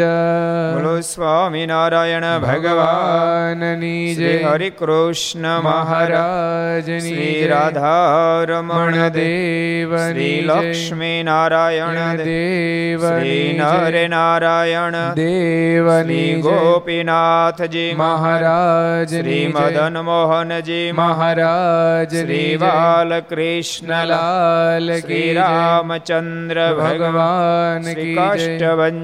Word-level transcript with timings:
બોલો 0.73 1.01
સ્વામિનારાયણ 1.01 2.39
ભગવાનની 2.43 4.15
જય 4.15 4.45
હરિ 4.45 4.71
કૃષ્ણ 4.71 5.61
મહારાજની 5.65 7.01
શ્રી 7.03 7.47
રાધારમણ 7.47 9.09
દેવ 9.17 9.97
શ્રી 9.97 10.43
લક્ષ્મી 10.43 11.23
નારાયણ 11.23 12.17
દેવ 12.21 13.05
શ્રી 13.05 13.59
નરે 13.59 14.07
નારાયણ 14.07 14.95
દેવની 15.15 16.41
ગોપીનાથજી 16.41 17.95
મહારાજ 17.95 19.13
શ્રી 19.13 19.49
મદન 19.49 20.03
મોહનજી 20.03 20.91
મહારાજ 20.95 22.17
શ્રી 22.17 22.57
બાલકૃષ્ણલાલ 22.59 24.97
શ્રી 24.97 25.18
રામચંદ્ર 25.35 26.59
ભગવાન 26.75 27.85
કાષ્ટભન 27.93 28.99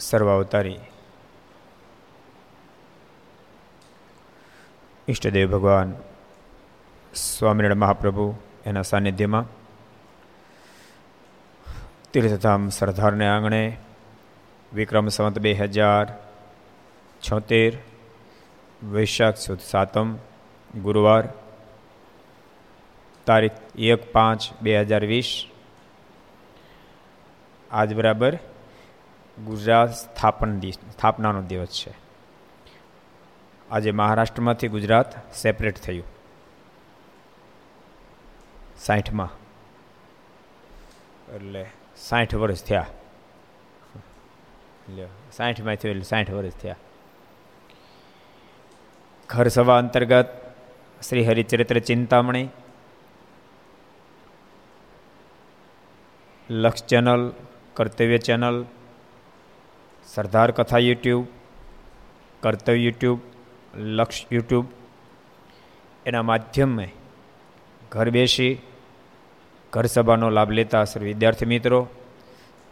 સર્વાવતારી 0.00 0.80
ઈષ્ટદેવ 5.08 5.48
ભગવાન 5.50 5.90
સ્વામિનારાયણ 7.12 7.82
મહાપ્રભુ 7.82 8.26
એના 8.66 8.82
સાનિધ્યમાં 8.82 9.46
તીર્થધામ 12.12 12.68
સરદારને 12.68 13.28
આંગણે, 13.28 13.76
વિક્રમ 14.72 15.08
સંવત 15.08 15.38
બે 15.38 15.52
હજાર 15.52 16.18
છોતેર, 17.22 17.78
વૈશાખ 18.82 19.36
સુદ 19.36 19.60
સાતમ, 19.60 20.16
ગુરુવાર, 20.74 21.28
તારીખ 23.26 23.52
એક 23.78 24.12
પાંચ 24.12 24.40
બે 24.62 24.80
હજાર 24.80 25.04
વીસ. 25.04 25.46
આજ 27.70 27.94
બરાબર 27.94 28.38
ગુજરાત 29.44 29.94
સ્થાપન 29.94 30.60
સ્થાપનાનો 30.60 31.42
દિવસ 31.42 31.68
છે. 31.68 31.94
આજે 33.70 33.90
મહારાષ્ટ્રમાંથી 33.90 34.68
ગુજરાત 34.68 35.34
સેપરેટ 35.34 35.76
થયું. 35.76 36.04
સાઠમાં 38.78 39.28
એટલે 41.36 41.66
સાઠ 42.00 42.34
વર્ષ 42.34 42.62
થયા 42.64 42.88
સાઠમાં 45.32 45.76
થયું 45.76 45.94
એટલે 45.94 46.06
સાઠ 46.06 46.30
વર્ષ 46.30 46.56
થયા 46.56 46.78
ઘર 49.28 49.48
સભા 49.48 49.78
અંતર્ગત 49.78 50.30
શ્રી 51.00 51.24
હરિચરિત્ર 51.24 51.78
ચિંતામણી 51.82 52.46
લક્ષ 56.48 56.86
ચેનલ 56.86 57.22
કર્તવ્ય 57.76 58.20
ચેનલ 58.20 58.56
સરદાર 60.08 60.50
કથા 60.52 60.80
યુટ્યુબ 60.80 61.24
કર્તવ્ય 62.42 62.78
યુટ્યુબ 62.78 63.18
લક્ષ 63.96 64.26
યુટ્યુબ 64.30 64.66
એના 66.06 66.22
માધ્યમે 66.22 66.86
ઘર 67.92 68.08
બેસી 68.10 68.52
ઘર 69.72 69.86
સભાનો 69.86 70.30
લાભ 70.30 70.50
લેતા 70.50 70.84
સર્વ 70.84 71.04
વિદ્યાર્થી 71.04 71.46
મિત્રો, 71.46 71.88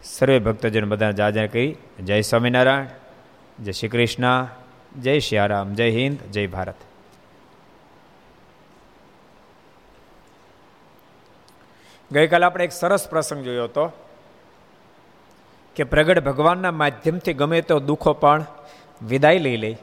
સર્વે 0.04 0.38
ભક્તજન 0.38 0.88
બધા 0.88 1.10
જાજર 1.10 1.47
કરી, 1.47 1.76
જય 2.04 2.20
સ્વામિનારાયણ, 2.20 2.86
જય 3.64 3.72
શ્રી 3.72 3.88
કૃષ્ણ, 3.88 4.47
જય 5.00 5.19
શ્યારામ 5.19 5.75
જય 5.75 5.91
હિન્દ, 5.91 6.19
જય 6.31 6.47
ભારત. 6.47 6.75
ગઈકાલે 12.12 12.47
આપણે 12.47 12.64
એક 12.64 12.72
સરસ 12.72 13.09
પ્રસંગ 13.09 13.44
જોયો 13.44 13.65
હતો 13.65 13.92
કે 15.76 15.84
પ્રગટ 15.84 16.25
ભગવાનના 16.25 16.70
માધ્યમથી 16.70 17.32
ગમે 17.32 17.60
તો 17.60 17.80
દુઃખો 17.80 18.12
પણ 18.12 18.44
વિદાય 19.03 19.38
લઈ 19.38 19.56
લે. 19.56 19.78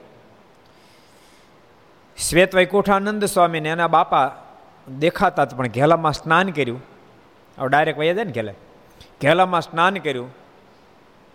શ્વેત 2.17 2.55
વૈકુંઠાનંદ 2.55 3.25
સ્વામીને 3.25 3.69
એના 3.69 3.87
બાપા 3.87 4.31
દેખાતા 4.99 5.45
પણ 5.45 5.67
ઘેલામાં 5.67 6.13
સ્નાન 6.13 6.49
કર્યું. 6.49 6.94
હવે 7.57 7.67
ડાયરેક્ટ 7.69 7.99
વહી 7.99 8.13
જાય 8.13 8.23
ને 8.23 8.31
ઘેલે 8.31 8.53
ઘેલામાં 9.21 9.61
સ્નાન 9.61 9.97
કર્યું 9.97 10.29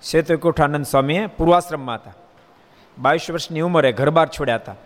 શેતુકુઠાનંદ 0.03 0.85
સ્વામીએ 0.85 1.23
પૂર્વાશ્રમમાં 1.29 2.01
હતા 2.01 2.17
બાવીસ 2.99 3.29
વર્ષની 3.31 3.61
ઉંમરે 3.61 3.93
ઘરબાર 3.93 4.29
છોડ્યા 4.29 4.59
હતા 4.59 4.79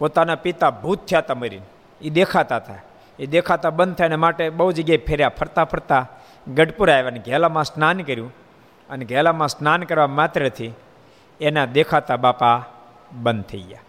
પોતાના 0.00 0.36
પિતા 0.36 0.72
ભૂત 0.72 1.06
થયા 1.06 1.22
હતા 1.22 1.34
મરીને 1.34 1.66
એ 2.00 2.10
દેખાતા 2.10 2.60
હતા 2.60 2.80
એ 3.18 3.26
દેખાતા 3.26 3.70
બંધ 3.70 3.96
થાય 3.96 4.16
માટે 4.16 4.50
બહુ 4.50 4.72
જગ્યાએ 4.72 5.06
ફેર્યા 5.06 5.30
ફરતા 5.30 5.64
ફરતા 5.64 6.02
ગઢપુર 6.46 6.90
આવ્યા 6.90 7.08
અને 7.08 7.18
ઘેલામાં 7.18 7.64
સ્નાન 7.64 8.00
કર્યું 8.00 8.32
અને 8.88 9.04
ઘેલામાં 9.04 9.48
સ્નાન 9.48 9.84
કરવા 9.84 10.10
માત્રથી 10.10 10.72
એના 11.40 11.66
દેખાતા 11.66 12.16
બાપા 12.16 12.58
બંધ 13.12 13.46
થઈ 13.46 13.62
ગયા 13.62 13.84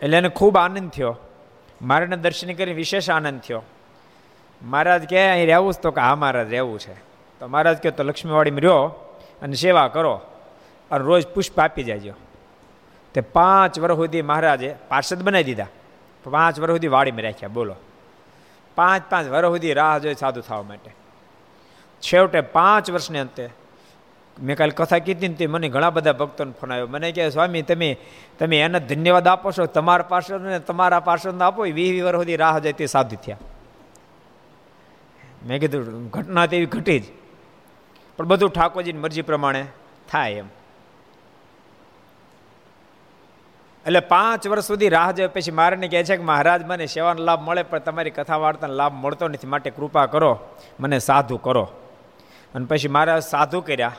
એટલે 0.00 0.16
એને 0.16 0.28
ખૂબ 0.28 0.56
આનંદ 0.56 0.90
થયો 0.90 1.14
મારાને 1.82 2.16
દર્શન 2.16 2.52
કરી 2.52 2.72
વિશેષ 2.72 3.10
આનંદ 3.10 3.40
થયો 3.40 3.62
મહારાજ 4.62 5.04
કે 5.04 5.28
અહીં 5.28 5.46
રહેવું 5.46 5.72
જ 5.72 5.76
તો 5.76 5.90
કે 5.90 6.00
હા, 6.00 6.14
મહારાજ, 6.14 6.50
રહેવું 6.50 6.78
છે. 6.78 6.94
તો 7.40 7.46
મહારાજ 7.46 7.82
કહે, 7.82 7.90
તો 7.90 8.02
લક્ષ્મીવાડીમાં 8.02 8.60
રહ્યો 8.60 8.82
અને 9.42 9.54
સેવા 9.54 9.88
કરો 9.88 10.20
અને 10.90 11.04
રોજ 11.04 11.26
પુષ્પ 11.26 11.60
આપી 11.60 11.82
જાજો. 11.82 12.12
તે 13.14 13.20
પાંચ 13.20 13.78
વર્ષ 13.78 13.96
સુધી 13.96 14.22
મહારાજે 14.22 14.76
પાર્ષદ 14.88 15.22
બનાવી 15.22 15.44
દીધા. 15.44 15.66
પાંચ 16.30 16.60
વર્ષ 16.60 16.72
સુધી 16.72 16.88
વાડીમાં 16.88 17.22
રાખ્યા, 17.22 17.48
બોલો. 17.48 17.76
પાંચ 18.74 19.02
પાંચ 19.10 19.28
વર્ષ 19.28 19.46
સુધી 19.46 19.72
રાહ 19.72 19.98
જોઈ 19.98 20.14
સાધુ 20.14 20.40
થવા 20.40 20.62
માટે. 20.62 20.90
છેવટે 22.00 22.40
પાંચ 22.40 22.90
વર્ષને 22.90 23.18
અંતે 23.18 23.48
મેં 24.42 24.56
કાલે 24.56 24.70
કથા 24.70 24.98
કીધી 24.98 25.28
ને 25.28 25.34
તે 25.34 25.46
મને 25.46 25.68
ઘણા 25.68 25.90
બધા 25.90 26.12
ભક્તોને 26.12 26.52
ફોન 26.60 26.72
આવ્યો. 26.72 26.86
મને 26.86 27.12
કહે, 27.12 27.30
સ્વામી, 27.30 27.62
તમે 27.62 27.96
તમે 28.38 28.60
એને 28.60 28.80
ધન્યવાદ 28.80 29.28
આપો 29.28 29.52
છો. 29.52 29.66
તમારા 29.66 30.02
પાર્ષદ 30.02 30.42
ને 30.42 30.58
તમારા 30.58 31.00
પાર્ષદને 31.00 31.44
આપો. 31.44 31.62
વીસ 31.62 31.74
વીસ 31.74 32.02
વર્ષ 32.02 32.16
સુધી 32.16 32.36
રાહ 32.36 32.58
જાય 32.58 32.72
તે 32.72 32.86
સાધુ 32.86 33.16
થયા. 33.16 33.36
મેં 35.46 35.60
કીધું, 35.60 36.08
ઘટના 36.08 36.46
તેવી 36.46 36.66
ઘટી 36.66 37.00
જ. 37.00 37.04
પણ 38.16 38.26
બધું 38.26 38.50
ઠાકોરજીની 38.50 38.98
મરજી 38.98 39.22
પ્રમાણે 39.22 39.66
થાય 40.10 40.32
એમ. 40.32 40.46
એટલે 43.86 44.00
પાંચ 44.00 44.48
વર્ષ 44.48 44.64
સુધી 44.64 44.88
રાહ 44.88 45.10
જોઈ, 45.10 45.28
પછી 45.28 45.50
મારાને 45.50 45.88
કહે 45.88 46.04
છે 46.04 46.16
કે, 46.16 46.22
મહારાજ, 46.22 46.66
મને 46.66 46.86
સેવાનો 46.86 47.24
લાભ 47.24 47.48
મળે, 47.48 47.62
પણ 47.62 47.78
તમારી 47.78 48.10
કથા 48.10 48.36
વાર્તાનો 48.36 48.74
લાભ 48.74 48.92
મળતો 48.92 49.28
નથી. 49.28 49.46
માટે 49.46 49.70
કૃપા 49.70 50.06
કરો, 50.06 50.38
મને 50.80 50.98
સાધુ 50.98 51.36
કરો. 51.36 51.68
અને 52.54 52.66
પછી 52.66 52.88
મારા 52.88 53.20
સાધુ 53.20 53.60
કર્યા. 53.60 53.92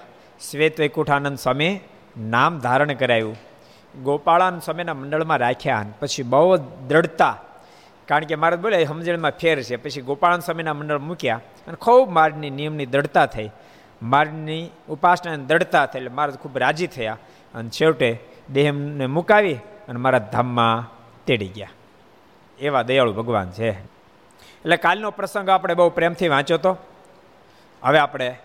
શ્વેત 0.52 0.80
વૈકુંઠાનંદ 0.80 1.38
સ્વામી 1.38 1.80
નામ 2.18 2.60
ધારણ 2.60 2.94
કરાયું. 2.94 3.38
ગોપાળાન 4.04 4.60
સ્વામીના 4.60 4.94
મંડળમાં 4.94 5.38
રાખ્યા 5.38 5.86
પછી 6.00 6.24
બહુ 6.24 6.58
દ્રઢતા 6.88 7.38
કારણ 8.12 8.24
કે 8.24 8.36
મારે 8.36 8.56
બોલે 8.56 8.86
સમજણમાં 8.86 9.31
ફેર 9.31 9.63
છે. 9.63 9.75
પછી 9.75 10.02
ગોપાળાનંદ 10.02 10.44
સ્વામીના 10.44 10.74
મંડળ 10.74 10.98
મૂક્યા 10.98 11.42
અને 11.68 11.75
ખૂબ 11.75 12.10
મારની 12.10 12.50
નિયમની 12.50 12.86
દ્રઢતા 12.86 13.25
થઈ. 13.25 13.50
મારની 14.02 14.69
ઉપાસનાની 14.90 15.46
દ્રઢતા 15.46 15.86
થઈ 15.86 16.00
એટલે 16.00 16.10
મારા 16.10 16.31
ખૂબ 16.31 16.58
રાજી 16.58 16.88
થયા 16.88 17.18
અને 17.56 17.69
છેવટે 17.69 18.19
દેહમને 18.54 19.06
મુકાવી 19.06 19.54
અને 19.90 20.00
મારા 20.00 20.19
ધામમાં 20.19 20.92
તેડી 21.25 21.48
ગયા. 21.48 21.69
એવા 22.60 22.81
દયાળુ 22.81 23.13
ભગવાન 23.13 23.52
છે. 23.52 23.69
એટલે 23.69 24.78
કાલનો 24.78 25.12
પ્રસંગ 25.12 25.50
આપણે 25.50 25.74
બહુ 25.74 25.90
પ્રેમથી 25.90 26.28
વાંચ્યો 26.28 26.58
તો. 26.58 26.78
હવે 27.84 28.00
આપણે 28.00 28.36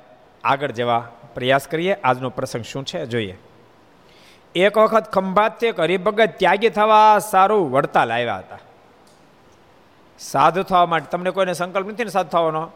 આગળ 0.44 0.70
જવા 0.70 1.08
પ્રયાસ 1.34 1.68
કરીએ. 1.68 1.92
આજનો 1.94 2.30
પ્રસંગ 2.30 2.62
શું 2.62 2.84
છે 2.84 3.06
જોઈએ. 3.06 3.38
એક 4.54 4.78
વખત 4.78 5.12
ખંભાતથી 5.12 5.66
એક 5.66 5.80
હરિભગત 5.80 6.30
ત્યાગી 6.36 6.68
થવા 6.68 7.18
સારું 7.18 7.72
વડતાલ 7.72 8.12
આવ્યા 8.12 8.38
હતા. 8.38 8.58
સાધુ 10.18 10.62
થવા 10.62 10.86
માટે. 10.86 11.06
તમને 11.10 11.30
કોઈને 11.30 11.52
સંકલ્પ 11.52 11.88
નથી 11.88 12.04
ને 12.04 12.10
સાધુ 12.10 12.28
થવાનો? 12.28 12.70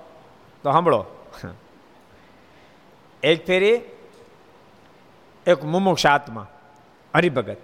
તો 0.65 0.73
સાંભળો. 0.73 1.05
એક 3.23 3.47
ફેરી 3.47 3.81
એક 5.47 5.65
મુમુક્ષ 5.65 6.07
આત્મા, 6.07 6.47
હરિભગત. 7.15 7.57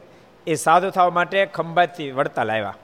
એ 0.46 0.54
સાધુ 0.54 0.90
થવા 0.90 1.10
માટે 1.10 1.46
ખંભાતથી 1.46 2.10
વડતાલ 2.10 2.52
આવ્યા 2.52 2.74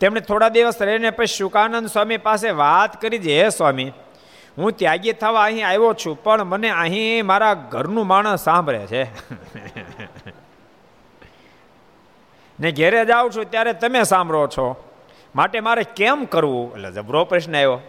તેમણે 0.00 0.20
થોડા 0.20 0.48
દિવસ 0.48 0.82
રહીને 0.82 1.10
પછી 1.10 1.26
શુકાનંદ 1.26 1.88
સ્વામી 1.88 2.16
પાસે 2.16 2.50
વાત 2.50 3.00
કરી 3.00 3.18
છે 3.18 3.42
હે 3.42 3.48
સ્વામી, 3.48 3.92
હું 4.58 4.72
ત્યાગી 4.72 5.12
થવા 5.12 5.44
અહીં 5.44 5.68
આવ્યો 5.68 5.94
છું, 5.94 6.22
પણ 6.22 6.44
મને 6.44 6.70
અહીં 6.70 7.26
મારા 7.26 7.54
ઘરનું 7.54 8.06
માણસ 8.06 8.44
સાંભળે 8.44 8.86
છે. 8.86 9.04
ને 12.60 12.72
ઘેરે 12.72 13.04
જાઉં 13.04 13.30
છું 13.30 13.50
ત્યારે 13.50 13.72
તમે 13.72 14.02
સાંભળો 14.02 14.46
છો. 14.46 14.87
માટે 15.36 15.60
મારે 15.60 15.84
કેમ 15.96 16.24
કરવું? 16.24 16.74
એટલે 16.74 16.92
જબરો 16.92 17.24
પ્રશ્ન 17.24 17.56
આવ્યો. 17.56 17.80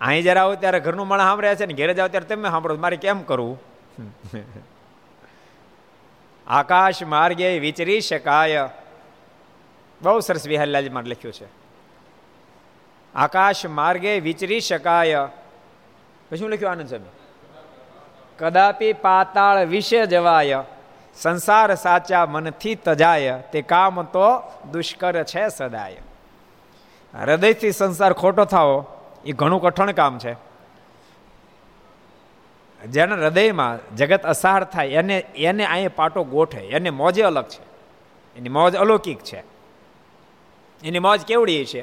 અહીં 0.00 0.22
જ્યારે 0.22 0.40
આવો 0.40 0.54
ત્યારે 0.54 0.80
ઘરનું 0.80 1.08
માણસ 1.08 1.22
સાંભળ્યા 1.22 1.54
છે 1.54 1.66
ને 1.66 1.74
ઘેરે 1.74 1.94
જાવ 1.94 2.08
ત્યારે 2.08 2.26
તમે 2.26 2.50
સાંભળો, 2.50 2.76
મારે 2.76 2.96
કેમ 2.96 3.22
કરવું? 3.22 3.60
આકાશ 6.46 7.02
માર્ગે 7.02 7.58
વિચરી 7.58 8.00
શકાય. 8.00 8.68
બહુ 10.02 10.20
સરસ 10.20 10.46
વિહલ્લાજીમાં 10.46 11.04
લખ્યું 11.04 11.34
છે. 11.34 11.46
આકાશ 13.14 13.66
માર્ગે 13.66 14.20
વિચરી 14.20 14.60
શકાય. 14.60 15.16
પછી 16.30 16.36
શું 16.36 16.50
લખ્યું 16.50 16.70
આનંદ 16.72 16.88
સાહેબ 16.88 17.02
કદાપી 18.38 18.92
પાતાળ 18.92 19.66
વિશે 19.66 20.06
જવાય. 20.06 20.58
સંસાર 21.16 21.74
સાચા 21.74 22.26
મનથી 22.26 22.74
તજાય, 22.74 23.42
તે 23.52 23.62
કામ 23.62 24.02
તો 24.02 24.42
દુષ્કર 24.72 25.22
છે 25.22 25.48
સદાય. 25.48 25.96
હૃદયથી 27.20 27.72
સંસાર 27.72 28.12
ખોટો 28.12 28.44
થાવો, 28.44 28.86
એ 29.24 29.32
ઘણું 29.32 29.62
કઠણ 29.62 29.92
કામ 29.92 30.18
છે. 30.18 30.36
જેના 32.86 33.14
હૃદયમાં 33.14 33.96
જગત 33.96 34.22
અસાર 34.22 34.64
થાય, 34.64 34.86
એને 34.86 35.18
એને 35.18 35.64
અહીંયા 35.64 35.90
પાટો 35.96 36.24
ગોઠે, 36.24 36.60
એને 36.60 36.90
મોજે 36.90 37.22
અલગ 37.22 37.44
છે. 37.44 37.74
એની 38.36 38.48
મોજ 38.48 38.76
અલૌકિક 38.76 39.20
છે. 39.20 39.42
એની 40.84 40.98
મોજ 40.98 41.20
કેવડી 41.20 41.64
છે? 41.64 41.82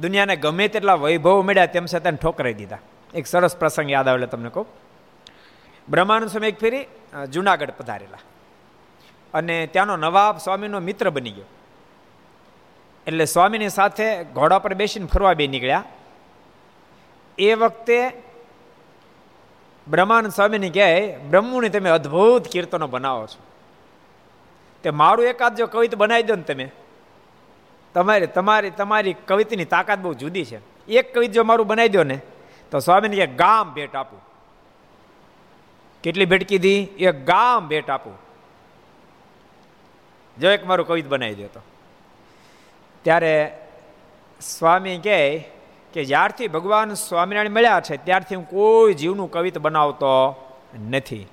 દુનિયાને 0.00 0.36
ગમે 0.36 0.68
તેટલા 0.68 0.94
વૈભવ 0.94 1.42
મળ્યા, 1.42 1.66
તેમ 1.66 1.86
છતાં 1.86 2.12
ઠોકરાઈ 2.12 2.54
દીધા. 2.54 2.78
એક 3.14 3.26
સરસ 3.26 3.56
પ્રસંગ 3.56 3.90
યાદ 3.90 4.08
આવે 4.08 4.26
તમને 4.26 4.48
કહું. 4.48 4.83
બ્રહ્માનંદ 5.90 6.30
સ્વામી 6.30 6.48
એક 6.48 6.60
ફેરી 6.60 6.86
જુનાગઢ 7.28 7.70
પધારેલા. 7.70 8.18
અને 9.34 9.66
ત્યાંનો 9.66 9.96
નવાબ 9.96 10.38
સ્વામીનો 10.38 10.80
મિત્ર 10.80 11.10
બની 11.10 11.30
ગયો. 11.30 11.44
એટલે 13.06 13.24
સ્વામીની 13.24 13.68
સાથે 13.68 14.24
ઘોડા 14.24 14.58
પર 14.58 14.74
બેસીને 14.74 15.06
ફરવા 15.06 15.34
બે 15.34 15.46
નીકળ્યા. 15.46 15.84
એ 17.38 17.54
વખતે 17.54 17.98
બ્રહ્માનંદ 19.88 20.32
સ્વામીને 20.32 20.70
કહે, 20.70 21.16
બ્રહ્મુની 21.16 21.68
તમે 21.68 21.90
અદ્ભુત 21.90 22.48
કીર્તનો 22.48 22.86
બનાવો 22.86 23.26
છો. 23.26 23.42
તે 24.82 24.90
મારું 24.90 25.26
એકાદ 25.26 25.56
જો 25.56 25.66
કવિતા 25.66 25.96
બનાવી 25.96 26.22
દો 26.22 26.34
ને 26.34 26.42
તમે, 26.42 26.70
તમારી 27.94 28.26
તમારી 28.26 28.70
તમારી 28.70 29.12
કવિતાની 29.12 29.64
તાકાત 29.64 29.98
બહુ 29.98 30.14
જુદી 30.14 30.44
છે. 30.44 30.58
એક 30.88 31.14
કવિત 31.14 31.32
જો 31.32 31.44
મારું 31.44 31.66
બનાવી 31.66 31.88
દો 31.88 32.04
ને, 32.04 32.20
તો 32.70 32.78
સ્વામીને 32.78 33.16
કે 33.16 33.26
ગામ 33.26 33.74
ભેટ 33.74 33.96
આપું. 33.96 34.33
કેટલી 36.04 36.24
ભેટ 36.24 36.44
કીધી? 36.48 36.78
એક 36.98 37.26
ગામ 37.26 37.68
ભેટ 37.68 37.90
આપું. 37.90 38.16
જો 40.36 40.50
એક 40.50 40.66
મારું 40.66 40.86
કવિત 40.86 41.06
બનાવી 41.08 41.34
દો 41.34 41.46
તો. 41.46 41.60
ત્યારે 43.02 43.58
સ્વામી 44.40 44.98
કહે 44.98 45.20
કે 45.92 46.04
જ્યારથી 46.04 46.48
ભગવાન 46.48 46.94
સ્વામિનારાયણ 46.94 47.50
મળ્યા 47.50 47.80
છે, 47.80 47.96
ત્યારથી 47.96 48.34
હું 48.34 48.46
કોઈ 48.50 48.94
જીવનું 48.94 49.30
કવિત 49.30 49.58
બનાવતો 49.58 50.12
નથી. 50.90 51.26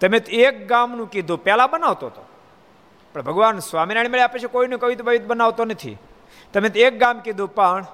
તમે 0.00 0.16
એક 0.16 0.68
ગામનું 0.68 1.10
કીધું, 1.10 1.44
પહેલાં 1.44 1.70
બનાવતો 1.70 2.06
હતો 2.06 2.24
પણ 3.14 3.22
ભગવાન 3.22 3.58
સ્વામિનારાયણ 3.58 4.10
મળ્યા 4.10 4.26
પછી 4.26 4.46
કોઈનું 4.46 4.78
કવિત 4.78 5.02
બવિત 5.02 5.24
બનાવતો 5.26 5.64
નથી. 5.64 5.96
તમે 6.52 6.68
એક 6.68 6.98
ગામ 6.98 7.18
કીધું, 7.20 7.54
પણ 7.54 7.86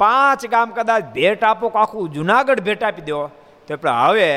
પાંચ 0.00 0.46
ગામ 0.46 0.70
કદાચ 0.70 1.04
ભેટ 1.14 1.44
આપો 1.44 1.66
આખું 1.68 2.12
જુનાગઢ 2.12 2.60
ભેટ 2.60 2.84
આપી 2.84 3.02
દો, 3.02 3.26
તો 3.66 3.76
પણ 3.76 3.90
હવે 3.90 4.28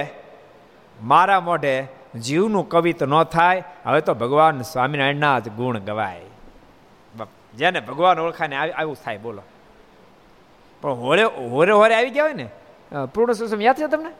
મારા 1.02 1.40
મોઢે 1.40 1.88
જીવનું 2.16 2.70
કવિત 2.70 3.04
ન 3.04 3.24
થાય, 3.24 3.64
હવે 3.86 4.02
તો 4.02 4.14
ભગવાન 4.14 4.62
સ્વામિનારાયણના 4.62 5.40
જ 5.40 5.50
ગુણ 5.50 5.80
ગવાય. 5.80 6.22
જેને 7.56 7.80
ભગવાન 7.80 8.20
ઓળખાને 8.20 8.56
આવું 8.56 8.98
થાય, 9.04 9.18
બોલો. 9.18 9.42
પણ 10.82 10.92
હોળે 10.92 11.24
હોરે 11.24 11.72
હોરે 11.72 11.96
આવી 11.96 12.10
ગયા 12.10 12.24
હોય 12.24 12.34
ને 12.34 12.48
પૂર્ણ 13.06 13.34
સુસમ 13.34 13.62
યાદ 13.62 13.78
છે 13.78 13.88
તમને? 13.88 14.12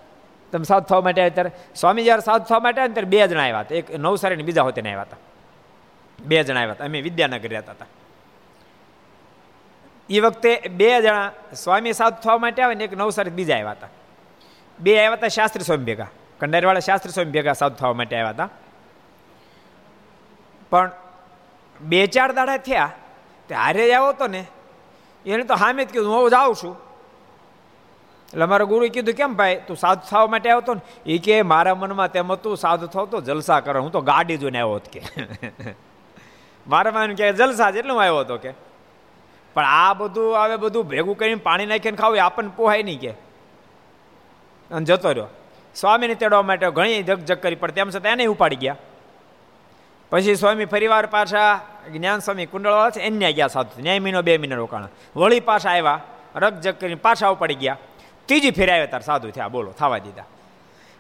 તમે 0.52 0.64
સાથ 0.64 0.88
થવા 0.88 1.02
માટે 1.02 1.22
આવ્યા 1.22 1.30
ત્યારે? 1.30 1.52
સ્વામી 1.76 2.04
જ્યારે 2.04 2.22
સાથ 2.22 2.48
થવા 2.48 2.60
માટે 2.60 2.82
આવ્યા 2.82 2.94
ત્યારે 2.94 3.10
બે 3.10 3.28
જણા 3.28 3.44
આવ્યા 3.44 3.60
હતા. 3.60 3.76
એક 3.76 4.00
નવસારી 4.00 4.44
બીજા 4.44 4.62
હોતે 4.62 4.82
આવ્યા 4.82 5.02
હતા. 5.02 5.18
બે 6.20 6.44
જણા 6.44 6.60
આવ્યા 6.60 6.74
હતા. 6.74 6.86
અમે 6.86 7.02
વિદ્યાનગર 7.02 7.50
રહેતા 7.50 7.72
હતા. 7.72 7.86
એ 10.10 10.20
વખતે 10.20 10.60
બે 10.60 11.02
જણા 11.02 11.32
સ્વામી 11.56 11.94
સાથ 11.94 12.22
થવા 12.22 12.38
માટે 12.38 12.62
આવે 12.62 12.76
ને 12.76 12.84
એક 12.84 12.98
નવસારી 12.98 13.32
બીજા 13.32 13.56
આવ્યા 13.56 13.72
હતા. 13.72 13.88
બે 14.80 14.98
આવ્યા 14.98 15.14
હતા 15.14 15.28
શાસ્ત્રી 15.28 15.64
સ્વામી 15.64 15.84
ભેગા. 15.84 16.08
કંડારીવાળા 16.40 16.80
શાસ્ત્રી 16.80 17.12
સ્વામી 17.12 17.32
ભેગા 17.32 17.54
સાધુ 17.54 17.76
થવા 17.76 17.94
માટે 17.94 18.16
આવ્યા 18.16 18.30
હતા. 18.30 18.50
પણ 20.70 20.92
બે 21.82 22.08
ચાર 22.08 22.32
દાડા 22.32 22.58
થયા, 22.58 22.92
તે 23.48 23.56
હારે 23.56 23.94
આવ્યો 23.94 24.10
હતો 24.10 24.28
ને, 24.28 24.46
એને 25.26 25.44
તો 25.44 25.54
હામે 25.54 25.86
જ 25.86 25.88
કીધું, 25.88 26.14
હું 26.14 26.30
જાઉં 26.30 26.56
છું. 26.56 26.78
એટલે 28.28 28.44
અમારો 28.44 28.66
ગુરુએ 28.66 28.90
કીધું, 28.90 29.14
કેમ 29.14 29.36
ભાઈ, 29.36 29.62
તું 29.68 29.78
સાધુ 29.78 30.08
થવા 30.10 30.28
માટે 30.28 30.50
આવ્યો 30.50 30.58
હતો 30.58 30.74
ને? 30.74 30.82
એ 31.06 31.18
કે, 31.18 31.42
મારા 31.42 31.76
મનમાં 31.76 32.12
તેમ 32.12 32.32
હતું, 32.32 32.58
સાધુ 32.58 32.88
થવ 32.88 33.06
તો 33.06 33.22
જલસા 33.22 33.60
કરો, 33.60 33.82
હું 33.82 33.92
તો 33.92 34.02
ગાડી 34.02 34.38
જોઈને 34.38 34.60
આવ્યો 34.60 34.82
કે. 34.92 35.02
મારા 36.68 36.92
મન 36.92 37.16
કે 37.16 37.34
જલસા 37.34 37.72
જ 37.72 37.76
એટલે 37.76 37.92
હું 37.92 38.02
આવ્યો 38.02 38.20
હતો 38.20 38.38
કે. 38.38 38.54
પણ 39.54 39.66
આ 39.66 39.94
બધું 39.94 40.44
આવે 40.44 40.56
બધું 40.56 40.88
ભેગું 40.88 41.18
કરીને 41.18 41.36
પાણી 41.36 41.66
નાખીને 41.66 41.98
ખાવું 41.98 42.24
આપણને 42.24 42.52
પોહાય 42.56 42.84
નહીં 42.84 43.00
કે. 43.00 43.10
અને 44.72 44.86
જતો 44.86 45.10
રહ્યો. 45.10 45.28
સ્વામીને 45.76 46.16
તેડવા 46.16 46.42
માટે 46.42 46.72
ઘણી 46.72 47.04
જગ 47.04 47.34
કરી, 47.34 47.56
પણ 47.56 47.72
તેમ 47.72 47.90
છતાં 47.90 48.12
એને 48.12 48.26
ઉપાડી 48.26 48.56
ગયા. 48.56 48.76
પછી 50.10 50.36
સ્વામી 50.36 50.66
ફરીવાર 50.66 51.06
પાછા 51.06 51.62
જ્ઞાન 51.92 52.20
સ્વામી 52.20 52.46
કુંડળવાળા 52.46 52.90
છે, 52.90 53.00
એને 53.00 53.34
ગયા 53.34 53.48
સાધુ. 53.48 53.82
ન્યાય 53.82 54.00
મહિનો 54.00 54.22
બે 54.22 54.38
મહિના 54.38 54.56
રોકાણા. 54.56 54.90
વળી 55.16 55.40
પાછા 55.40 55.70
આવ્યા 55.70 56.02
રગ 56.36 56.54
જગ 56.54 56.74
કરીને 56.74 56.96
પાછા 56.96 57.28
ઉપાડી 57.28 57.56
ગયા. 57.56 57.78
ત્રીજી 58.26 58.52
ફેરી 58.52 58.72
આવ્યા 58.72 58.86
તાર 58.86 59.02
સાધુ 59.02 59.30
થયા, 59.30 59.48
બોલો, 59.48 59.72
થવા 59.72 59.98
દીધા. 59.98 60.24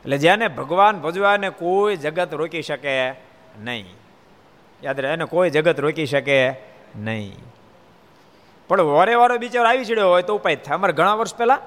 એટલે 0.01 0.17
જેને 0.17 0.47
ભગવાન 0.47 0.99
ભજવાને 0.99 1.49
કોઈ 1.49 1.95
જગત 1.95 2.33
રોકી 2.33 2.61
શકે 2.61 3.11
નહીં. 3.59 3.85
યાદ 4.83 4.99
રહે, 4.99 5.13
એને 5.13 5.25
કોઈ 5.25 5.49
જગત 5.49 5.79
રોકી 5.79 6.05
શકે 6.05 6.51
નહીં. 6.95 7.38
પણ 8.67 8.81
વારે 8.81 9.15
વારે 9.15 9.38
બિચારો 9.38 9.69
આવી 9.69 9.85
ચડ્યો 9.85 10.09
હોય 10.09 10.21
તો 10.21 10.35
ઉપાય 10.35 10.55
થાય. 10.55 10.75
અમારે 10.75 10.93
ઘણા 10.93 11.13
વર્ષ 11.13 11.35
પહેલાં 11.35 11.59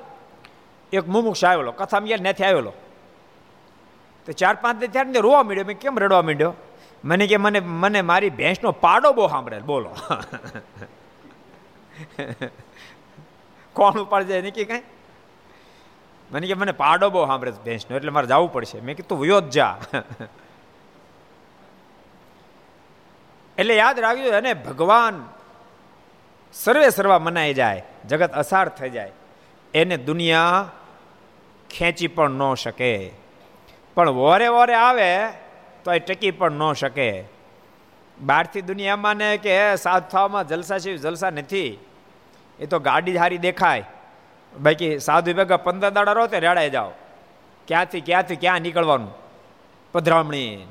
એક 0.93 1.09
મુમુક્ષ 1.09 1.45
આવેલો, 1.45 1.73
કથામાં 1.73 2.09
ગયા 2.09 2.19
નથી 2.21 2.45
આવેલો. 2.45 2.73
તો 4.27 4.33
ચાર 4.33 4.55
પાંચ 4.63 4.77
થયા 4.81 4.95
ત્યારે 4.95 5.21
રોવા 5.27 5.43
માંડ્યો. 5.43 5.67
મેં 5.71 5.79
કેમ 5.83 5.99
રડવા 5.99 6.23
માંડ્યો? 6.23 6.53
મને 7.05 7.25
કે 7.27 7.37
મને 7.37 7.61
મને 7.61 8.01
મારી 8.11 8.33
ભેંસનો 8.41 8.73
પાડો 8.85 9.13
બહુ 9.13 9.29
સાંભળે 9.29 9.61
બોલો. 9.71 9.93
કોણ 13.77 14.01
ઉપાડ 14.03 14.23
જાય 14.29 14.43
નક્કી 14.43 14.67
કાંઈ? 14.71 14.87
મને 16.31 16.47
કે 16.47 16.55
મને 16.55 16.73
પાડો 16.73 17.07
બહુ 17.11 17.27
સાંભળે 17.27 17.53
ભેંસનો, 17.65 17.97
એટલે 17.97 18.13
મારે 18.17 18.27
જવું 18.27 18.51
પડશે. 18.53 18.79
મેં 18.81 18.95
કીધું 18.97 19.19
વયો 19.23 19.41
જ 19.55 19.59
એટલે 23.59 23.75
યાદ 23.77 23.99
રાખજો 24.05 24.31
અને 24.37 24.53
ભગવાન 24.67 25.17
સર્વે 26.55 26.89
સર્વા 26.91 27.19
મનાઈ 27.19 27.55
જાય, 27.55 27.83
જગત 28.09 28.33
અસાર 28.43 28.69
થઈ 28.69 28.91
જાય. 28.91 29.13
એને 29.75 29.97
દુનિયા 29.97 30.69
ખેંચી 31.71 32.09
પણ 32.17 32.31
ન 32.31 32.55
શકે. 32.55 32.93
પણ 33.95 34.11
વોરે 34.11 34.49
વોરે 34.49 34.75
આવે 34.75 35.27
તો 35.85 35.93
એ 35.93 35.99
ટકી 35.99 36.31
પણ 36.31 36.53
ન 36.53 36.73
શકે. 36.73 37.25
બહારથી 38.21 38.63
દુનિયામાં 38.63 39.17
ને 39.17 39.37
કે 39.37 39.77
સાધ 39.77 40.03
થવામાં 40.03 40.49
જલસા 40.49 40.79
છે, 40.79 40.97
જલસા 40.97 41.31
નથી. 41.31 41.79
એ 42.61 42.67
તો 42.67 42.79
ગાડી 42.79 43.17
હારી 43.17 43.39
દેખાય. 43.39 43.85
બાકી 44.61 44.99
સાધુ 44.99 45.35
ભેગા 45.35 45.57
પંદર 45.57 45.91
દાડા 45.91 46.13
રહો 46.13 46.27
તે 46.27 46.41
રેડાઈ 46.41 46.71
જાઓ. 46.71 46.91
ક્યાંથી 47.69 48.01
ક્યાંથી, 48.01 48.37
ક્યાં 48.37 48.61
નીકળવાનું? 48.61 49.15
પધરામણી. 49.93 50.67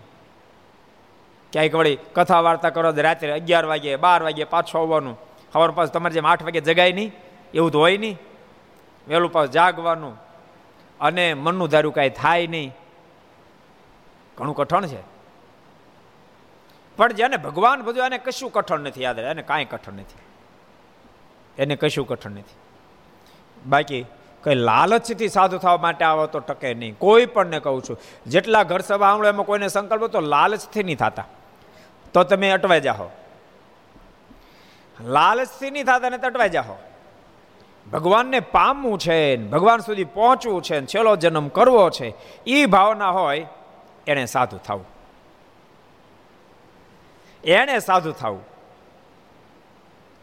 ક્યાંય 1.52 1.70
વળી 1.70 1.96
કથા 1.96 2.40
વાર્તા 2.40 2.70
કરો 2.70 2.94
રાત્રે 2.96 3.32
અગિયાર 3.32 3.66
વાગે, 3.66 3.96
બાર 3.96 4.24
વાગે 4.24 4.44
પાછો 4.44 4.80
આવવાનું. 4.80 5.18
ખબર 5.54 5.72
પાછું 5.72 5.92
તમારે 5.92 6.14
જેમ 6.14 6.28
આઠ 6.28 6.44
વાગે 6.44 6.62
જગાય 6.62 6.92
નહીં, 6.92 7.12
એવું 7.54 7.72
તો 7.72 7.80
હોય 7.80 7.98
નહીં. 7.98 8.20
વહેલું 9.08 9.32
પાછું 9.32 9.52
જાગવાનું. 9.52 10.18
અને 11.00 11.34
મનનું 11.34 11.70
ધારું 11.70 11.94
કાંઈ 11.94 12.10
થાય 12.10 12.48
નહીં. 12.48 12.76
ઘણું 14.42 14.56
કઠણ 14.56 14.88
છે. 14.88 15.02
પણ 16.98 17.14
જેને 17.14 17.38
ભગવાન 17.38 17.82
બધું 17.82 18.06
એને 18.06 18.18
કશું 18.18 18.52
કઠણ 18.52 18.80
નથી 18.80 19.04
યાદ 19.04 19.20
એને 19.20 19.42
કાંઈ 19.42 19.66
કઠણ 19.66 19.94
નથી. 19.94 20.20
એને 21.58 21.76
કશું 21.76 22.08
કઠણ 22.08 22.32
નથી. 22.32 22.56
બાકી 23.66 24.06
કઈ 24.44 24.56
લાલચથી 24.56 25.28
સાધુ 25.28 25.58
થવા 25.58 25.78
માટે 25.78 26.06
આવો 26.06 26.26
તો 26.26 26.40
ટકે 26.40 26.74
નહીં. 26.74 26.98
કોઈ 26.98 27.26
પણ 27.26 27.46
ને 27.46 27.60
કહું 27.60 27.82
છું, 27.90 27.98
જેટલા 28.28 28.64
ઘર 28.64 28.80
સભા 28.80 29.08
આંગળો 29.08 29.28
એમાં 29.28 29.46
કોઈને 29.46 29.68
સંકલ્પ 29.68 30.06
તો 30.06 30.20
લાલચથી 30.20 30.84
નહીં 30.84 30.98
થતા. 30.98 31.26
તો 32.14 32.24
તમે 32.24 32.52
અટવાઈ 32.52 32.82
જાઓ. 32.82 33.10
લાલચથી 35.02 35.72
નહીં 35.72 35.86
થતા 35.86 36.10
ને 36.10 36.16
અટવાઈ 36.16 36.50
જાઓ. 36.50 36.76
ભગવાનને 37.92 38.40
પામવું 38.40 39.00
છે 39.00 39.38
ભગવાન 39.38 39.80
સુધી 39.80 40.04
પહોંચવું 40.04 40.62
છે 40.62 40.86
છેલ્લો 40.86 41.16
જન્મ 41.16 41.48
કરવો 41.48 41.90
છે 41.90 42.14
એ 42.48 42.66
ભાવના 42.66 43.10
હોય 43.10 43.46
એણે 44.08 44.26
સાધુ 44.26 44.58
થવું. 44.58 44.86
એણે 47.44 47.80
સાધુ 47.80 48.12
થવું. 48.12 48.44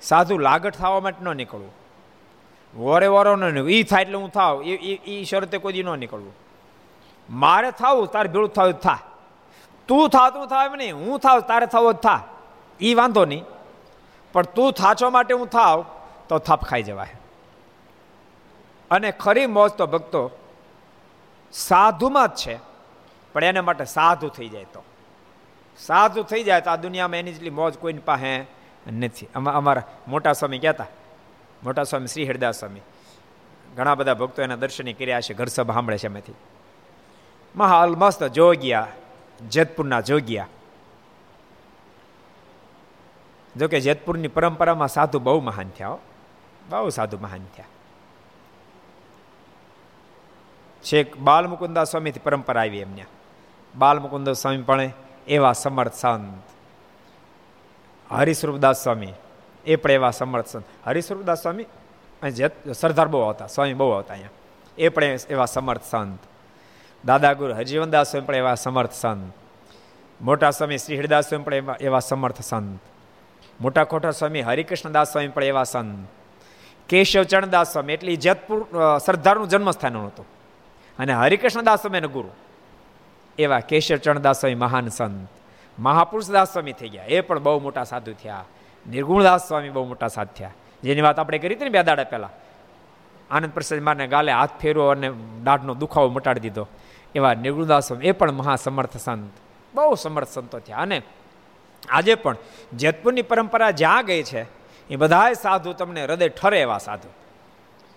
સાધુ 0.03 0.39
લાગટ 0.39 0.75
થવા 0.75 1.01
માટે 1.01 1.25
ન 1.25 1.37
નીકળવું. 1.37 1.73
વોરે 2.75 3.07
વરો 3.07 3.37
ન 3.37 3.69
એ 3.69 3.83
થાય 3.83 4.03
એટલે 4.03 4.15
હું 4.15 4.31
થાવ. 4.31 4.63
એ 4.63 4.95
એ 4.95 5.25
શરતે 5.25 5.59
કોઈ 5.59 5.83
ન 5.83 5.99
નીકળવું. 5.99 6.33
મારે 7.31 7.71
થવું, 7.71 8.07
તારે 8.07 8.29
ભેળું 8.29 8.49
થાય 8.49 8.73
થા. 8.73 8.99
તું 9.89 10.09
થાતું 10.09 10.47
થાવ 10.47 10.67
એમ 10.67 10.73
નહીં. 10.73 10.97
હું 10.97 11.19
થાવ, 11.19 11.41
તારે 11.41 11.67
થવો 11.67 11.93
જ 11.93 11.97
થા. 11.97 12.25
એ 12.81 12.95
વાંધો 12.95 13.25
નહીં. 13.25 13.45
પણ 14.33 14.43
તું 14.43 14.73
થાચો 14.73 15.11
માટે 15.11 15.35
હું 15.35 15.47
થાવ, 15.47 15.85
તો 16.29 16.39
થાપ 16.39 16.65
ખાઈ 16.65 16.83
જવાય. 16.83 17.17
અને 18.91 19.11
ખરી 19.11 19.47
મોજ 19.47 19.71
તો 19.71 19.87
ભક્તો 19.87 20.31
સાધુમાં 21.53 22.29
જ 22.29 22.35
છે. 22.35 22.59
પણ 23.39 23.45
એના 23.45 23.63
માટે 23.63 23.85
સાધુ 23.85 24.29
થઈ 24.29 24.49
જાય 24.49 24.65
તો. 24.65 24.83
સાધુ 25.79 26.23
થઈ 26.23 26.43
જાય 26.43 26.61
તો 26.61 26.71
આ 26.71 26.77
દુનિયામાં 26.77 27.17
એની 27.17 27.33
જેટલી 27.33 27.51
મોજ 27.51 27.79
કોઈની 27.79 27.99
પાસે 27.99 28.47
નથી. 28.91 29.27
અમારા 29.35 29.83
મોટા 30.09 30.33
સ્વામી 30.33 30.59
કહેતા, 30.59 30.87
મોટા 31.63 31.83
સ્વામી 31.83 32.07
શ્રી 32.07 32.27
હરિદાસ 32.27 32.59
સ્વામી, 32.59 32.81
ઘણા 33.77 33.95
બધા 33.95 34.15
ભક્તો 34.15 34.43
એના 34.43 34.57
દર્શન 34.57 34.93
કર્યા 34.93 35.21
છે, 35.21 35.35
ઘર 35.35 35.47
સભા 35.47 35.75
સાંભળે 35.75 35.99
છે 35.99 36.07
એમાંથી. 36.07 36.35
મહાલ 37.57 37.91
મસ્ત 37.91 38.25
જોગ્યા, 38.25 38.87
જેતપુરના 39.49 40.01
જોગ્યા. 40.01 40.47
જોકે 43.57 43.81
જેતપુરની 43.81 44.29
પરંપરામાં 44.29 44.89
સાધુ 44.89 45.21
બહુ 45.21 45.41
મહાન 45.41 45.69
થયા 45.69 45.95
બહુ 46.69 46.89
સાધુ 46.89 47.19
મહાન 47.19 47.45
થયા. 47.57 47.65
છેક 50.83 51.17
બાલમુકુંદા 51.17 51.85
સ્વામીથી 51.85 52.21
પરંપરા 52.21 52.61
આવી 52.61 52.79
એમને. 52.79 53.07
બાલમુકુંદ 53.75 54.31
સ્વામી 54.31 54.63
પણ 54.63 54.91
એવા 55.29 55.53
સમર્થ 55.53 55.95
સંત 55.95 56.43
હરિસ્વરૂપદાસ 58.11 58.83
સ્વામી, 58.83 59.13
એ 59.67 59.77
પણ 59.77 59.91
એવા 59.91 60.11
સમર્થ 60.11 60.47
સંત 60.47 60.65
હરિસ્વરૂપદાસ 60.87 61.43
સ્વામી 61.43 61.67
જે 62.31 62.51
સરદાર 62.73 63.09
બહુ 63.09 63.21
આવતા 63.21 63.47
સ્વામી 63.47 63.75
બહુ 63.75 63.91
આવતા 63.91 64.15
અહીંયા. 64.15 64.31
એ 64.79 64.89
પણ 64.89 65.05
એવા 65.05 65.47
સમર્થ 65.47 65.85
સંત 65.85 66.19
દાદા 67.05 67.33
ગુરુ 67.33 67.55
હરજીવનદાસ 67.55 68.11
સ્વામી 68.11 68.27
પણ 68.27 68.35
એવા 68.35 68.55
સમર્થ 68.55 68.93
સંત 68.93 69.33
મોટા 70.21 70.51
સ્વામી 70.51 70.79
શ્રી 70.79 70.99
હરિદાસ 70.99 71.29
સ્વામી 71.29 71.45
પણ 71.45 71.77
એવા 71.81 72.01
સમર્થ 72.01 72.41
સંત 72.41 72.81
મોટા 73.61 73.85
ખોટા 73.85 74.11
સ્વામી 74.11 74.43
હરિકૃષ્ણદાસ 74.43 75.13
સ્વામી 75.13 75.29
પણ 75.29 75.45
એવા 75.45 75.65
સંત 75.65 76.09
કેશવ 76.89 77.23
ચરણદાસ 77.23 77.73
સ્વામી, 77.73 77.93
એટલે 77.93 78.17
જેતપુર 78.17 78.67
સરદારનું 78.99 79.49
જન્મસ્થાન 79.49 79.97
હતું. 79.97 80.27
અને 80.99 81.13
હરિકૃષ્ણદાસ 81.15 81.81
સ્વામી 81.81 82.01
ગુરુ. 82.01 82.31
એવા 83.39 83.61
કેશવચરણદાસવામી 83.61 84.55
સ્વામી 84.55 84.67
મહાન 84.67 84.89
સંત 84.89 85.29
મહાપુરુષદાસ 85.79 86.53
સ્વામી 86.53 86.73
થઈ 86.73 86.89
ગયા. 86.89 87.05
એ 87.05 87.21
પણ 87.21 87.39
બહુ 87.39 87.61
મોટા 87.61 87.85
સાધુ 87.85 88.13
થયા. 88.13 88.45
નિર્ગુણદાસ 88.87 89.49
સ્વામી 89.49 89.71
બહુ 89.71 89.85
મોટા 89.87 90.09
સાધ 90.09 90.29
થયા. 90.29 90.51
જેની 90.83 91.01
વાત 91.01 91.19
આપણે 91.19 91.39
કરી 91.39 91.55
હતી 91.55 91.65
ને 91.65 91.71
બે 91.71 91.83
દાડા 91.83 92.05
પહેલા, 92.05 92.31
આનંદ 93.31 93.53
પ્રસાદ 93.53 93.83
મારને 93.83 94.07
ગાલે 94.07 94.33
હાથ 94.33 94.51
ફેરવો 94.61 94.89
અને 94.89 95.11
દાઢનો 95.45 95.75
દુખાવો 95.75 96.09
મટાડી 96.09 96.41
દીધો. 96.41 96.67
એવા 97.15 97.35
નિર્ગુણદાસ 97.35 97.89
સ્વામી 97.89 98.07
એ 98.07 98.13
પણ 98.13 98.33
મહાસમર્થ 98.33 98.97
સંત, 98.97 99.31
બહુ 99.75 99.95
સમર્થ 99.95 100.29
સંતો 100.29 100.59
થયા. 100.59 100.77
અને 100.77 101.03
આજે 101.89 102.15
પણ 102.15 102.37
જેતપુરની 102.73 103.23
પરંપરા 103.23 103.71
જ્યાં 103.71 104.07
ગઈ 104.07 104.23
છે, 104.23 104.43
એ 104.91 104.97
બધાય 104.97 105.35
સાધુ 105.35 105.73
તમને 105.73 106.05
હૃદય 106.05 106.29
ઠરે 106.29 106.61
એવા 106.61 106.79
સાધુ. 106.79 107.11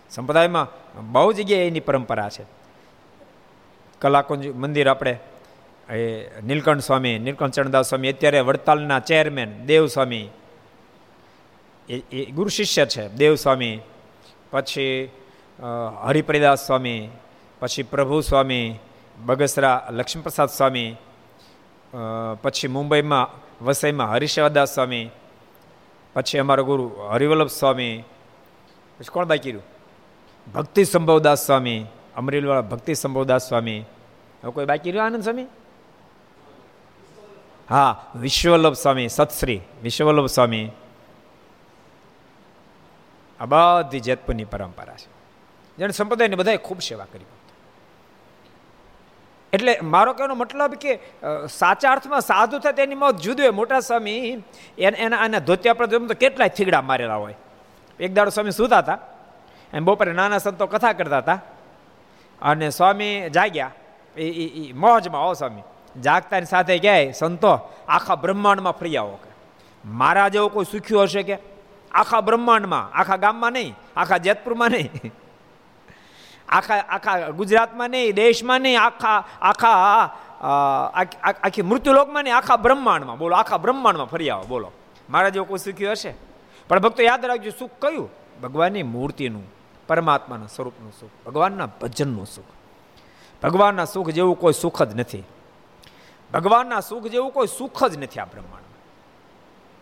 સંપ્રદાયમાં 0.10 0.68
બહુ 1.12 1.34
જગ્યાએ 1.34 1.68
એની 1.68 1.80
પરંપરા 1.80 2.30
છે. 2.30 2.46
કલાકુંજ 4.02 4.48
મંદિર 4.48 4.90
આપણે 4.90 5.20
એ 5.92 6.30
નીલકંઠ 6.42 6.80
સ્વામી, 6.80 7.20
નીલકંઠ 7.20 7.52
ચરણદાસ 7.52 7.90
સ્વામી, 7.90 8.12
અત્યારે 8.12 8.40
વડતાલના 8.40 9.00
ચેરમેન 9.00 9.66
દેવ 9.66 9.88
સ્વામી. 9.88 10.30
એ 11.90 11.98
એ 12.12 12.26
ગુરુ 12.26 12.50
શિષ્ય 12.50 12.86
છે, 12.86 13.08
દેવ 13.08 13.36
સ્વામી. 13.36 13.80
પછી 14.52 15.10
હરિપ્રિદાસ 16.06 16.66
સ્વામી, 16.66 17.10
પછી 17.60 17.84
પ્રભુ 17.84 18.22
સ્વામી, 18.22 18.80
બગસરા 19.26 19.88
લક્ષ્મીપ્રસાદ 19.92 20.50
સ્વામી 20.50 20.96
પછી 22.42 22.68
મુંબઈમાં, 22.68 23.28
વસઈમાં 23.66 24.12
હરિશેવાદાસ 24.12 24.74
સ્વામી, 24.74 25.10
પછી 26.14 26.38
અમારો 26.38 26.64
ગુરુ 26.64 26.88
હરિવલ્લભ 27.12 27.48
સ્વામી. 27.48 28.04
પછી 29.00 29.12
કોણ 29.12 29.26
બાકી 29.26 29.52
રહ્યું? 29.52 29.64
ભક્તિ 30.52 30.84
સંભવદાસ 30.84 31.46
સ્વામી, 31.46 31.86
અમરેલીવાળા 32.16 32.62
ભક્તિ 32.62 32.94
સંભવદાસ 32.94 33.48
સ્વામી. 33.48 33.80
હવે 33.80 34.52
કોઈ 34.52 34.66
બાકી 34.66 34.92
રહ્યું 34.92 35.06
આનંદ 35.06 35.24
સ્વામી? 35.24 35.46
હા 37.72 37.92
વિશ્વવલ્લભ 38.16 38.74
સ્વામી 38.74 39.10
સત્શ્રી 39.10 39.62
વિશ્વવલ્લભ 39.84 40.28
સ્વામી 40.28 40.66
આ 43.40 43.48
બધી 43.48 44.02
જેતપુરની 44.02 44.46
પરંપરા 44.46 44.96
છે 44.96 45.08
જેને 45.78 45.94
સંપ્રદાયની 45.94 46.36
બધાએ 46.36 46.58
ખૂબ 46.58 46.82
સેવા 46.82 47.06
કરી 47.06 47.30
એટલે 49.54 49.74
મારો 49.86 50.14
કહેવાનો 50.14 50.36
મતલબ 50.36 50.76
કે 50.76 51.00
સાચા 51.50 51.94
અર્થમાં 51.94 52.22
સાધુ 52.22 52.60
થાય 52.60 52.74
તેની 52.74 52.96
મોત 52.96 53.16
જુદું 53.18 53.44
હોય 53.44 53.52
મોટા 53.52 53.82
સ્વામી 53.82 54.20
એના 54.78 55.24
એના 55.26 55.40
ધોત્યા 55.42 55.74
પર 55.74 55.88
તો 55.88 56.16
કેટલાય 56.16 56.50
થીગડા 56.50 56.82
મારેલા 56.82 57.16
હોય 57.16 57.38
એક 58.00 58.14
દાડો 58.14 58.32
સ્વામી 58.32 58.52
સુતા 58.52 58.82
હતા 58.82 59.00
એમ 59.74 59.86
બપોરે 59.86 60.14
નાના 60.14 60.40
સંતો 60.40 60.68
કથા 60.68 60.94
કરતા 60.94 61.20
હતા 61.20 61.40
અને 62.42 62.72
સ્વામી 62.72 63.14
જાગ્યા 63.30 63.72
એ 64.18 64.74
મોજમાં 64.76 65.22
આવો 65.24 65.34
સ્વામી 65.34 65.71
જાગતાની 66.00 66.46
સાથે 66.46 66.80
ક્યાંય 66.80 67.12
સંતો 67.12 67.60
આખા 67.88 68.16
બ્રહ્માંડમાં 68.16 68.74
ફરી 68.74 68.98
આવો 68.98 69.16
કે? 69.16 69.32
મારા 69.86 70.30
જેવો 70.30 70.48
કોઈ 70.48 70.66
સુખ્યો 70.66 71.02
હશે 71.02 71.24
કે? 71.24 71.38
આખા 71.92 72.22
બ્રહ્માંડમાં, 72.22 72.92
આખા 72.94 73.18
ગામમાં 73.18 73.52
નહીં, 73.52 73.76
આખા 73.96 74.18
જેતપુરમાં 74.18 74.70
નહીં. 74.70 75.14
આખા 76.50 76.76
આખા 76.76 77.30
ગુજરાતમાં 77.30 77.90
નહીં, 77.90 78.16
દેશમાં 78.16 78.62
નહીં, 78.62 78.82
આખા 78.82 79.28
આખા 79.42 80.04
આખી 81.44 81.62
મૃત્યુલોકમાં 81.62 82.24
નહીં, 82.24 82.36
આખા 82.36 82.56
બ્રહ્માંડમાં. 82.56 83.18
બોલો, 83.18 83.36
આખા 83.36 83.58
બ્રહ્માંડમાં 83.58 84.08
ફરી 84.08 84.30
આવો, 84.30 84.44
બોલો. 84.44 84.72
મારા 85.10 85.30
જેવો 85.30 85.46
કોઈ 85.46 85.58
સુખ્યો 85.58 85.92
હશે? 85.92 86.14
પણ 86.68 86.80
ભક્તો 86.80 87.04
યાદ 87.04 87.26
રાખજો, 87.26 87.52
સુખ 87.60 87.72
કયું? 87.82 88.10
ભગવાનની 88.44 88.84
મૂર્તિનું, 88.84 89.44
પરમાત્માના 89.88 90.46
સ્વરૂપનું 90.46 90.94
સુખ, 91.00 91.10
ભગવાનના 91.26 91.66
ભજનનું 91.66 92.26
સુખ. 92.26 92.46
ભગવાનના 93.44 93.86
સુખ 93.86 94.10
જેવું 94.10 94.40
કોઈ 94.40 94.54
સુખ 94.54 94.84
જ 94.84 95.00
નથી. 95.00 95.24
ભગવાનના 96.34 96.80
સુખ 96.80 97.08
જેવું 97.08 97.32
કોઈ 97.32 97.48
સુખ 97.48 97.84
જ 97.84 97.98
નથી 97.98 98.20
આ 98.20 98.26
બ્રહ્માંડમાં. 98.26 98.62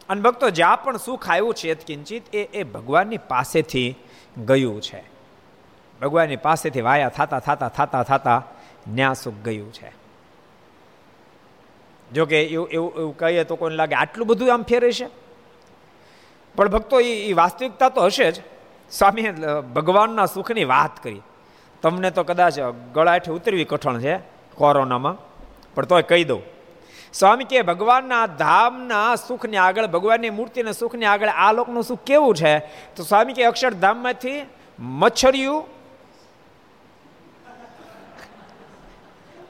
અને 0.09 0.21
ભક્તો, 0.21 0.49
જ્યાં 0.49 0.83
પણ 0.83 0.97
સુખ 0.97 1.29
આવ્યું 1.29 1.53
છે 1.53 1.73
કિંચિત 1.73 2.35
એ 2.35 2.43
એ 2.43 2.63
ભગવાનની 2.63 3.17
પાસેથી 3.17 3.95
ગયું 4.45 4.81
છે. 4.81 5.03
ભગવાનની 6.01 6.35
પાસેથી 6.35 6.81
વાયા 6.81 7.09
થતા 7.09 7.39
થતા 7.39 7.67
થતા 7.67 8.03
થતા 8.03 8.43
ન્યા 8.87 9.13
સુખ 9.13 9.33
ગયું 9.33 9.73
છે. 9.73 9.91
જોકે 12.13 12.43
એવું 12.43 12.69
એવું 12.69 12.93
એવું 12.93 13.17
કહીએ 13.17 13.43
તો 13.43 13.55
કોઈને 13.55 13.75
લાગે 13.75 13.95
આટલું 13.95 14.27
બધું 14.27 14.53
આમ 14.53 14.63
ફેર 14.63 14.91
છે? 14.91 15.07
પણ 16.55 16.69
ભક્તો 16.69 16.99
એ 16.99 17.33
વાસ્તવિકતા 17.33 17.89
તો 17.89 18.01
હશે 18.01 18.31
જ. 18.31 18.41
સ્વામીએ 18.91 19.31
ભગવાનના 19.61 20.25
સુખની 20.25 20.65
વાત 20.65 21.03
કરી. 21.03 21.21
તમને 21.81 22.11
તો 22.11 22.23
કદાચ 22.23 22.59
ગળાઠે 22.93 23.31
ઉતરવી 23.31 23.65
કઠણ 23.65 23.99
છે 23.99 24.17
કોરોનામાં. 24.55 25.28
પણ 25.75 25.85
તોય 25.85 26.01
કહી 26.01 26.23
દઉં. 26.23 26.41
સ્વામી 27.13 27.43
કે 27.43 27.61
ભગવાનના 27.61 28.25
ધામના 28.25 29.15
સુખને 29.15 29.57
આગળ, 29.57 29.87
ભગવાનની 29.87 30.29
મૂર્તિના 30.29 30.71
સુખને 30.71 31.05
આગળ 31.05 31.27
આ 31.27 31.51
લોકનું 31.51 31.83
સુખ 31.83 31.99
કેવું 31.99 32.35
છે? 32.35 32.59
તો 32.95 33.03
સ્વામી 33.03 33.33
કે 33.33 33.43
અક્ષરધામમાંથી 33.43 34.45
મચ્છરિયું 34.79 35.63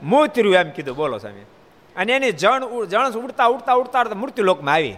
મોતર્યું 0.03 0.55
એમ 0.55 0.69
કીધું. 0.69 0.95
બોલો 0.95 1.17
સ્વામી. 1.17 1.41
અને 1.95 2.13
એની 2.13 2.31
જણ 2.31 2.85
જણ 2.85 3.11
ઉડતા 3.11 3.45
ઉડતા 3.45 3.73
ઉડતા 3.73 4.03
મૃત્યુ 4.03 4.45
લોકમાં 4.45 4.73
આવી. 4.73 4.95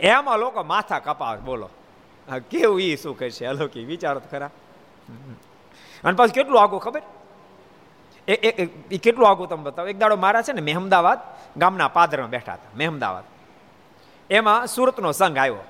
એમાં 0.00 0.38
લોકો 0.38 0.62
માથા 0.62 0.98
કપાવે. 0.98 1.40
બોલો. 1.40 1.70
કેવું 2.50 2.80
એ 2.80 2.96
શું 2.96 3.18
કહે 3.18 3.30
છે 3.30 3.46
અલૌકિક 3.46 3.86
વિચારો 3.86 4.20
ખરા. 4.30 4.50
અને 6.04 6.12
પાછું 6.12 6.32
કેટલું 6.32 6.62
આગું 6.62 6.80
ખબર? 6.80 7.02
એ 8.28 8.32
એ 8.90 8.96
કેટલું 8.98 9.28
આગું 9.28 9.48
તમે 9.48 9.62
બતાવો? 9.62 9.88
એક 9.88 9.98
દાડો 9.98 10.16
મારા 10.16 10.42
છે 10.42 10.52
ને 10.52 10.60
મહેમદાવાદ 10.60 11.18
ગામના 11.56 11.88
પાદરમાં 11.88 12.30
બેઠા 12.30 12.52
હતા 12.52 12.78
મહેમદાવાદ 12.78 13.24
એમાં 14.30 14.66
સુરતનો 14.66 15.12
સંઘ 15.12 15.38
આવ્યો. 15.38 15.64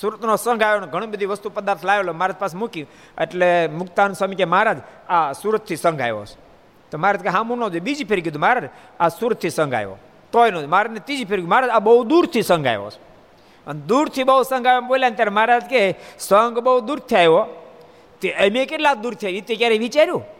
સુરતનો 0.00 0.36
સંઘ 0.36 0.62
આવ્યો 0.62 0.86
ઘણી 0.86 1.06
બધી 1.06 1.24
વસ્તુ 1.24 1.50
પદાર્થ 1.50 1.84
લાવેલો 1.84 2.12
મારા 2.12 2.34
પાસે 2.38 2.56
મૂકી. 2.56 2.86
એટલે 3.20 3.66
મુક્તાન 3.66 4.12
સ્વામી 4.12 4.34
કે 4.34 4.44
મહારાજ, 4.44 4.76
આ 5.08 5.32
સુરતથી 5.32 5.76
સંઘ 5.76 6.00
આવ્યો 6.00 6.24
છે. 6.24 6.48
તો 6.90 6.98
મારે 6.98 7.18
કે, 7.18 7.28
હામું 7.28 7.58
ન 7.58 7.78
બીજી 7.78 8.04
ફેરી 8.04 8.20
કીધું, 8.20 8.42
મહારાજ, 8.42 8.70
આ 9.00 9.08
સુરતથી 9.08 9.50
સંઘ 9.50 9.74
આવ્યો. 9.74 9.96
તોય 10.32 10.50
નો 10.50 10.66
મારે 10.66 10.98
ત્રીજી 10.98 11.24
ફેરી 11.24 11.42
મહારાજ, 11.42 11.70
આ 11.70 11.78
બહુ 11.78 12.04
દૂરથી 12.04 12.42
સંઘ 12.42 12.66
આવ્યો 12.66 12.90
છે. 12.90 13.00
અને 13.66 13.80
દૂરથી 13.80 14.22
બહુ 14.22 14.42
સંઘ 14.42 14.66
આવ્યો 14.66 14.80
બોલ્યા 14.80 15.10
ત્યારે 15.10 15.30
મહારાજ 15.30 15.62
કે, 15.62 15.94
સંઘ 16.18 16.58
બહુ 16.58 16.80
દૂરથી 16.80 17.16
આવ્યો. 17.16 17.64
તે 18.20 18.32
અમે 18.32 18.66
કેટલા 18.66 18.94
દૂર 18.94 19.14
છે 19.14 19.28
એ 19.28 19.40
તે 19.40 19.54
ક્યારેય 19.54 19.78
વિચાર્યું? 19.78 20.37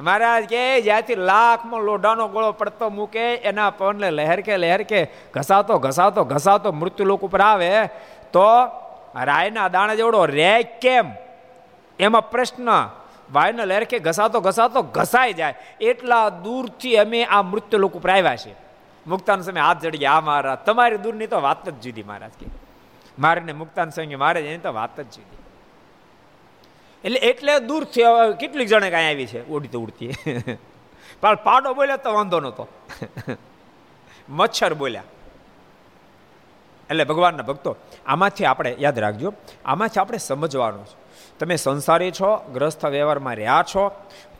મહારાજ 0.00 0.44
કે, 0.44 0.80
જ્યાંથી 0.80 1.14
લાખમાં 1.14 1.80
લોઢાનો 1.80 2.28
ગોળો 2.28 2.52
પડતો 2.52 2.90
મૂકે, 2.90 3.34
એના 3.34 3.70
પવનને 3.70 4.10
લહેર 4.10 4.40
કે 4.40 4.56
લહેર 4.56 4.82
કે 4.82 5.08
ઘસાતો 5.34 5.78
ઘસાતો 5.78 6.24
ઘસાતો 6.24 6.72
મૃત્યુ 6.72 7.06
લોક 7.06 7.22
ઉપર 7.22 7.40
આવે, 7.40 7.86
તો 8.32 8.44
રાયના 9.22 9.68
દાણા 9.68 9.94
જેવડો 9.94 10.26
રે 10.26 10.62
કેમ? 10.62 11.10
એમાં 11.98 12.30
પ્રશ્ન. 12.30 12.88
વાયુને 13.32 13.64
લહેર 13.64 13.84
કે 13.84 13.98
ઘસાતો 13.98 14.40
ઘસાતો, 14.40 14.82
ઘસાઈ 14.82 15.32
જાય. 15.32 15.54
એટલા 15.80 16.28
દૂરથી 16.28 16.96
અમે 16.96 17.24
આ 17.24 17.42
મૃત્યુ 17.42 17.80
લોક 17.80 17.94
ઉપર 17.94 18.10
આવ્યા 18.10 18.36
છે 18.36 18.54
મુક્તાન 19.06 19.40
સમય 19.40 19.60
હાથ 19.60 19.80
જડી 19.80 20.06
આ 20.06 20.20
મહારાજ 20.20 20.58
તમારી 20.58 20.96
દૂરની 20.96 21.26
તો 21.26 21.40
વાત 21.40 21.68
જ 21.68 21.80
જુદી 21.80 22.02
મહારાજ 22.02 22.30
કે. 22.40 22.46
મારે 23.18 23.40
ને 23.40 23.52
મુક્તાન 23.52 23.90
સમય 23.90 24.16
મારે 24.16 24.40
એની 24.40 24.58
તો 24.58 24.72
વાત 24.72 25.00
જ 25.00 25.04
જુદી. 25.04 25.35
એટલે 27.04 27.18
એટલે 27.18 27.58
દૂરથી 27.58 28.02
કેટલીક 28.40 28.68
જણે 28.68 28.90
કાંઈ 28.90 29.04
આવી 29.04 29.26
છે, 29.26 29.46
ઉડતી 29.46 29.78
ઉડતી. 29.78 30.12
પણ 31.20 31.34
પાડો 31.34 31.74
બોલ્યા 31.74 31.96
તો 31.96 32.14
વાંધો 32.14 32.40
નહોતો. 32.40 32.68
મચ્છર 34.28 34.74
બોલ્યા. 34.74 35.02
એટલે 36.90 37.04
ભગવાનના 37.04 37.42
ભક્તો, 37.42 37.76
આમાંથી 38.06 38.44
આપણે, 38.44 38.76
યાદ 38.78 38.98
રાખજો, 38.98 39.32
આમાંથી 39.64 40.00
આપણે 40.00 40.18
સમજવાનું 40.18 40.84
છે. 40.86 40.96
તમે 41.38 41.56
સંસારી 41.56 42.10
છો 42.10 42.50
ગ્રસ્થ 42.52 42.86
વ્યવહારમાં 42.86 43.36
રહ્યા 43.36 43.64
છો, 43.74 43.90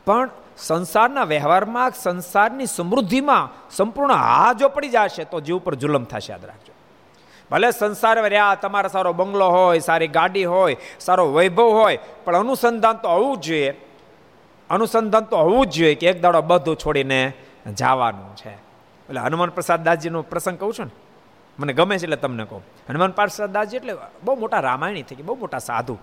પણ 0.05 0.31
સંસારના 0.59 1.25
વ્યવહારમાં, 1.25 1.91
સંસારની 1.91 2.67
સમૃદ્ધિમાં 2.67 3.71
સંપૂર્ણ 3.71 4.13
હા 4.13 4.53
જો 4.53 4.69
પડી 4.69 4.89
જશે, 4.89 5.25
તો 5.25 5.41
જીવ 5.41 5.59
પર 5.59 5.75
જુલમ 5.75 6.05
થશે, 6.05 6.33
યાદ 6.33 6.45
રાખજો. 6.45 6.73
ભલે 7.51 7.71
સંસાર 7.71 8.19
રહ્યા 8.19 8.55
તમારા 8.55 8.89
સારો 8.89 9.13
બંગલો 9.13 9.51
હોય, 9.51 9.79
સારી 9.79 10.09
ગાડી 10.09 10.45
હોય, 10.45 10.77
સારો 11.01 11.33
વૈભવ 11.33 11.63
હોય, 11.63 11.99
પણ 12.25 12.37
અનુસંધાન 12.37 12.97
તો 12.97 13.09
હોવું 13.09 13.37
જ 13.37 13.41
જોઈએ. 13.41 13.75
અનુસંધાન 14.71 15.25
તો 15.25 15.37
હોવું 15.37 15.67
જ 15.67 15.71
જોઈએ 15.71 15.95
કે 15.95 16.07
એક 16.07 16.21
દાડો 16.21 16.43
બધું 16.43 16.77
છોડીને 16.77 17.33
જવાનું 17.75 18.37
છે. 18.37 18.51
એટલે 18.51 19.21
હનુમાન 19.21 19.49
પ્રસાદ 19.49 19.83
દાસજીનો 19.83 20.23
પ્રસંગ 20.23 20.59
કહું 20.59 20.75
છું 20.75 20.87
ને, 20.87 20.93
મને 21.59 21.73
ગમે 21.73 21.99
છે 21.99 22.05
એટલે 22.05 22.17
તમને 22.17 22.45
કહું. 22.45 22.63
હનુમાન 22.89 23.11
પ્રસાદ 23.11 23.53
દાસજી 23.53 23.77
એટલે 23.77 23.97
બહુ 24.25 24.35
મોટા 24.35 24.61
રામાયણી 24.61 25.03
થઈ 25.03 25.15
ગયા 25.15 25.27
બહુ 25.27 25.35
મોટા 25.35 25.59
સાધુ. 25.59 25.99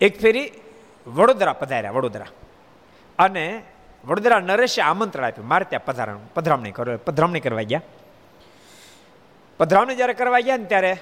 એક 0.00 0.20
ફેરી 0.20 0.52
વડોદરા 1.06 1.52
પધાર્યા, 1.52 1.90
વડોદરા. 1.90 2.26
અને 3.18 3.62
વડોદરા 4.04 4.40
નરેશે 4.40 4.82
આમંત્રણ 4.82 5.24
આપ્યું, 5.24 5.48
મારે 5.48 5.64
ત્યાં 5.64 5.84
પધારણ 5.84 6.18
પધરામણી 6.34 6.70
કરો, 6.70 6.96
પધરામણી 6.96 7.40
કરવા 7.40 7.62
ગયા. 7.62 7.82
પધરાવણી 9.60 9.98
જ્યારે 10.00 10.14
કરવા 10.20 10.42
ગયા 10.46 10.62
ને 10.62 10.68
ત્યારે 10.72 10.92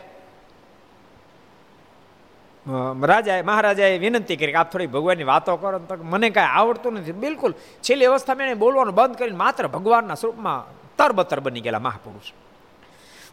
રાજાએ 3.11 3.43
મહારાજાએ 3.51 3.99
વિનંતી 4.05 4.39
કરી 4.41 4.53
કે 4.55 4.59
આપ 4.63 4.73
થોડી 4.73 4.91
ભગવાનની 4.97 5.29
વાતો 5.31 5.57
કરો 5.63 5.79
તો 5.89 5.95
મને 6.13 6.29
કાંઈ 6.37 6.57
આવડતું 6.59 6.93
નથી. 6.99 7.17
બિલકુલ 7.25 7.53
છેલ્લી 7.85 8.09
અવસ્થામાં 8.11 8.51
એને 8.51 8.61
બોલવાનું 8.65 8.95
બંધ 8.99 9.17
કરીને 9.21 9.41
માત્ર 9.45 9.65
ભગવાનના 9.77 10.21
સ્વરૂપમાં 10.21 10.61
તરબતર 10.99 11.41
બની 11.47 11.65
ગયેલા 11.65 11.85
મહાપુરુષ. 11.87 12.29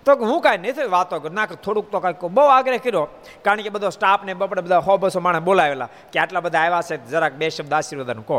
તો 0.06 0.12
હું 0.30 0.42
કાંઈ 0.46 0.72
નથી 0.72 0.90
વાતો 0.96 1.20
કરું. 1.20 1.36
ના 1.38 1.46
થોડુંક 1.66 1.88
તો 1.94 2.00
કાંઈક 2.00 2.24
બહુ 2.38 2.44
આગ્રહ 2.56 2.78
કર્યો. 2.86 3.06
કારણ 3.46 3.64
કે 3.66 3.70
બધો 3.76 3.90
સ્ટાફ 3.98 4.24
ને 4.28 4.34
બપડે 4.42 4.62
બધા 4.66 4.84
હો 4.88 4.94
બસો 5.02 5.20
માણસ 5.26 5.46
બોલાવેલા 5.48 5.90
કે 6.12 6.18
આટલા 6.20 6.44
બધા 6.46 6.64
આવ્યા 6.66 6.86
છે, 6.90 6.96
જરાક 7.12 7.34
બે 7.42 7.50
શબ્દ 7.50 7.74
આશીર્વાદન 7.74 8.22
કહો 8.30 8.38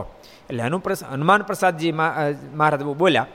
એટલે 0.49 0.62
હનુપ્રસાદ 0.68 1.09
હનુમાન 1.14 1.42
પ્રસાદજી 1.51 1.92
મહારાજ 1.92 2.83
બોલ્યા. 3.03 3.27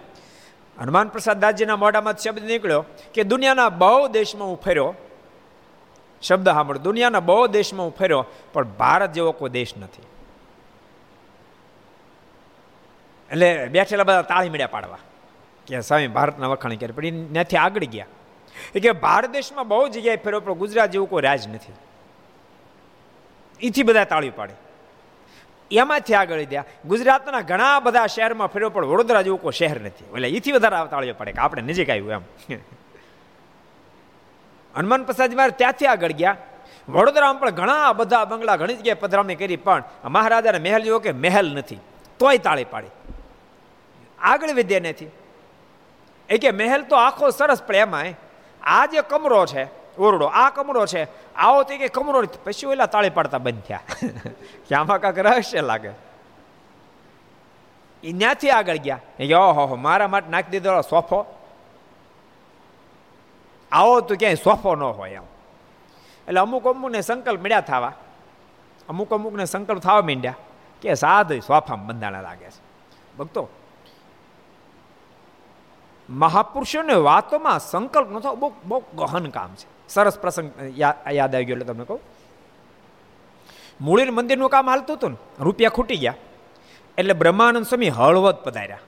હનુમાન 0.80 1.08
પ્રસાદ 1.08 1.40
દાસજીના 1.40 1.76
મોઢામાં 1.76 2.18
શબ્દ 2.18 2.44
નીકળ્યો 2.44 2.86
કે 3.14 3.24
દુનિયાના 3.24 3.70
બહુ 3.70 4.08
દેશમાં 4.08 4.48
હું 4.48 4.62
ફર્યો. 4.62 4.94
શબ્દ 6.22 6.50
સાંભળો, 6.50 6.80
દુનિયાના 6.80 7.20
બહુ 7.20 7.48
દેશમાં 7.48 7.86
હું 7.86 7.96
ફર્યો, 7.96 8.26
પણ 8.54 8.64
ભારત 8.64 9.12
જેવો 9.12 9.32
કોઈ 9.32 9.50
દેશ 9.50 9.78
નથી. 9.78 10.02
એટલે 13.32 13.68
બેઠેલા 13.68 14.04
બધા 14.04 14.22
તાળી 14.22 14.50
મીડ્યા 14.50 14.68
પાડવા. 14.68 14.98
કે 15.68 15.82
સ્વામી 15.82 16.08
ભારતના 16.08 16.48
વખાણ 16.48 16.76
કરે, 16.76 16.92
પણ 16.92 17.26
ત્યાંથી 17.26 17.58
આગળ 17.58 17.84
ગયા. 17.84 18.06
એ 18.76 18.80
કે 18.80 18.92
ભારત 18.92 19.30
દેશમાં 19.30 19.68
બહુ 19.68 19.88
જગ્યાએ 19.88 20.16
ફેરવો 20.16 20.40
પણ 20.40 20.54
ગુજરાત 20.54 20.92
જેવું 20.92 21.10
કોઈ 21.10 21.22
રાજ 21.22 21.48
નથી. 21.48 21.74
એથી 23.68 23.84
બધા 23.84 24.04
તાળી 24.04 24.30
પાડે. 24.30 24.54
એમાંથી 25.72 26.14
આગળ 26.14 26.44
ગયા 26.44 26.64
ગુજરાતના 26.86 27.42
ઘણા 27.42 27.80
બધા 27.80 28.08
શહેરમાં 28.08 28.48
ફેરવો 28.48 28.70
પણ 28.70 28.86
વડોદરા 28.86 29.22
જેવું 29.22 29.42
કોઈ 29.42 29.52
શહેર 29.52 29.82
નથી. 29.82 30.06
એટલે 30.06 30.30
એથી 30.30 30.52
વધારે 30.52 30.90
તાળીઓ 30.90 31.14
પડે 31.14 31.32
કે 31.32 31.42
આપણે 31.42 31.62
નજીક 31.62 31.90
આવ્યું 31.90 32.12
એમ. 32.12 32.22
હનુમાન 34.76 35.04
પ્રસાદ 35.04 35.34
મારે 35.34 35.52
ત્યાંથી 35.52 35.86
આગળ 35.86 36.12
ગયા. 36.12 36.38
વડોદરામાં 36.90 37.40
પણ 37.40 37.50
ઘણા 37.50 37.94
બધા 37.94 38.26
બંગલા, 38.26 38.56
ઘણી 38.56 38.74
જગ્યાએ 38.74 38.94
પધરામણી 38.94 39.36
કરી, 39.36 39.56
પણ 39.56 39.84
મહારાજાને 40.06 40.60
મહેલ 40.60 40.84
જેવો 40.84 41.00
કે 41.00 41.12
મહેલ 41.12 41.56
નથી. 41.56 41.78
તોય 42.20 42.38
તાળી 42.38 42.64
પાડી. 42.64 42.88
આગળ 44.20 44.54
વિદ્યા 44.54 44.80
નથી. 44.80 45.08
એ 46.30 46.38
કે 46.38 46.52
મહેલ 46.52 46.84
તો 46.84 46.96
આખો 46.96 47.30
સરસ 47.30 47.64
પણ 47.64 47.76
એમાં 47.76 48.06
આ 48.62 48.86
જે 48.86 49.02
કમરો 49.02 49.46
છે 49.46 49.81
ઓરડો 50.02 50.26
આ 50.26 50.50
કમરો 50.50 50.86
છે. 50.86 51.34
આવો 51.36 51.64
તે 51.64 51.78
કે 51.78 51.88
કમરો 51.88 52.24
પછી 52.44 52.68
ઓલા 52.68 52.86
તાળી 52.86 53.10
પાડતા 53.10 53.38
બંધ 53.38 53.62
થયા. 53.62 53.80
કે 54.70 54.76
આમાં 54.76 55.00
કાંક 55.00 55.20
રહસ્ય 55.20 55.62
લાગે. 55.62 55.92
એ 58.04 58.14
ત્યાંથી 58.18 58.50
આગળ 58.50 58.76
ગયા. 58.76 59.00
ઓહો 59.38 59.76
મારા 59.76 60.08
માટે 60.08 60.30
નાખી 60.30 60.50
દીધો 60.50 60.82
સોફો. 60.82 61.26
આવો 63.72 64.02
તો 64.02 64.16
ક્યાંય 64.16 64.36
સોફો 64.36 64.76
ન 64.76 64.84
હોય 64.84 65.12
એમ. 65.12 65.24
એટલે 66.28 66.40
અમુક 66.40 66.68
અમુકને 66.68 67.02
સંકલ્પ 67.02 67.42
મળ્યા 67.42 67.62
થવા. 67.62 67.94
અમુક 68.90 69.14
અમુકને 69.14 69.46
સંકલ્પ 69.46 69.80
થવા 69.80 70.02
માંડ્યા. 70.02 70.36
કે 70.82 70.94
સાધ 70.94 71.34
સોફામાં 71.34 71.88
બંધાણા 71.88 72.22
લાગે 72.22 72.46
છે. 72.46 72.72
ભક્તો, 73.18 73.50
મહાપુરુષોને 76.10 76.94
વાતોમાં 76.94 77.60
સંકલ્પ 77.60 78.10
ન 78.10 78.20
થવો 78.20 78.36
બહુ 78.36 78.54
બહુ 78.66 78.80
ગહન 78.80 79.30
કામ 79.30 79.56
છે. 79.56 79.71
સરસ 79.94 80.20
પ્રસંગ 80.20 80.52
યાદ 81.12 81.36
આવી 81.36 81.46
ગયો 81.46 81.54
એટલે 81.54 81.66
તમને 81.66 81.84
કહું. 81.84 82.00
મૂળીનું 83.82 84.16
મંદિરનું 84.16 84.50
કામ 84.50 84.70
હાલતું 84.70 84.96
હતું 84.96 85.12
ને, 85.12 85.18
રૂપિયા 85.40 85.70
ખૂટી 85.70 85.96
ગયા. 85.96 86.14
એટલે 86.98 87.14
બ્રહ્માનંદ 87.14 87.66
સ્વામી 87.66 87.90
હળવદ 87.90 88.36
પધાર્યા. 88.36 88.80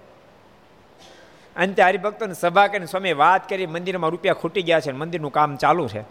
અંતે 1.55 1.83
હરિભક્તોને 1.83 2.33
સભા 2.33 2.67
કરીને 2.67 2.85
સ્વામી 2.85 3.13
વાત 3.13 3.49
કરી, 3.49 3.65
મંદિરમાં 3.65 4.11
રૂપિયા 4.11 4.33
ખૂટી 4.33 4.61
ગયા 4.61 4.79
છે 4.79 4.91
મંદિરનું 4.91 5.31
કામ 5.31 5.55
ચાલુ 5.55 5.87
છે. 5.87 6.01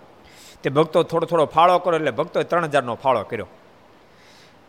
તે 0.63 0.71
ભક્તો 0.71 1.03
થોડો 1.03 1.27
થોડો 1.27 1.47
ફાળો 1.47 1.79
કરો 1.79 1.97
એટલે 1.97 2.11
ભક્તોએ 2.11 2.43
ત્રણ 2.43 2.65
હજારનો 2.65 2.95
ફાળો 2.95 3.23
કર્યો. 3.23 3.47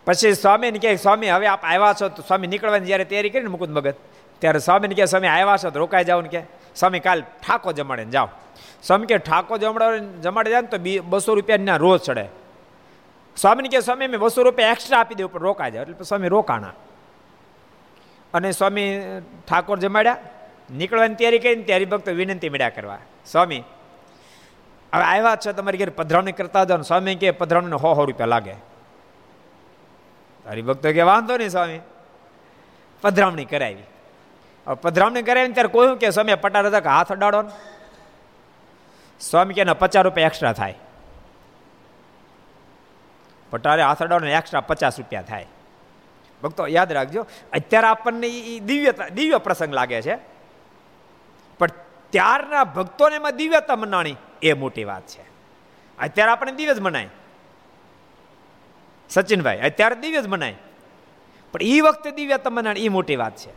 પછી 0.05 0.33
સ્વામીને 0.33 0.79
કહે, 0.79 0.95
સ્વામી, 0.95 1.29
હવે 1.29 1.47
આપ 1.47 1.63
આવ્યા 1.63 1.93
છો? 2.01 2.09
તો 2.09 2.23
સ્વામી 2.27 2.47
નીકળવાની 2.47 2.85
જ્યારે 2.85 3.05
તૈયારી 3.05 3.29
કરીને 3.29 3.47
મુકુદ 3.47 3.73
ભગત 3.73 3.95
ત્યારે 4.39 4.59
સ્વામીને 4.59 4.95
કહે, 4.95 5.05
સ્વામી, 5.05 5.27
આવ્યા 5.27 5.57
છો 5.57 5.69
તો 5.69 5.79
રોકાઈ 5.79 6.03
જાઓ 6.03 6.21
ને. 6.21 6.29
કે 6.29 6.41
સ્વામી, 6.75 6.99
કાલ 6.99 7.21
ઠાકો 7.21 7.71
જમાડે 7.71 8.05
જાઓ. 8.05 8.29
સ્વામી 8.83 9.05
કે 9.05 9.17
ઠાકોર 9.17 9.57
જમાડે 9.57 10.21
જમાડે 10.21 10.49
જાય 10.49 10.61
ને 10.61 10.67
તો 10.67 11.01
બસો 11.09 11.33
રૂપિયા 11.33 11.77
રોજ 11.77 12.01
ચડે. 12.01 12.25
સ્વામીને 13.37 13.69
કે 13.69 13.79
સ્વામી, 13.79 14.07
મેં 14.07 14.19
બસો 14.19 14.43
રૂપિયા 14.43 14.69
એક્સ્ટ્રા 14.69 14.99
આપી 14.99 15.15
દેવું 15.15 15.33
પણ 15.33 15.39
રોકાય 15.39 15.71
જાય. 15.71 15.81
એટલે 15.81 16.03
સ્વામી 16.03 16.27
રોકાણા. 16.27 16.73
અને 18.33 18.51
સ્વામી 18.51 19.01
ઠાકોર 19.49 19.79
જમાડ્યા, 19.79 20.17
નીકળવાની 20.71 21.15
તૈયારી 21.15 21.39
કરીને 21.39 21.63
ત્યારે 21.63 21.85
ભક્તો 21.85 22.11
વિનંતી 22.11 22.49
મળ્યા 22.49 22.69
કરવા. 22.69 22.97
સ્વામી, 23.25 23.63
હવે 24.93 25.03
આવ્યા 25.03 25.35
છે 25.35 25.51
તમારી 25.51 25.77
ઘેર 25.77 25.89
પધરાવણી 25.89 26.31
કરતા 26.31 26.63
જાઓ 26.63 26.81
સ્વામી 26.81 27.15
કે, 27.15 27.31
પધરાવણીને 27.31 27.77
સો 27.77 27.93
સો 27.93 28.05
રૂપિયા 28.05 28.27
લાગે. 28.27 28.55
હરિભક્તો 30.49 30.91
કે, 30.91 31.01
વાંધો 31.01 31.37
નહીં 31.37 31.49
સ્વામી. 31.49 31.79
પધરામણી 33.01 33.45
કરાવી. 33.45 33.83
હવે 34.67 34.75
પધરામણી 34.75 35.21
કરાવી 35.21 35.53
ત્યારે 35.53 35.69
કહ્યું 35.69 35.97
કે 35.97 36.09
સ્વામી 36.09 36.35
પટાર 36.35 36.67
હતા 36.67 36.79
કે 36.79 36.89
હાથ 36.89 37.11
અડાડો 37.11 37.41
ને? 37.41 37.49
સ્વામી 39.29 39.53
કે 39.53 39.63
પચાસ 39.63 40.03
રૂપિયા 40.03 40.25
એક્સ્ટ્રા 40.25 40.53
થાય. 40.53 40.75
પટારે 43.49 43.81
અડાડો 43.81 44.27
એક્સ્ટ્રા 44.27 44.61
પચાસ 44.61 44.99
રૂપિયા 44.99 45.21
થાય. 45.21 45.45
ભક્તો, 46.43 46.67
યાદ 46.67 46.91
રાખજો, 46.91 47.27
અત્યારે 47.53 47.87
આપણને 47.87 48.27
એ 48.27 48.59
દિવ્યતા 48.59 49.07
દિવ્ય 49.07 49.37
પ્રસંગ 49.37 49.73
લાગે 49.73 50.01
છે. 50.01 50.15
પણ 51.57 51.67
ત્યારના 52.09 52.63
ભક્તોને 52.63 53.15
એમાં 53.15 53.35
દિવ્યતા 53.35 53.75
મનાણી 53.75 54.15
એ 54.41 54.53
મોટી 54.53 54.83
વાત 54.83 55.07
છે. 55.07 55.21
અત્યારે 55.97 56.31
આપણે 56.31 56.51
દિવ્ય 56.51 56.73
જ 56.73 56.79
મનાય. 56.79 57.09
સચિનભાઈ, 59.09 59.59
અત્યારે 59.59 59.95
દિવ્ય 59.95 60.21
જ 60.21 60.27
મનાય. 60.27 60.55
પણ 61.51 61.59
એ 61.61 61.81
વખતે 61.81 62.11
દિવ્યતા 62.11 62.49
મનાણી 62.49 62.85
એ 62.85 62.89
મોટી 62.89 63.15
વાત 63.15 63.35
છે. 63.35 63.51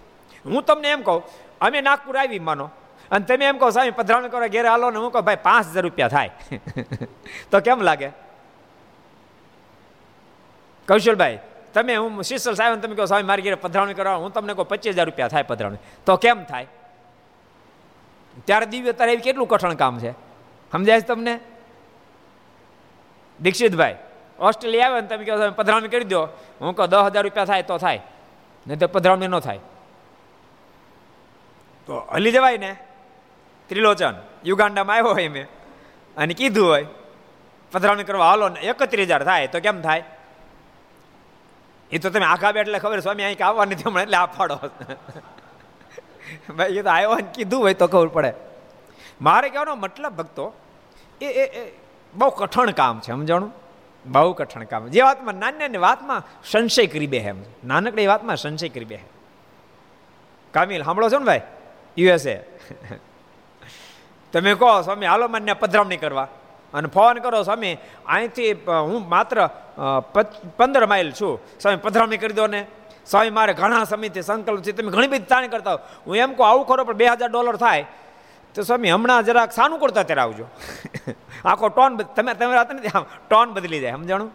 હું 0.45 0.63
તમને 0.63 0.89
એમ 0.89 1.03
કહું, 1.03 1.23
અમે 1.61 1.81
નાગપુર 1.81 2.17
આવી, 2.17 2.39
માનો. 2.39 2.71
અને 3.11 3.25
તમે 3.25 3.45
એમ 3.45 3.59
કહો 3.59 3.71
સાહેબ 3.71 3.95
પધરાવણી 3.95 4.31
કરવા 4.31 4.49
ઘેરે 4.49 4.69
હાલો 4.69 4.91
ને 4.91 4.99
હું 4.99 5.13
કહું, 5.13 5.25
ભાઈ, 5.25 5.37
પાંચ 5.43 5.67
હજાર 5.67 5.85
રૂપિયા 5.85 6.09
થાય. 6.09 6.31
તો 7.51 7.61
કેમ 7.61 7.81
લાગે? 7.81 8.11
કૌશલભાઈ, 10.89 11.39
તમે, 11.75 11.97
હું 11.97 12.23
શીશલ 12.23 12.55
સાહેબ 12.55 12.81
તમે 12.81 12.95
કહો 12.95 13.07
સ્વામી 13.07 13.27
મારી 13.27 13.43
ઘેરે 13.43 13.55
પધરાવણી 13.55 13.95
કરવા 13.95 14.17
હું 14.17 14.33
તમને 14.33 14.55
કહું, 14.55 14.69
પચીસ 14.69 14.95
હજાર 14.95 15.07
રૂપિયા 15.07 15.29
થાય 15.29 15.43
પધરાવણી. 15.43 15.79
તો 16.07 16.17
કેમ 16.17 16.45
થાય? 16.45 16.67
ત્યારે 18.45 18.67
દિવ્ય 18.67 18.93
તારે 18.93 19.13
એવી 19.13 19.23
કેટલું 19.23 19.49
કઠણ 19.49 19.75
કામ 19.75 19.99
છે? 19.99 20.15
સમજાય 20.73 21.01
છે 21.01 21.07
તમને? 21.07 21.41
દીક્ષિતભાઈ, 23.43 23.97
ઓસ્ટ્રેલિયા 24.39 24.89
આવે 24.89 25.01
ને 25.01 25.07
તમે 25.07 25.25
કહો 25.25 25.51
પધરાવણી 25.51 25.89
કરી 25.89 26.05
દો. 26.05 26.29
હું 26.61 26.75
કહો, 26.75 26.87
દસ 26.87 26.97
હજાર 26.97 27.25
રૂપિયા 27.25 27.45
થાય 27.45 27.63
તો 27.63 27.79
થાય 27.79 28.01
નહીં 28.67 28.79
તો 28.79 28.89
પધરાવણી 28.89 29.29
ન 29.29 29.39
થાય. 29.39 29.61
તો 31.87 32.01
હલી 32.13 32.33
જવાય 32.33 32.57
ને? 32.57 32.86
ત્રિલોચન, 33.71 34.17
યુગાંડામાં 34.45 34.97
આવ્યો 34.97 35.15
હોય 35.15 35.29
મેં. 35.29 35.47
અને 36.17 36.35
કીધું 36.35 36.67
હોય 36.69 36.87
પધરાવણી 37.73 38.05
કરવા 38.05 38.29
હાલો 38.29 38.49
ને 38.49 38.61
એકત્રીસ 38.61 39.09
હજાર 39.09 39.23
થાય, 39.25 39.47
તો 39.47 39.59
કેમ 39.61 39.83
થાય? 39.83 40.05
એ 41.91 41.99
તો 41.99 42.11
તમે 42.11 42.27
આખા 42.27 42.53
બે 42.53 42.61
એટલે 42.61 42.79
ખબર, 42.79 43.01
સ્વામી 43.01 43.23
અહીં 43.23 43.47
આવવા 43.47 43.65
નથી 43.65 43.87
હમણાં, 43.87 44.03
એટલે 44.03 44.17
આ 44.17 44.29
ભાઈ, 46.57 46.75
એ 46.75 46.83
તો 46.83 46.91
આવ્યો 46.91 47.17
ને 47.17 47.31
કીધું 47.35 47.61
હોય 47.61 47.75
તો 47.75 47.87
ખબર 47.87 48.09
પડે. 48.09 48.33
મારે 49.21 49.49
કહેવાનો 49.49 49.75
મતલબ, 49.75 50.13
ભક્તો, 50.13 50.47
એ 51.21 51.27
એ 51.27 51.63
બહુ 52.15 52.31
કઠણ 52.31 52.71
કામ 52.71 53.01
છે, 53.01 53.11
સમજાણું? 53.13 53.53
બહુ 54.07 54.33
કઠણ 54.33 54.65
કામ. 54.65 54.89
જે 54.89 55.03
વાતમાં, 55.03 55.35
નાની 55.35 55.59
નાની 55.59 55.79
વાતમાં 55.79 56.23
સંશય 56.45 56.87
કરી 56.87 57.07
બે 57.07 57.19
એમ. 57.19 57.39
નાનકડી 57.65 58.07
વાતમાં 58.07 58.37
સંશય 58.37 58.69
કરી 58.69 58.85
બે 58.85 58.99
કામિલ, 60.55 60.83
સાંભળો 60.83 61.09
છો 61.11 61.19
ને 61.19 61.25
ભાઈ? 61.25 61.45
યુએસએ. 61.97 62.37
તમે 64.37 64.55
કહો, 64.55 64.83
સ્વામી, 64.83 65.07
હાલો 65.07 65.29
મને 65.29 65.53
પધરામણી 65.53 65.97
કરવા. 65.97 66.29
અને 66.75 66.89
ફોન 66.89 67.19
કરો, 67.19 67.43
સ્વામી, 67.43 67.79
અહીંથી 68.07 68.53
હું 68.53 69.09
માત્ર 69.09 69.49
પંદર 70.57 70.87
માઇલ 70.87 71.13
છું. 71.13 71.41
સ્વામી, 71.61 71.77
પધરામણી 71.77 72.17
કરી 72.17 72.33
દો 72.33 72.47
ને. 72.47 72.67
સ્વામી, 73.07 73.31
મારે 73.31 73.53
ઘણા 73.53 73.85
સમયથી 73.85 74.23
સંકલ્પ 74.23 74.63
છે. 74.63 74.73
તમે 74.73 74.93
ઘણી 74.93 75.07
બધી 75.07 75.19
તાણી 75.19 75.49
કરતા 75.49 75.75
હું. 75.75 76.17
એમ 76.17 76.33
કહું, 76.33 76.49
આવું 76.49 76.67
ખરો, 76.67 76.85
પણ 76.85 76.93
બે 76.93 77.07
હજાર 77.07 77.29
ડોલર 77.29 77.57
થાય. 77.57 77.87
તો 78.55 78.63
સ્વામી, 78.63 78.91
હમણાં 78.91 79.25
જરાક 79.25 79.53
સાનું 79.53 79.79
કરતા 79.79 80.03
ત્યારે 80.03 80.21
આવજો. 80.21 80.47
આખો 81.45 81.69
ટોન 81.69 81.97
તમે 81.97 82.35
તમે 82.35 82.55
વાત 82.55 82.75
નથી 82.75 82.89
આમ 82.89 83.05
ટોન 83.29 83.53
બદલી 83.53 83.81
જાય, 83.81 83.93
સમજાણું? 83.93 84.31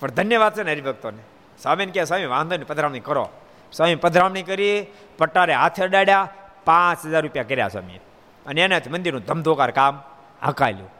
પણ 0.00 0.10
ધન્યવાદ 0.10 0.54
છે 0.54 0.62
ને 0.62 0.72
હરિભક્તોને. 0.72 1.22
સ્વામીને 1.62 1.92
કહે, 1.92 2.04
સ્વામી, 2.04 2.24
વાંધો 2.24 2.56
નહીં, 2.56 2.66
પધરામણી 2.66 3.00
કરો. 3.00 3.28
સ્વામી, 3.72 3.94
પધરામણી 3.94 4.42
કરી, 4.42 4.86
પટ્ટારે 5.18 5.54
હાથે 5.54 5.84
અડાડ્યા, 5.84 6.28
પાંચ 6.64 7.06
હજાર 7.06 7.22
રૂપિયા 7.22 7.44
કર્યા 7.44 7.68
સ્વામી 7.68 8.00
અને 8.46 8.60
એનાથી 8.60 8.90
મંદિરનું 8.90 9.22
ધમધોકાર 9.22 9.70
કામ 9.70 10.02
હકાલ્યું 10.42 10.90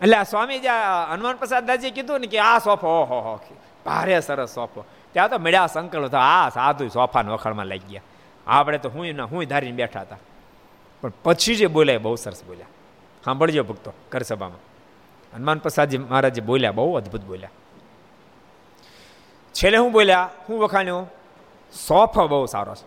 એટલે 0.00 0.16
આ 0.16 0.22
સ્વામી 0.22 0.58
જે 0.58 0.68
હનુમાન 1.12 1.36
પ્રસાદ 1.36 1.66
દાજીએ 1.66 1.90
કીધું 1.90 2.20
ને 2.20 2.26
કે 2.26 2.38
આ 2.38 2.58
સોફો, 2.58 2.86
ઓહો 2.86 3.20
હો 3.20 3.40
ભારે 3.86 4.20
સરસ 4.20 4.54
સોફો. 4.54 4.84
ત્યાં 5.12 5.30
તો 5.30 5.38
મળ્યા 5.38 5.66
સંકલ 5.66 6.04
હતો 6.04 6.16
આ 6.16 6.48
સાધુ 6.48 6.88
સોફાના 6.88 7.32
વખાણમાં 7.32 7.66
લાગી 7.66 7.86
ગયા. 7.88 8.02
આપણે 8.46 8.78
તો 8.78 8.88
હું 8.88 9.20
હું 9.20 9.44
ધારીને 9.44 9.76
બેઠા 9.76 10.00
હતા. 10.00 10.16
પણ 11.00 11.12
પછી 11.24 11.56
જે 11.56 11.66
બોલ્યા 11.66 11.98
બહુ 11.98 12.16
સરસ 12.16 12.44
બોલ્યા. 12.44 12.66
સાંભળજો 13.24 13.64
ભક્તો 13.64 13.92
કરસભામાં 14.08 14.58
હનુમાન 15.36 15.58
પ્રસાદજી 15.58 15.98
મહારાજે 15.98 16.40
બોલ્યા, 16.40 16.72
બહુ 16.72 16.94
અદ્ભુત 16.94 17.24
બોલ્યા. 17.24 17.50
છેલ્લે 19.54 19.78
હું 19.78 19.92
બોલ્યા, 19.92 20.30
હું 20.48 20.60
વખાણ્યું, 20.60 21.10
સોફો 21.72 22.28
બહુ 22.28 22.46
સારો 22.46 22.74
છે. 22.74 22.86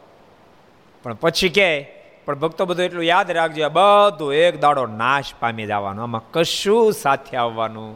પણ 1.04 1.14
પછી 1.14 1.50
કે 1.50 2.01
પણ 2.32 2.40
ભક્તો 2.40 2.66
બધું 2.66 2.86
એટલું 2.86 3.04
યાદ 3.04 3.32
રાખજો 3.32 3.70
બધું 3.70 4.36
એક 4.36 4.60
દાડો 4.62 4.84
નાશ 4.96 5.32
પામી 5.40 5.66
જવાનું. 5.66 6.04
આમાં 6.04 6.24
કશું 6.32 6.94
સાથે 6.94 7.34
આવવાનું 7.38 7.92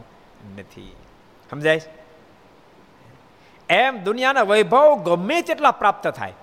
નથી. 0.56 0.92
સમજાય 1.50 1.80
એમ 3.68 4.02
દુનિયાના 4.04 4.42
વૈભવ 4.42 4.90
ગમે 5.06 5.38
તેટલા 5.42 5.70
પ્રાપ્ત 5.72 6.06
થાય, 6.08 6.36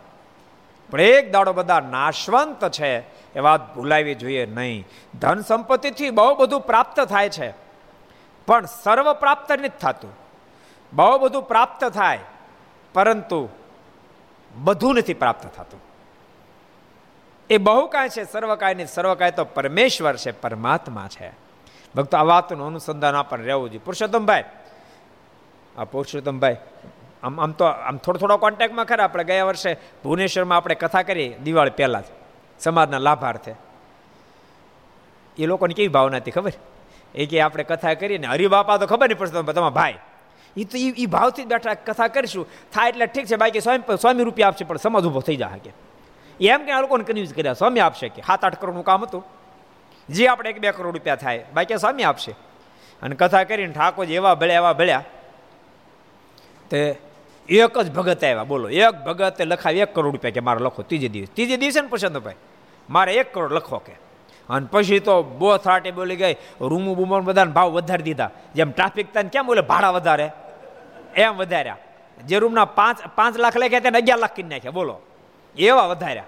પણ 0.89 1.01
એક 1.01 1.31
દાડો 1.31 1.53
બધા 1.53 1.81
નાશવંત 1.91 2.61
છે, 2.69 2.91
એ 3.35 3.39
વાત 3.39 3.61
ભૂલાવી 3.75 4.15
જોઈએ 4.15 4.45
નહીં. 4.45 4.81
ધન 5.19 5.39
સંપત્તિથી 5.41 6.09
બહુ 6.09 6.35
બધું 6.35 6.61
પ્રાપ્ત 6.61 6.97
થાય 7.05 7.29
છે, 7.29 7.49
પણ 8.47 8.65
સર્વ 8.81 9.13
પ્રાપ્ત 9.13 9.49
નથી 9.51 9.77
થતું. 9.79 10.13
બહુ 10.93 11.13
બધું 11.19 11.43
પ્રાપ્ત 11.43 11.81
થાય, 11.93 12.25
પરંતુ 12.95 13.41
બધું 14.51 14.95
નથી 14.95 15.13
પ્રાપ્ત 15.13 15.45
થતું. 15.55 15.81
એ 17.53 17.57
બહુ 17.57 17.87
કાંઈ 17.87 18.09
છે 18.09 18.23
સર્વકાય 18.23 18.73
નહીં, 18.73 18.87
સર્વ 18.87 19.29
તો 19.29 19.45
પરમેશ્વર 19.45 20.15
છે, 20.15 20.31
પરમાત્મા 20.31 21.07
છે. 21.07 21.31
ભક્તો, 21.95 22.17
આ 22.17 22.23
વાતનું 22.23 22.67
અનુસંધાન 22.67 23.15
આપણને 23.15 23.45
રહેવું 23.45 23.69
જોઈએ. 23.69 23.85
પુરુષોત્તમભાઈ, 23.85 24.43
આ 25.77 25.83
પુરુષોત્તમભાઈ, 25.83 26.57
આમ 27.23 27.41
આમ 27.41 27.51
તો, 27.51 27.65
આમ 27.65 27.97
થોડો 27.97 28.19
થોડો 28.19 28.37
કોન્ટેક્ટમાં 28.37 28.85
ખરા, 28.85 29.03
આપણે 29.03 29.23
ગયા 29.23 29.45
વર્ષે 29.45 29.77
ભુવનેશ્વરમાં 30.03 30.57
આપણે 30.57 30.75
કથા 30.75 31.03
કરી, 31.03 31.33
દિવાળી 31.43 31.69
પહેલાં 31.69 32.01
જ, 32.01 32.05
સમાજના 32.59 32.97
લાભાર્થે. 32.97 33.55
એ 35.37 35.45
લોકોની 35.45 35.73
કેવી 35.73 35.87
ભાવના 35.87 36.17
હતી 36.17 36.31
ખબર? 36.31 36.51
એ 37.15 37.25
કે 37.25 37.41
આપણે 37.41 37.63
કથા 37.63 37.93
કરીને 37.93 38.27
હરિબાપા 38.27 38.77
તો 38.77 38.85
ખબર 38.87 39.07
નહીં 39.07 39.17
પડશે 39.17 39.33
તમારા 39.33 39.69
ભાઈ. 39.69 39.97
એ 40.57 40.63
તો 40.63 40.77
એ 40.77 41.05
ભાવથી 41.05 41.45
બેઠા 41.45 41.73
કથા 41.73 42.07
કરીશું. 42.07 42.47
થાય 42.73 42.89
એટલે 42.89 43.05
ઠીક 43.05 43.25
છે, 43.25 43.35
બાકી 43.35 43.59
સ્વામી 43.59 43.97
સ્વામી 43.97 44.23
રૂપિયા 44.23 44.47
આપશે, 44.47 44.65
પણ 44.65 44.77
સમાજ 44.77 45.05
ઊભો 45.05 45.19
થઈ 45.19 45.35
જાય 45.35 45.59
કે. 45.59 45.82
એમ 46.41 46.65
કે 46.65 46.71
આ 46.71 46.81
લોકોને 46.81 47.03
કન્ફ્યુઝ 47.03 47.33
કર્યા, 47.33 47.53
સ્વામી 47.53 47.79
આપશે 47.79 48.09
કે 48.09 48.21
સાત 48.21 48.45
આઠ 48.45 48.59
કરોડનું 48.59 48.85
કામ 48.85 49.03
હતું. 49.03 49.25
જે 50.09 50.27
આપણે 50.27 50.49
એક 50.49 50.59
બે 50.59 50.71
કરોડ 50.71 50.93
રૂપિયા 50.93 51.15
થાય, 51.15 51.45
બાકી 51.53 51.77
સ્વામી 51.77 52.03
આપશે. 52.03 52.31
અને 53.01 53.15
કથા 53.15 53.43
કરીને 53.43 53.73
ઠાકોરજી 53.73 54.13
એવા 54.13 54.35
ભળ્યા 54.35 54.55
એવા 54.55 54.73
ભળ્યા 54.73 55.03
તે 56.69 56.97
એક 57.49 57.79
જ 57.79 57.91
ભગત 57.91 58.23
આવ્યા. 58.23 58.43
બોલો, 58.43 58.69
એક 58.69 58.89
ભગતે 58.89 59.45
લખાવી 59.45 59.79
એક 59.79 59.95
કરોડ 59.95 60.11
રૂપિયા 60.11 60.31
કે 60.31 60.39
મારે 60.39 60.59
લખો. 60.59 60.81
ત્રીજે 60.81 61.07
દિવસ. 61.07 61.27
ત્રીજે 61.33 61.57
દિવસે 61.57 62.09
ને 62.09 62.19
ભાઈ 62.19 62.35
મારે 62.89 63.13
એક 63.13 63.33
કરોડ 63.33 63.53
લખો 63.53 63.77
કે. 63.77 63.91
અને 64.49 64.67
પછી 64.71 64.99
તો 64.99 65.23
બો 65.23 65.57
થાટે 65.57 65.91
બોલી 65.91 66.15
ગઈ, 66.15 66.33
રૂમું 66.61 66.97
બૂમો 66.97 67.19
બધાને 67.19 67.51
ભાવ 67.51 67.71
વધારી 67.71 68.03
દીધા. 68.03 68.29
જેમ 68.55 68.71
ટ્રાફિક 68.71 69.13
તને 69.13 69.29
કેમ 69.29 69.45
બોલે 69.45 69.61
ભાડા 69.61 69.89
વધારે? 69.89 70.31
એમ 71.15 71.35
વધાર્યા. 71.35 71.77
જે 72.25 72.39
રૂમના 72.39 72.65
પાંચ 72.65 72.97
પાંચ 73.15 73.37
લાખ 73.37 73.57
લખ્યા 73.57 73.79
તેને 73.79 73.97
અગિયાર 73.97 74.19
લાખ 74.19 74.35
કરી 74.35 74.43
નાખ્યા. 74.43 74.71
બોલો. 74.71 75.01
એવા 75.57 75.85
વધાર્યા. 75.85 76.23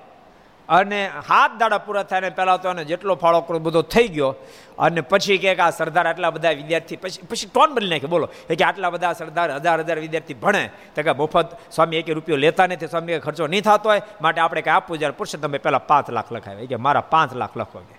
અને 0.69 1.11
હાથ 1.27 1.51
દાડા 1.51 1.77
પૂરા 1.77 2.03
થાય 2.03 2.29
પહેલાં 2.29 2.61
તો 2.61 2.69
એને 2.69 2.85
જેટલો 2.85 3.15
ફાળો 3.15 3.41
કરો 3.41 3.59
બધો 3.59 3.81
થઈ 3.81 4.07
ગયો. 4.07 4.35
અને 4.79 5.01
પછી 5.01 5.38
કે 5.38 5.55
આ 5.55 5.69
સરદાર 5.69 6.07
આટલા 6.07 6.29
બધા 6.29 6.51
વિદ્યાર્થી, 6.51 6.95
પછી 6.95 7.21
પછી 7.21 7.47
ટોન 7.53 7.73
બની 7.73 7.89
નાખે? 7.89 8.07
બોલો. 8.07 8.25
કે 8.25 8.63
આટલા 8.63 8.89
બધા 8.89 9.13
સરદાર, 9.13 9.55
હજાર 9.55 9.79
હજાર 9.79 9.99
વિદ્યાર્થી 9.99 10.33
ભણે. 10.33 10.69
તો 10.95 11.01
કે 11.01 11.11
મફત, 11.11 11.57
સ્વામી 11.71 11.97
એક 11.97 12.09
રૂપિયો 12.09 12.38
લેતા 12.38 12.67
નથી, 12.67 12.88
સ્વામી 12.88 13.19
ખર્ચો 13.19 13.47
નહીં 13.47 13.61
થતો 13.61 13.89
હોય. 13.89 14.01
માટે 14.21 14.41
આપણે 14.41 14.61
કંઈ 14.61 14.73
આપવું 14.73 14.97
જ્યારે 14.97 15.11
પૂછશે 15.11 15.38
તમે 15.38 15.57
પહેલાં 15.57 15.88
પાંચ 15.88 16.09
લાખ 16.09 16.31
લખાવે 16.31 16.65
કે 16.65 16.75
મારા 16.75 17.01
પાંચ 17.01 17.35
લાખ 17.35 17.57
લખો 17.57 17.79
કે. 17.79 17.95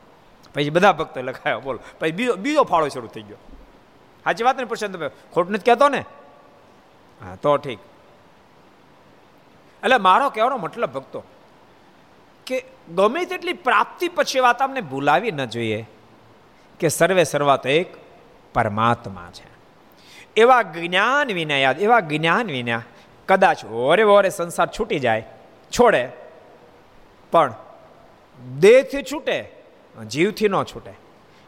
પછી 0.55 0.71
બધા 0.71 0.93
ભક્તો 0.93 1.23
લખાયો 1.23 1.61
બોલો. 1.61 1.79
પછી 1.99 2.13
બીજો 2.13 2.35
બીજો 2.35 2.63
ફાળો 2.63 2.89
શરૂ 2.89 3.07
થઈ 3.07 3.23
ગયો. 3.23 3.37
સાચી 4.25 4.45
વાત 4.45 4.59
ને 4.59 4.65
પૂછશે 4.65 4.89
તમે 4.89 5.09
ખોટું 5.09 5.53
નથી 5.53 5.65
કહેતો 5.65 5.89
ને? 5.89 6.05
હા, 7.25 7.35
તો 7.35 7.57
ઠીક. 7.57 7.79
એટલે 9.83 9.99
મારો 9.99 10.31
કહેવાનો 10.31 10.57
મતલબ 10.57 10.91
ભક્તો, 10.91 11.23
કે 12.47 12.65
ગમે 12.95 13.25
તેટલી 13.25 13.53
પ્રાપ્તિ 13.53 14.09
પછી 14.09 14.41
વાત 14.41 14.63
અમને 14.63 14.81
ભૂલાવી 14.81 15.31
ન 15.31 15.45
જોઈએ 15.45 15.87
કે 16.81 16.89
સર્વે 16.89 17.25
સર્વા 17.25 17.57
તો 17.57 17.69
એક 17.69 17.89
પરમાત્મા 18.55 19.31
છે. 19.33 19.49
એવા 20.37 20.63
જ્ઞાન 20.63 21.29
વિના 21.33 21.57
યાદ, 21.57 21.83
એવા 21.83 22.01
જ્ઞાન 22.01 22.47
વિના 22.47 22.83
કદાચ 23.29 23.65
ઓરે 23.65 24.03
ઓરે 24.03 24.31
સંસાર 24.31 24.69
છૂટી 24.79 24.99
જાય, 24.99 25.25
છોડે, 25.73 26.09
પણ 27.33 27.55
દેહથી 28.59 29.03
છૂટે, 29.03 29.39
જીવથી 30.07 30.49
ન 30.49 30.63
છૂટે. 30.63 30.93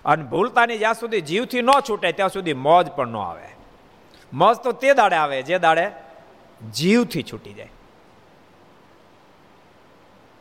અને 0.04 0.24
ભૂલતાની 0.24 0.78
જ્યાં 0.78 0.94
સુધી 0.94 1.20
જીવથી 1.20 1.62
ન 1.62 1.70
છૂટે, 1.88 2.12
ત્યાં 2.12 2.28
સુધી 2.28 2.52
મોજ 2.52 2.86
પણ 2.88 3.08
ન 3.08 3.16
આવે. 3.16 3.48
મોજ 4.32 4.56
તો 4.56 4.72
તે 4.72 4.94
દાડે 4.94 5.16
આવે, 5.16 5.42
જે 5.42 5.58
દાડે 5.58 5.90
જીવથી 6.74 7.22
છૂટી 7.22 7.52
જાય. 7.52 7.70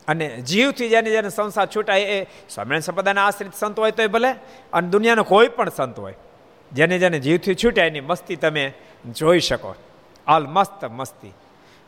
અને 0.07 0.25
જીવથી 0.41 0.89
જેને 0.89 1.09
જેને 1.09 1.29
સંસાર 1.29 1.67
છૂટાય 1.75 2.01
એ 2.15 2.17
સ્વામિનારાયણ 2.49 2.87
સંપ્રદાયના 2.87 3.25
આશ્રિત 3.27 3.55
સંત 3.55 3.79
હોય 3.79 3.91
તોય 3.91 4.07
ભલે, 4.07 4.31
અને 4.73 4.87
દુનિયાનો 4.89 5.23
કોઈ 5.23 5.47
પણ 5.47 5.69
સંત 5.69 5.97
હોય, 5.99 6.17
જેને 6.71 6.95
જેને 6.99 7.17
જીવથી 7.19 7.55
છૂટાય 7.55 7.87
એની 7.87 8.05
મસ્તી 8.09 8.35
તમે 8.35 8.63
જોઈ 9.15 9.39
શકો. 9.39 9.75
આલ 10.27 10.45
મસ્ત 10.47 10.81
મસ્તી. 10.99 11.33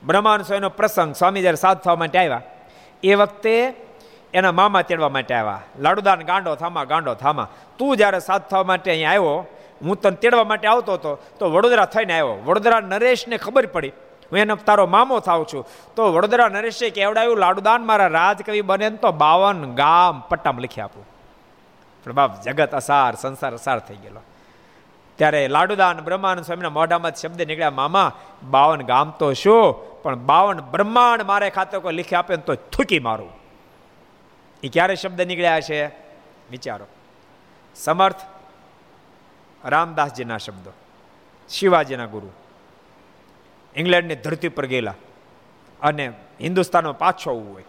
બ્રહ્માન 0.03 0.41
સ્વામીનો 0.41 0.69
પ્રસંગ 0.69 1.11
સ્વામી 1.15 1.41
જ્યારે 1.41 1.61
સાધ 1.65 1.79
થવા 1.79 1.95
માટે 1.95 2.17
આવ્યા, 2.19 2.41
એ 3.03 3.15
વખતે 3.15 3.53
એના 4.33 4.51
મામા 4.51 4.81
તેડવા 4.81 5.09
માટે 5.09 5.33
આવ્યા. 5.33 5.61
લાડુદાન 5.79 6.21
ગાંડો 6.23 6.55
થામા 6.55 6.85
ગાંડો 6.85 7.13
થામા. 7.13 7.47
તું 7.77 7.97
જ્યારે 7.97 8.19
સાથ 8.19 8.45
થવા 8.49 8.63
માટે 8.63 8.91
અહીંયા 8.91 9.15
આવ્યો, 9.15 9.47
હું 9.81 9.97
તને 10.01 10.17
તેડવા 10.21 10.43
માટે 10.43 10.67
આવતો 10.67 10.93
હતો, 10.93 11.11
તો 11.39 11.51
વડોદરા 11.51 11.85
થઈને 11.85 12.13
આવ્યો. 12.13 12.37
વડોદરા 12.47 12.81
નરેશને 12.91 13.37
ખબર 13.37 13.65
પડી. 13.65 13.93
હું 14.31 14.39
એને 14.39 14.55
તારો 14.55 14.87
મામો 14.87 15.19
થાવ 15.19 15.45
છું. 15.53 15.67
તો 15.95 16.13
વડોદરા 16.13 16.47
નરેશે 16.47 16.89
કેવડાયું? 16.89 17.37
લાડુદાન 17.37 17.85
મારા 17.85 18.07
રાજકવિ 18.07 18.61
બને 18.61 18.89
તો 18.89 19.11
બાવન 19.11 19.75
ગામ 19.75 20.19
પટ્ટામાં 20.19 20.61
લખી 20.61 20.81
આપું. 20.81 21.05
પણ 22.05 22.11
બાપ, 22.11 22.41
જગત 22.41 22.75
અસાર, 22.75 23.15
સંસાર 23.15 23.53
અસાર 23.53 23.79
થઈ 23.79 23.95
ગયેલો. 23.95 24.21
ત્યારે 25.15 25.47
લાડુદાન 25.47 25.99
બ્રહ્માનંદ 25.99 26.45
સ્વામીના 26.45 26.69
મોઢામાં 26.69 27.15
શબ્દ 27.15 27.41
નીકળ્યા, 27.41 27.71
મામા, 27.71 28.11
બાવન 28.49 28.81
ગામ 28.81 29.09
તો 29.09 29.33
શું? 29.33 29.89
પણ 30.01 30.15
બાવન 30.15 30.59
બ્રહ્માંડ 30.59 31.21
મારે 31.21 31.49
ખાતે 31.49 31.77
કોઈ 31.77 31.93
લીખી 31.93 32.15
આપે 32.15 32.37
તો 32.37 32.55
થૂકી 32.55 32.99
મારું. 32.99 33.29
એ 34.63 34.67
ક્યારે 34.67 34.95
શબ્દ 34.95 35.21
નીકળ્યા 35.21 35.61
છે 35.61 35.85
વિચારો. 36.51 36.85
સમર્થ 37.75 38.15
રામદાસજીના 39.65 40.37
શબ્દો. 40.37 40.71
શિવાજીના 41.49 42.05
ગુરુ. 42.05 42.29
ઇંગ્લેન્ડની 43.79 44.21
ધરતી 44.25 44.51
પર 44.57 44.65
ગયેલા 44.65 44.97
અને 45.79 46.05
હિન્દુસ્તાનમાં 46.41 46.97
પાછો 46.97 47.29
આવવું 47.31 47.53
હોય. 47.53 47.67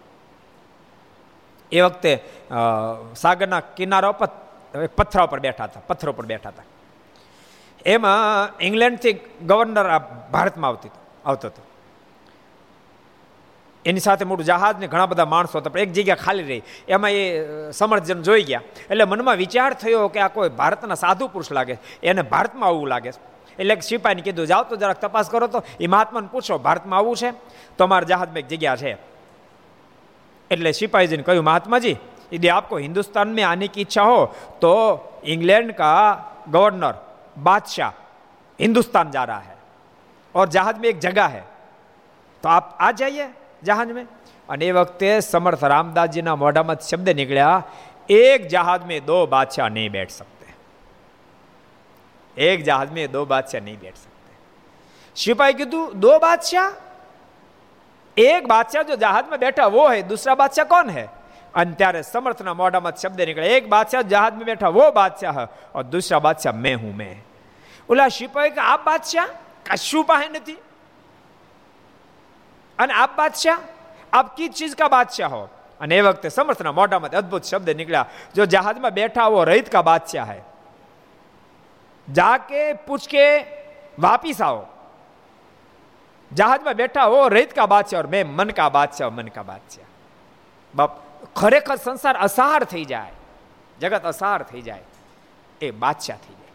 એ 1.72 1.80
વખતે 1.80 2.12
સાગરના 3.16 3.62
કિનારા 3.78 4.12
પર 4.12 4.28
પથ્થરા 4.98 5.26
પર 5.26 5.40
બેઠા 5.40 5.68
હતા, 5.70 5.82
પથ્થરો 5.88 6.12
પર 6.12 6.26
બેઠા 6.26 6.52
હતા. 6.54 6.68
એમાં 7.86 8.60
ઇંગ્લેન્ડથી 8.60 9.14
ગવર્નર 9.46 9.88
ભારતમાં 10.32 10.68
આવતી 10.70 10.92
આવતો 11.24 11.46
હતો. 11.48 11.62
એની 13.84 14.04
સાથે 14.04 14.24
મોટું 14.24 14.46
જહાજ 14.46 14.80
ને 14.80 14.86
ઘણા 14.86 15.06
બધા 15.06 15.28
માણસો 15.34 15.58
હતા, 15.58 15.72
પણ 15.74 15.84
એક 15.86 15.92
જગ્યા 15.92 16.22
ખાલી 16.24 16.46
રહી. 16.50 16.62
એમાં 16.88 17.10
એ 17.10 17.22
સમર્થજન 17.72 18.22
જોઈ 18.22 18.44
ગયા. 18.50 18.62
એટલે 18.90 19.04
મનમાં 19.04 19.36
વિચાર 19.36 19.70
થયો 19.74 20.08
કે 20.14 20.20
આ 20.20 20.28
કોઈ 20.28 20.50
ભારતના 20.60 20.98
સાધુ 21.04 21.28
પુરુષ 21.28 21.50
લાગે, 21.58 21.76
એને 22.02 22.22
ભારતમાં 22.22 22.68
આવવું 22.70 22.88
લાગે. 22.88 23.10
એટલે 23.59 23.75
સિપાહીને 23.81 24.21
કીધું 24.21 24.47
જાઓ 24.47 24.63
તો 24.63 24.75
જરાક 24.77 24.99
તપાસ 24.99 25.29
કરો 25.29 25.47
તો 25.49 25.63
એ 25.79 25.87
મહાત્માને 25.87 26.27
પૂછો 26.27 26.59
ભારતમાં 26.59 26.99
આવવું 26.99 27.15
છે 27.17 27.29
તો 27.79 27.83
અમારા 27.83 28.11
જહાજમાં 28.11 28.41
એક 28.43 28.49
જગ્યા 28.49 28.77
છે 28.77 28.97
એટલે 30.51 30.71
સિપાહીજીને 30.73 31.23
કહ્યું 31.23 31.45
મહાત્માજી 31.45 31.97
यदि 32.31 32.47
आपको 32.49 32.77
हिंदुस्तान 32.77 33.27
में 33.29 33.43
आने 33.45 33.67
की 33.69 33.81
इच्छा 33.81 34.03
हो 34.03 34.19
तो 34.61 34.71
इंग्लैंड 35.25 35.71
का 35.73 35.91
गवर्नर 36.49 36.95
बादशाह 37.39 37.91
हिंदुस्तान 38.59 39.11
जा 39.11 39.23
रहा 39.23 39.39
है 39.39 39.57
और 40.35 40.49
जहाज 40.49 40.79
में 40.79 40.89
एक 40.89 40.99
जगह 40.99 41.27
है 41.27 41.43
तो 42.43 42.49
आप 42.49 42.77
आ 42.81 42.91
जाइए 42.93 43.27
जहाज 43.63 43.91
में 43.91 44.05
અને 44.49 44.63
એ 44.63 44.71
વખતે 44.71 45.11
સમર્થ 45.23 45.63
રામદાસજીના 45.65 46.35
મોઢામાં 46.35 46.75
શબ્દ 46.81 47.15
નીકળ્યા 47.19 47.53
એક 48.09 48.49
जहाज 48.49 48.81
में 48.85 48.99
दो 49.05 49.17
बादशाह 49.27 49.69
नहीं 49.69 49.89
बैठ 49.91 50.09
सकते 50.11 50.38
एक 52.37 52.63
जहाज 52.63 52.91
में 52.91 53.11
दो 53.11 53.25
बादशाह 53.25 53.61
नहीं 53.61 53.77
बैठ 53.79 53.95
सकते 53.97 54.31
सिपाही 55.17 55.53
कीधु 55.55 55.79
दो 55.97 56.13
बादशाह 56.19 56.67
एक 58.17 58.47
बादशाह 58.47 58.83
जो 58.83 58.95
जहाज 58.97 59.29
में 59.31 59.39
बैठा 59.39 59.67
वो 59.69 59.87
है 59.89 60.01
दूसरा 60.05 60.35
बादशाह 60.35 60.65
कौन 60.67 60.89
है 60.91 61.05
અને 61.53 61.71
ત્યારે 61.73 62.01
સમર્થના 62.03 62.53
મોઢામાં 62.53 62.91
શબ્દ 62.95 63.19
નીકળે 63.21 63.47
એક 63.49 63.67
બાદશાહ 63.69 64.03
જહાજ 64.05 64.33
में 64.35 64.45
बैठा 64.45 64.69
वो 64.69 64.85
बादशाह 64.93 65.33
है 65.33 65.45
और 65.73 65.83
दूसरा 65.85 66.19
बादशाह 66.19 66.53
मैं 66.57 66.75
हूं 66.75 66.93
मैं 66.93 67.15
ઓલા 67.89 68.07
સિપાહી 68.11 68.51
કે 68.51 68.61
આપ 68.63 68.81
બાદશાહ 68.83 69.27
કશું 69.67 70.03
પાસે 70.05 70.27
નથી 70.29 70.57
અને 72.79 72.93
આપ 72.95 73.15
બાદશાહ 73.15 73.59
આપ 74.13 74.33
કી 74.35 74.49
ચીજ 74.51 74.75
કા 74.75 74.89
બાદશાહ 74.89 75.31
હો 75.31 75.43
અને 75.81 75.95
એ 75.95 76.01
વખતે 76.01 76.29
સમર્થના 76.29 76.73
મોઢામાં 76.73 77.15
અદ્ભુત 77.15 77.43
શબ્દ 77.45 77.69
નીકળ્યા 77.73 78.07
જો 78.35 78.49
જહાજમાં 78.49 78.93
બેઠા 78.93 79.29
હો 79.29 79.45
રહીત 79.45 79.69
કા 79.69 79.83
બાદશાહ 79.83 80.27
है 80.27 80.39
જાકે 82.12 82.62
પૂછ 82.86 83.06
કે 83.12 83.24
વાપિસ 83.98 84.40
આવો 84.40 84.64
જહાજમાં 86.30 86.76
બેઠા 86.82 87.08
હો 87.14 87.20
રહીત 87.28 87.54
કા 87.58 87.68
બાદશાહ 87.74 88.02
ઓર 88.02 88.08
મેં 88.16 88.26
મન 88.38 88.50
કા 88.58 88.70
બાદશાહ 88.70 89.10
મન 89.10 89.28
કા 89.36 89.46
બાદશાહ 89.52 89.88
બાપ 90.74 90.92
ખરેખર 91.34 91.76
સંસાર 91.76 92.16
અસાર 92.26 92.60
થઈ 92.64 92.84
જાય 92.84 93.16
જગત 93.78 94.04
અસાર 94.04 94.40
થઈ 94.50 94.62
જાય 94.62 94.86
એ 95.60 95.72
બાદશાહ 95.84 96.18
થઈ 96.26 96.36
જાય 96.40 96.54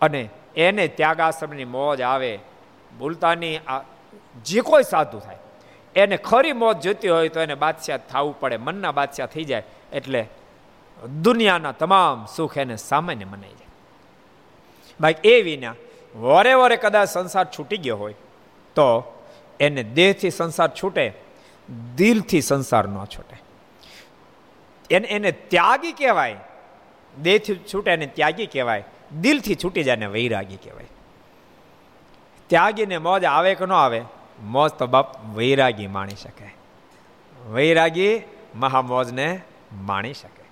અને 0.00 0.22
એને 0.56 0.84
ત્યાગાશ્રમની 0.88 1.68
મોજ 1.76 2.00
આવે, 2.02 2.32
ભૂલતાની 2.98 3.56
આ 3.66 3.80
જે 4.46 4.62
કોઈ 4.62 4.84
સાધુ 4.84 5.20
થાય, 5.20 5.40
એને 5.94 6.16
ખરી 6.28 6.52
મોત 6.52 6.82
જોતી 6.84 7.08
હોય 7.08 7.28
તો 7.28 7.40
એને 7.40 7.56
બાદશાહ 7.64 8.00
થવું 8.10 8.34
પડે, 8.40 8.58
મનના 8.58 8.92
બાદશાહ 8.92 9.28
થઈ 9.34 9.44
જાય, 9.44 9.64
એટલે 9.92 10.22
દુનિયાના 11.24 11.72
તમામ 11.72 12.26
સુખ 12.36 12.56
એને 12.56 12.76
સામાન્ય 12.76 13.26
મનાઈ 13.26 13.56
જાય. 13.60 13.67
બાકી 15.00 15.28
એ 15.28 15.42
વિના 15.42 15.74
વરે 16.16 16.54
વરે 16.54 16.76
કદાચ 16.76 17.08
સંસાર 17.08 17.46
છૂટી 17.58 17.76
ગયો 17.76 17.96
હોય, 17.96 18.14
તો 18.74 18.88
એને 19.60 19.82
દેહથી 19.82 20.30
સંસાર 20.30 20.70
છૂટે, 20.82 21.12
દિલથી 21.96 22.40
સંસાર 22.40 22.88
ન 22.88 23.04
છૂટે. 23.04 23.36
એને 24.90 25.08
એને 25.08 25.30
ત્યાગી 25.30 25.92
કહેવાય. 25.92 26.36
દેહથી 27.22 27.60
છૂટે 27.74 27.90
એને 27.90 28.06
ત્યાગી 28.06 28.46
કહેવાય. 28.46 28.84
દિલથી 29.20 29.54
છૂટી 29.54 29.82
જાય 29.82 29.96
ને 29.96 30.06
વૈરાગી 30.06 30.56
કહેવાય. 30.56 30.86
ત્યાગીને 32.46 32.98
મોજ 32.98 33.24
આવે 33.24 33.54
કે 33.54 33.66
ન 33.66 33.72
આવે, 33.72 34.02
મોજ 34.42 34.70
તો 34.70 34.86
બાપ 34.86 35.24
વૈરાગી 35.34 35.86
માણી 35.86 36.14
શકે. 36.14 36.54
વૈરાગી 37.50 38.22
મહામોજને 38.54 39.40
માણી 39.72 40.14
શકે. 40.14 40.44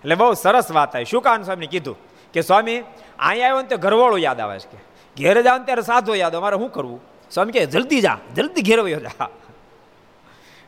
એટલે 0.00 0.14
બહુ 0.14 0.34
સરસ 0.34 0.72
વાત 0.72 0.96
આવી 0.96 1.04
શુકાન 1.04 1.42
સ્વામીને 1.42 1.66
કીધું? 1.66 1.96
કે 2.32 2.40
સ્વામી 2.40 2.78
અહીંયા 3.18 3.48
આવ્યો 3.48 3.62
ને 3.62 3.68
તો 3.68 3.76
ઘરવાળો 3.76 4.18
યાદ 4.18 4.40
આવે 4.40 4.58
છે 4.58 4.68
કે, 4.72 4.78
ઘેર 5.16 5.42
જાવ 5.42 5.64
ત્યારે 5.64 5.82
સાધો 5.82 6.14
યાદ 6.14 6.34
અમારે 6.34 6.56
શું 6.56 6.72
કરવું? 6.72 7.00
સ્વામી 7.30 7.52
કે 7.52 7.66
જલ્દી 7.66 8.00
જા, 8.00 8.18
જલ્દી 8.36 8.62
ઘેર 8.62 8.80
વયો 8.80 9.00
જા. 9.00 9.28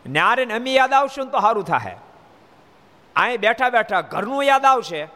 ન્યારે 0.06 0.44
અમે 0.44 0.72
યાદ 0.72 0.92
આવશું 0.92 1.24
ને 1.24 1.30
તો 1.30 1.40
સારું 1.40 1.64
થાય 1.64 1.96
અહીં 3.16 3.40
બેઠા 3.40 3.70
બેઠા 3.70 4.00
ઘરનું 4.00 4.44
યાદ 4.44 4.64
આવશે 4.64 5.08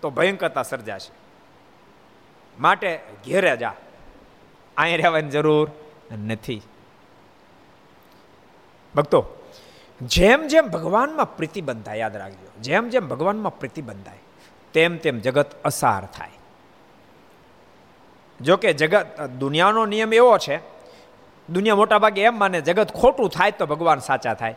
તો 0.00 0.10
ભયંકરતા 0.10 0.62
સર્જાશે. 0.62 1.12
માટે 2.60 3.00
ઘેરે 3.26 3.56
જા. 3.56 3.74
અહીં 4.76 4.96
રહેવાની 4.96 5.30
જરૂર 5.30 5.70
નથી. 6.26 6.62
ભક્તો, 8.94 9.20
જેમ 10.02 10.46
જેમ 10.46 10.66
ભગવાનમાં 10.68 11.36
પ્રીતિ 11.36 11.60
બંધાય 11.60 11.98
યાદ 11.98 12.16
રાખજો, 12.16 12.50
જેમ 12.60 12.88
જેમ 12.88 13.08
ભગવાનમાં 13.08 13.58
પ્રીતિ 13.58 13.82
બંધાય 13.82 14.23
તેમ 14.74 14.96
તેમ 14.96 15.20
જગત 15.20 15.62
અસાર 15.64 16.04
થાય. 16.06 16.30
જોકે 18.40 18.72
જગત, 18.72 19.20
દુનિયાનો 19.20 19.86
નિયમ 19.86 20.12
એવો 20.12 20.38
છે, 20.38 20.56
દુનિયા 21.52 21.74
મોટાભાગે 21.74 22.22
એમ 22.22 22.38
માને 22.38 22.60
જગત 22.60 22.92
ખોટું 22.92 23.30
થાય 23.30 23.50
તો 23.50 23.66
ભગવાન 23.66 23.98
સાચા 23.98 24.34
થાય. 24.34 24.54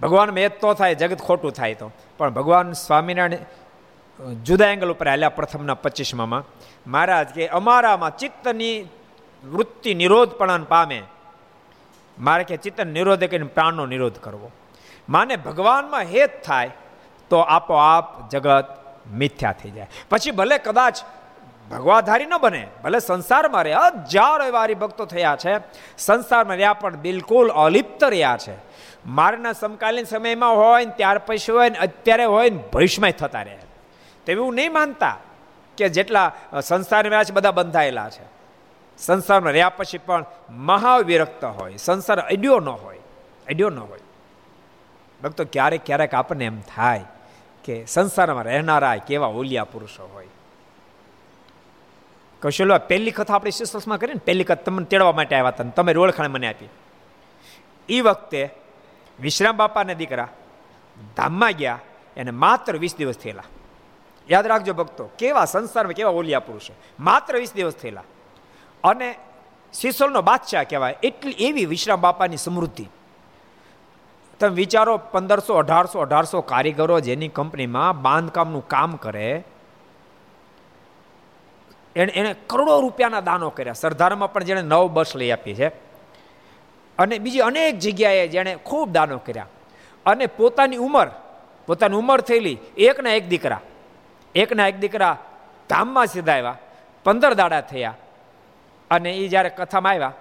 ભગવાન 0.00 0.30
મેદ 0.30 0.52
તો 0.60 0.74
થાય, 0.74 0.94
જગત 0.94 1.20
ખોટું 1.20 1.52
થાય 1.52 1.74
તો. 1.74 1.92
પણ 2.18 2.30
ભગવાન 2.30 2.72
સ્વામિનારાયણ, 2.72 4.34
જુદા 4.34 4.66
એંગલ 4.66 4.90
ઉપર 4.90 5.08
આવેલા 5.08 5.28
પ્રથમના 5.28 5.74
પચીસમાં 5.74 6.28
મહારાજ, 6.90 7.28
કે 7.28 7.48
અમારામાં 7.48 8.16
ચિત્તની 8.16 8.88
વૃત્તિ 9.52 9.94
નિરોધપણાન 9.94 10.64
પામે. 10.64 11.02
મારે 12.18 12.44
કે, 12.44 12.56
ચિત્ત 12.56 12.80
નિરોધ 12.80 13.24
કરીને 13.24 13.46
પ્રાણનો 13.46 13.86
નિરોધ 13.86 14.18
કરવો. 14.18 14.50
માને 15.08 15.36
ભગવાનમાં 15.36 16.00
હેત 16.00 16.42
થાય, 16.44 16.70
તો 17.30 17.38
આપોઆપ 17.38 18.30
જગત 18.30 18.85
મિથ્યા 19.12 19.52
થઈ 19.52 19.70
જાય. 19.70 19.86
પછી 20.10 20.30
ભલે 20.30 20.58
કદાચ 20.58 20.98
ભગવાધારી 21.70 22.26
ન 22.26 22.38
બને, 22.40 22.68
ભલે 22.84 22.98
સંસારમાં 22.98 23.64
રહે 23.64 23.72
હજારો 23.72 24.44
એવા 24.44 24.66
ભક્તો 24.66 25.04
થયા 25.04 25.36
છે. 25.36 25.54
સંસારમાં 25.98 26.56
રહ્યા 26.56 26.72
પણ 26.72 26.96
બિલકુલ 26.96 27.48
અલિપ્ત 27.48 28.04
રહ્યા 28.04 28.36
છે. 28.36 28.54
મારના 29.06 29.52
સમકાલીન 29.52 30.04
સમયમાં 30.04 30.56
હોય 30.56 30.84
ને 30.84 30.92
ત્યાર 30.96 31.18
પછી 31.18 31.52
હોય 31.52 31.70
ને 31.70 31.78
અત્યારે 31.78 32.24
હોય 32.24 32.50
ને 32.50 32.56
ભવિષ્યમાં 32.56 33.10
થતા 33.10 33.42
રહે. 33.42 33.58
તેવું 34.26 34.54
નહીં 34.54 34.72
માનતા 34.72 35.16
કે 35.76 35.88
જેટલા 35.88 36.32
સંસારમાં 36.64 37.10
રહ્યા 37.10 37.24
છે 37.24 37.32
બધા 37.32 37.50
બંધાયેલા 37.50 38.10
છે. 38.10 38.36
સંસારમાં 38.98 39.52
રહ્યા 39.52 39.68
પછી 39.68 39.98
પણ 39.98 40.24
મહાવિરક્ત 40.50 41.44
હોય. 41.44 41.76
સંસાર 41.76 42.20
અડ્યો 42.20 42.60
ન 42.60 42.68
હોય. 42.68 42.98
અડ્યો 43.46 43.70
ન 43.70 43.78
હોય. 43.78 43.98
ભક્તો, 45.22 45.44
ક્યારેક 45.44 45.80
ક્યારેક 45.86 46.14
આપણને 46.14 46.44
એમ 46.44 46.60
થાય 46.60 47.04
કે 47.66 47.84
સંસારમાં 47.86 48.44
રહેનારા 48.44 48.96
કેવા 48.96 49.26
ઓલિયા 49.26 49.64
પુરુષો 49.64 50.10
હોય. 50.12 50.26
કૌશલ્ય 52.42 52.78
પહેલી 52.78 53.10
કથા 53.10 53.34
આપણે 53.34 53.50
શિસ્તમાં 53.50 53.98
કરીને 53.98 54.20
પહેલી 54.24 54.44
કથા 54.44 54.54
તમને 54.54 54.84
તેડવા 54.84 55.12
માટે 55.12 55.36
આવ્યા 55.36 55.48
હતા 55.48 55.64
તમે 55.64 55.94
ઓળખાણ 55.94 56.28
મને 56.28 56.48
આપી. 56.48 56.68
એ 57.88 58.00
વખતે 58.00 58.50
વિશ્રામ 59.20 59.56
બાપાના 59.56 59.92
દીકરા 59.92 60.28
ધામમાં 61.16 61.52
ગયા, 61.52 61.78
એને 62.16 62.30
માત્ર 62.30 62.76
વીસ 62.76 62.96
દિવસ 62.96 63.16
થયેલા. 63.16 63.42
યાદ 64.30 64.46
રાખજો 64.46 64.74
ભક્તો, 64.74 65.10
કેવા 65.18 65.44
સંસારમાં 65.44 65.94
કેવા 65.94 66.10
ઓલિયા 66.10 66.40
પુરુષો. 66.40 66.72
માત્ર 67.00 67.36
વીસ 67.36 67.54
દિવસ 67.54 67.74
થયેલા. 67.74 68.02
અને 68.84 69.14
સિસોલનો 69.72 70.22
બાદશાહ 70.22 70.62
કહેવાય, 70.62 70.96
એટલી 71.02 71.32
એવી 71.32 71.66
વિશ્રામ 71.66 72.00
બાપાની 72.00 72.36
સમૃદ્ધિ. 72.36 72.88
તમે 74.40 74.54
વિચારો 74.54 74.96
પંદરસો, 74.96 75.54
અઢારસો 75.54 75.98
અઢારસો 76.00 76.40
કારીગરો 76.40 77.00
જેની 77.00 77.28
કંપનીમાં 77.28 78.02
બાંધકામનું 78.02 78.68
કામ 78.68 78.96
કરે, 78.96 79.44
એણે 81.96 82.12
એણે 82.12 82.34
કરોડો 82.46 82.80
રૂપિયાના 82.80 83.20
દાનો 83.20 83.50
કર્યા. 83.50 83.72
સરદારમાં 83.72 84.32
પણ 84.32 84.44
જેણે 84.44 84.62
નવ 84.62 84.88
બસ 84.88 85.16
લઈ 85.16 85.30
આપી 85.30 85.54
છે. 85.54 85.68
અને 86.98 87.18
બીજી 87.18 87.38
અનેક 87.38 87.78
જગ્યાએ 87.78 88.28
જેણે 88.28 88.56
ખૂબ 88.64 88.90
દાનો 88.90 89.18
કર્યા. 89.18 89.46
અને 90.06 90.26
પોતાની 90.26 90.76
ઉંમર 90.76 91.08
પોતાની 91.66 91.96
ઉંમર 91.96 92.20
થયેલી 92.20 92.58
એકના 92.78 93.10
એક 93.10 93.28
દીકરા, 93.28 93.60
એકના 94.34 94.68
એક 94.68 94.78
દીકરા 94.78 95.18
ધામમાં 95.70 96.06
સીધા 96.06 96.32
આવ્યા 96.32 96.58
પંદર 97.04 97.34
દાડા 97.34 97.60
થયા. 97.60 97.94
અને 98.90 99.10
એ 99.12 99.28
જ્યારે 99.28 99.48
કથામાં 99.48 99.92
આવ્યા 99.92 100.12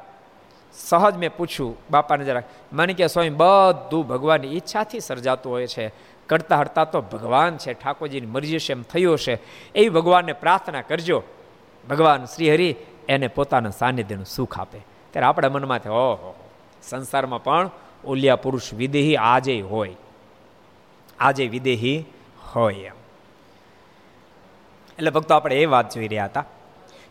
સહજ 0.76 1.18
મેં 1.18 1.36
પૂછ્યું, 1.38 1.78
બાપાને 1.92 2.26
જરાક 2.26 2.44
મને 2.74 2.94
કે 2.94 3.08
સ્વામી, 3.08 3.30
બધું 3.30 4.08
ભગવાનની 4.08 4.48
ઈચ્છાથી 4.48 5.00
સર્જાતું 5.00 5.52
હોય 5.52 5.68
છે. 5.68 5.92
કરતા 6.28 6.58
હરતા 6.58 6.84
તો 6.84 7.02
ભગવાન 7.02 7.58
છે, 7.58 7.74
ઠાકોરજીની 7.74 8.28
મરજી 8.28 8.60
છે, 8.60 8.72
એમ 8.72 8.82
થયું 8.82 9.14
હશે. 9.14 9.38
એવી 9.76 9.90
ભગવાનને 9.90 10.34
પ્રાર્થના 10.34 10.82
કરજો. 10.82 11.24
ભગવાન 11.90 12.26
શ્રી 12.26 12.54
હરિ 12.54 12.76
એને 13.10 13.28
પોતાના 13.28 13.70
સાનિધ્યનું 13.70 14.26
સુખ 14.26 14.60
આપે. 14.60 14.80
ત્યારે 15.12 15.26
આપણા 15.26 15.50
મનમાં 15.50 15.80
થાય 15.80 15.92
ઓહો, 15.92 16.36
સંસારમાં 16.84 17.44
પણ 17.44 17.70
ઓલિયા 18.06 18.36
પુરુષ 18.36 18.74
વિદેહી 18.74 19.16
આજે 19.16 19.62
હોય. 19.62 19.96
આજે 21.20 21.48
વિદેહી 21.48 22.06
હોય 22.56 22.74
એમ. 22.74 22.94
એટલે 24.98 25.10
ભક્તો, 25.10 25.36
આપણે 25.36 25.62
એ 25.62 25.66
વાત 25.66 25.94
જોઈ 25.94 26.08
રહ્યા 26.08 26.26
હતા. 26.26 26.46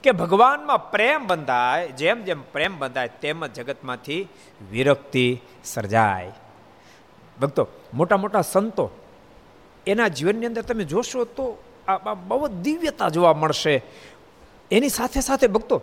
કે 0.04 0.12
ભગવાનમાં 0.12 0.90
પ્રેમ 0.90 1.26
બંધાય, 1.26 1.88
જેમ 1.88 2.22
જેમ 2.22 2.40
પ્રેમ 2.52 2.78
બંધાય 2.78 3.08
તેમ 3.20 3.46
જ 3.46 3.52
જગતમાંથી 3.56 4.28
વિરક્તિ 4.70 5.26
સર્જાય. 5.64 6.32
ભક્તો, 7.40 7.68
મોટા 7.94 8.16
મોટા 8.16 8.44
સંતો, 8.52 8.90
એના 9.86 10.08
જીવનની 10.08 10.46
અંદર 10.46 10.62
તમે 10.62 10.84
જોશો 10.84 11.24
તો 11.24 11.44
આ 11.88 12.14
બહુ 12.14 12.48
દિવ્યતા 12.62 13.08
જોવા 13.08 13.34
મળશે. 13.34 13.74
એની 14.70 14.88
સાથે 14.88 15.20
સાથે 15.20 15.46
ભક્તો 15.46 15.82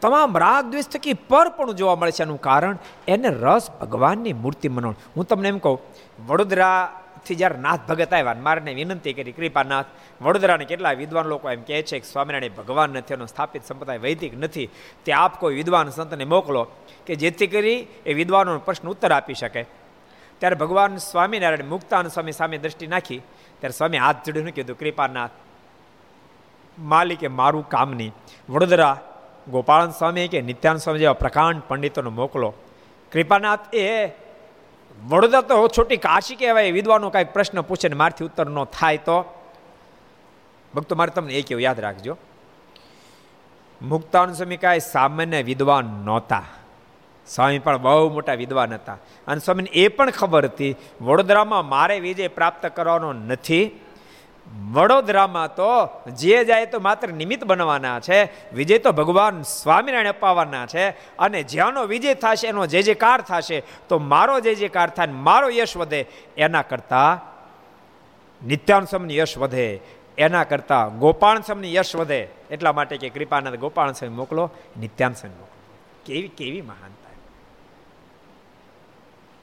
તમામ 0.00 0.38
રાગ 0.38 0.70
દ્વેષ 0.70 0.88
થકી 0.88 1.14
પર 1.14 1.48
પણ 1.48 1.72
જોવા 1.72 1.96
મળે 1.96 2.12
છે 2.12 2.22
એનું 2.22 2.40
કારણ, 2.40 2.78
એને 3.08 3.28
રસ 3.28 3.70
ભગવાનની 3.80 4.32
મૂર્તિ 4.32 4.68
મનો 4.68 4.94
હું 5.16 5.24
તમને 5.24 5.48
એમ 5.48 5.58
કહું 5.58 5.78
વડોદરાથી 7.22 7.34
જ્યારે 7.34 7.58
નાથ 7.60 7.80
ભગત 7.88 8.12
આવ્યા 8.12 8.34
મારને 8.34 8.74
વિનંતી 8.74 9.12
કરી, 9.12 9.32
કૃપાનાથ, 9.32 9.86
વડોદરાને 10.22 10.64
કેટલા 10.64 10.92
વિદ્વાન 10.92 11.26
લોકો 11.26 11.50
એમ 11.50 11.62
કહે 11.62 11.82
છે 11.82 11.98
કે 11.98 12.06
સ્વામિનારાયણ 12.12 12.56
ભગવાન 12.56 12.90
નથી, 12.90 13.14
એનો 13.14 13.26
સ્થાપિત 13.26 13.64
સંપ્રદાય 13.64 13.98
વૈદિક 13.98 14.38
નથી. 14.38 14.68
તે 15.04 15.12
આપ 15.12 15.40
કોઈ 15.40 15.54
વિદ્વાન 15.54 15.90
સંતને 15.90 16.24
મોકલો 16.24 16.68
કે 17.06 17.14
જેથી 17.14 17.46
કરી 17.46 17.86
એ 18.06 18.12
વિદ્વાનોનો 18.12 18.58
પ્રશ્ન 18.58 18.88
ઉત્તર 18.88 19.12
આપી 19.12 19.34
શકે. 19.34 19.62
ત્યારે 20.38 20.56
ભગવાન 20.56 20.96
સ્વામિનારાયણ 20.96 21.64
મુક્તાન 21.64 22.08
સ્વામી 22.08 22.32
સામે 22.32 22.58
દ્રષ્ટિ 22.58 22.86
નાખી. 22.86 23.18
ત્યારે 23.60 23.72
સ્વામી 23.72 23.98
હાથ 23.98 24.26
જોડીને 24.26 24.50
કીધું, 24.50 24.78
કૃપાનાથ, 24.78 25.30
માલિકે 26.78 27.28
મારું 27.28 27.68
કામ 27.68 27.94
નહીં. 27.94 28.12
વડોદરા 28.50 29.00
ગોપાળન 29.50 29.90
સ્વામી 29.90 30.28
કે 30.28 30.40
નિત્યાન 30.40 30.76
સ્વામી 30.76 30.98
જેવા 30.98 31.12
પ્રકાંડ 31.12 31.62
પંડિતોને 31.68 32.10
મોકલો. 32.10 32.54
કૃપાનાથ 33.12 33.74
એ 33.74 34.08
વડોદરા 35.08 35.40
તો 35.40 35.68
છોટી 35.68 35.96
કાશી 35.96 36.36
કહેવાય, 36.36 36.70
વિદ્વાનો 36.70 37.10
કાંઈક 37.10 37.32
પ્રશ્ન 37.32 37.60
પૂછે 37.60 37.88
ને 37.88 37.94
મારથી 37.94 38.24
ઉત્તર 38.24 38.46
ન 38.46 38.64
થાય 38.64 38.96
તો? 38.96 39.48
ભક્તો, 40.74 40.94
મારે 40.94 41.10
તમને 41.10 41.34
એ 41.34 41.42
કેવું 41.42 41.62
યાદ 41.62 41.80
રાખજો. 41.80 42.16
મુક્તાન 43.82 44.32
સ્વામી 44.32 44.56
કાંઈ 44.56 44.80
સામાન્ય 44.80 45.42
વિદ્વાન 45.42 45.84
નહોતા. 45.84 46.42
સ્વામી 47.26 47.58
પણ 47.58 47.78
બહુ 47.78 48.12
મોટા 48.12 48.34
વિદ્વાન 48.34 48.74
હતા. 48.74 48.98
અને 49.26 49.40
સ્વામીને 49.40 49.70
એ 49.70 49.88
પણ 49.88 50.10
ખબર 50.10 50.44
હતી, 50.44 50.76
વડોદરામાં 51.00 51.68
મારે 51.68 52.00
વિજય 52.00 52.28
પ્રાપ્ત 52.28 52.66
કરવાનો 52.66 53.12
નથી. 53.12 53.80
વડોદરામાં 54.72 55.54
તો 55.54 56.02
જે 56.10 56.44
જાય 56.44 56.66
તો 56.66 56.80
માત્ર 56.80 57.08
નિમિત્ત 57.08 57.44
બનવાના 57.44 58.00
છે. 58.00 58.52
વિજય 58.54 58.78
તો 58.78 58.92
ભગવાન 58.92 59.42
સ્વામિનારાયણ 59.42 60.08
અપાવવાના 60.08 60.66
છે. 60.66 60.90
અને 61.18 61.42
જ્યાંનો 61.42 61.84
વિજય 61.84 62.14
થશે, 62.14 62.48
એનો 62.48 62.66
જે 62.66 62.82
જે 62.82 62.94
કાર 62.94 63.20
થશે, 63.20 63.62
તો 63.88 63.98
મારો 63.98 64.40
જે 64.40 64.54
જે 64.54 64.68
કાર 64.68 64.90
થાય 64.90 65.06
મારો 65.06 65.50
યશ 65.50 65.76
વધે, 65.76 66.06
એના 66.36 66.62
કરતાં 66.62 67.32
નિત્યાનસમની 68.46 69.16
યશ 69.16 69.38
વધે, 69.38 69.80
એના 70.18 70.44
કરતાં 70.44 70.98
ગોપાણસમની 70.98 71.74
યશ 71.74 71.96
વધે. 71.96 72.28
એટલા 72.50 72.72
માટે 72.72 72.96
કે 72.96 73.08
કૃપાનંદ 73.08 73.56
ગોપાણસમ 73.56 74.16
મોકલો 74.16 74.50
નિત્યાનસમ 74.80 75.28
મોકલો. 75.28 75.46
કેવી 76.06 76.28
કેવી 76.28 76.60
મહાનતા. 76.60 77.10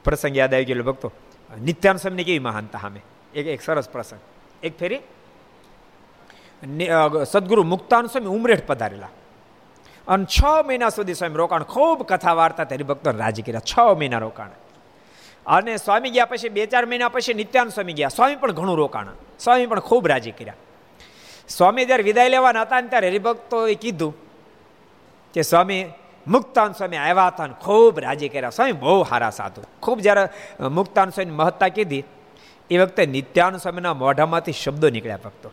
પ્રસંગ 0.04 0.36
યાદ 0.36 0.54
આવી 0.54 0.64
ગયેલો 0.64 0.84
ભક્તો. 0.84 1.12
નિત્યાન 1.62 1.96
કેવી 1.96 2.38
મહાનતા 2.38 2.78
સામે? 2.78 3.00
એક 3.34 3.46
એક 3.46 3.62
સરસ 3.62 3.88
પ્રસંગ. 3.88 4.20
એક 4.62 4.78
ફેરી. 4.78 5.00
સદગુરુ 7.30 7.62
મુક્તાન 7.62 8.06
સ્વામી 8.06 8.26
ઉમરેઠ 8.26 8.66
પધારેલા. 8.66 9.08
અને 10.08 10.24
છ 10.24 10.44
મહિના 10.66 10.88
સુધી 10.88 11.14
સ્વામી 11.14 11.34
રોકાણ 11.34 11.62
ખૂબ 11.62 12.02
કથા 12.02 12.32
વાર્તા 12.32 12.64
તેની 12.64 12.82
ભક્તોને 12.82 13.18
રાજી 13.18 13.42
કર્યા. 13.42 13.60
છ 13.60 13.78
મહિના 13.98 14.18
રોકાણ. 14.18 14.48
અને 15.46 15.76
સ્વામી 15.76 16.10
ગયા 16.10 16.24
પછી, 16.24 16.48
બે 16.48 16.66
ચાર 16.66 16.86
મહિના 16.86 17.08
પછી 17.08 17.34
નિત્યાન 17.34 17.68
સ્વામી 17.68 17.92
ગયા. 17.92 18.08
સ્વામી 18.08 18.36
પણ 18.36 18.52
ઘણું 18.52 18.76
રોકાણ. 18.76 19.06
સ્વામી 19.38 19.66
પણ 19.66 19.80
ખૂબ 19.80 20.08
રાજી 20.08 20.30
કર્યા. 20.30 20.54
સ્વામી 21.48 21.84
જ્યારે 21.84 22.02
વિદાય 22.02 22.28
લેવાના 22.28 22.62
હતા 22.62 22.80
ને 22.80 22.88
ત્યારે 22.88 23.08
હરિભક્તોએ 23.08 23.74
કીધું 23.74 24.14
કે, 25.34 25.42
સ્વામી, 25.42 25.92
મુક્તાન 26.26 26.72
સ્વામી 26.72 26.96
આવ્યા 26.96 27.26
હતા 27.26 27.46
ખૂબ 27.46 28.00
રાજી 28.00 28.28
કર્યા. 28.28 28.50
સ્વામી 28.50 28.72
બહુ 28.72 29.04
સારા 29.04 29.30
સાધુ. 29.30 29.62
ખૂબ 29.82 30.00
જ્યારે 30.00 30.28
મુક્તાન 30.68 31.10
સ્વામીની 31.10 31.36
મહત્તા 31.36 31.68
કીધી 31.68 32.04
એ 32.70 32.78
વખતે 32.78 33.06
નિત્યાન 33.06 33.56
સ્વામીના 33.56 33.94
મોઢામાંથી 33.94 34.52
શબ્દો 34.52 34.90
નીકળ્યા 34.90 35.24
ભક્તો. 35.24 35.50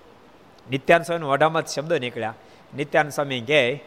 નિત્યાન 0.72 1.04
સ્વામીના 1.04 1.28
મોઢામાંથી 1.28 1.74
શબ્દો 1.74 1.98
નીકળ્યા. 1.98 2.34
નિત્યાન 2.76 3.10
સ્વામી 3.10 3.42
કહે 3.42 3.84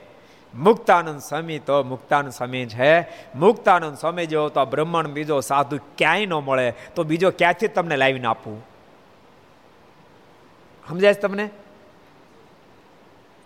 મુક્તાનંદ 0.55 1.21
સ્વામી 1.21 1.59
તો 1.59 1.83
મુક્તાનંદ 1.83 2.33
સ્વામી 2.33 2.66
છે 2.66 2.90
મુક્તાનંદ 3.35 3.97
સ્વામી 3.97 4.27
જેવો 4.27 4.49
તો 4.49 4.64
બ્રહ્માંડ 4.64 5.09
બીજો 5.09 5.40
સાધુ 5.40 5.77
ક્યાંય 5.99 6.27
ન 6.27 6.35
મળે, 6.35 6.75
તો 6.95 7.05
બીજો 7.05 7.31
ક્યાંથી 7.31 7.69
તમને 7.69 7.97
લાવીને 7.97 8.27
આપવું 8.27 8.59
સમજાય 10.88 11.14
તમને? 11.14 11.51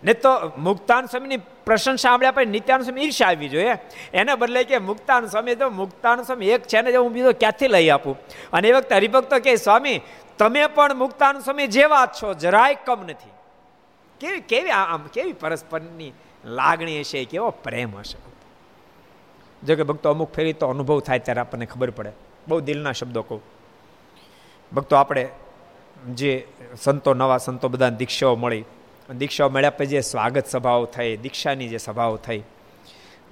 ને 0.05 0.13
તો 0.13 0.29
મુક્તાન 0.57 1.05
સ્વામીની 1.05 1.37
પ્રશંસા 1.37 2.09
સાંભળ્યા 2.09 2.31
પછી 2.31 2.45
નિત્યાનંદ 2.45 2.85
સ્વામી 2.85 3.01
ઈર્ષા 3.01 3.27
આવી 3.27 3.49
જોઈએ. 3.49 3.73
એને 4.13 4.35
બદલે 4.35 4.63
કે 4.63 4.77
મુક્તાન 4.77 5.25
સ્વામી 5.25 5.55
તો 5.55 5.69
મુક્તાન 5.69 6.23
સ્વામી 6.23 6.49
એક 6.49 6.63
છે 6.63 6.81
ને 6.81 6.95
હું 6.95 7.13
બીજો 7.13 7.31
ક્યાંથી 7.31 7.67
લઈ 7.67 7.89
આપું? 7.89 8.17
અને 8.53 8.67
એ 8.67 8.71
વખતે 8.71 8.95
હરિભક્તો 8.95 9.39
કે 9.39 9.55
સ્વામી, 9.55 10.01
તમે 10.37 10.67
પણ 10.67 10.95
મુક્તાન 10.95 11.39
સ્વામી 11.39 11.67
જેવા 11.67 12.05
છો, 12.05 12.33
જરાય 12.33 12.75
કમ 12.75 13.03
નથી. 13.03 13.29
કેવી 14.19 14.39
કેવી 14.39 14.69
આમ 14.69 15.07
કેવી 15.13 15.33
પરસ્પરની 15.33 16.13
લાગણી 16.45 16.99
હશે, 16.99 17.25
કેવો 17.25 17.49
પ્રેમ 17.49 17.95
હશે? 17.95 18.17
જો 19.67 19.75
કે 19.75 19.83
ભક્તો 19.83 20.09
અમુક 20.09 20.33
ફેરી 20.33 20.53
તો 20.53 20.67
અનુભવ 20.67 20.99
થાય 20.99 21.19
ત્યારે 21.19 21.41
આપણને 21.41 21.65
ખબર 21.65 21.89
પડે. 21.89 22.11
બહુ 22.47 22.59
દિલના 22.59 22.91
શબ્દો 22.91 23.21
કહું. 23.21 23.41
ભક્તો 24.73 24.95
આપણે 24.95 25.29
જે 26.13 26.47
સંતો, 26.81 27.13
નવા 27.13 27.37
સંતો 27.37 27.67
બધા 27.67 27.89
દીક્ષાઓ 27.89 28.35
મળી 28.35 28.63
દીક્ષાઓ 29.09 29.49
મળ્યા 29.49 29.69
પછી 29.69 29.85
જે 29.85 30.01
સ્વાગત 30.01 30.47
સભાઓ 30.47 30.85
થઈ, 30.85 31.17
દીક્ષાની 31.17 31.67
જે 31.67 31.77
સભાઓ 31.77 32.15
થઈ, 32.17 32.43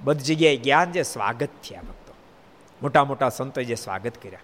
બધી 0.00 0.24
જગ્યાએ 0.24 0.56
જ્ઞાન 0.56 0.92
જે 0.92 1.02
સ્વાગત 1.02 1.48
થયા 1.64 1.82
ભક્તો. 1.82 2.12
મોટા 2.82 3.04
મોટા 3.04 3.28
સંતોએ 3.28 3.64
જે 3.64 3.74
સ્વાગત 3.74 4.22
કર્યા. 4.22 4.40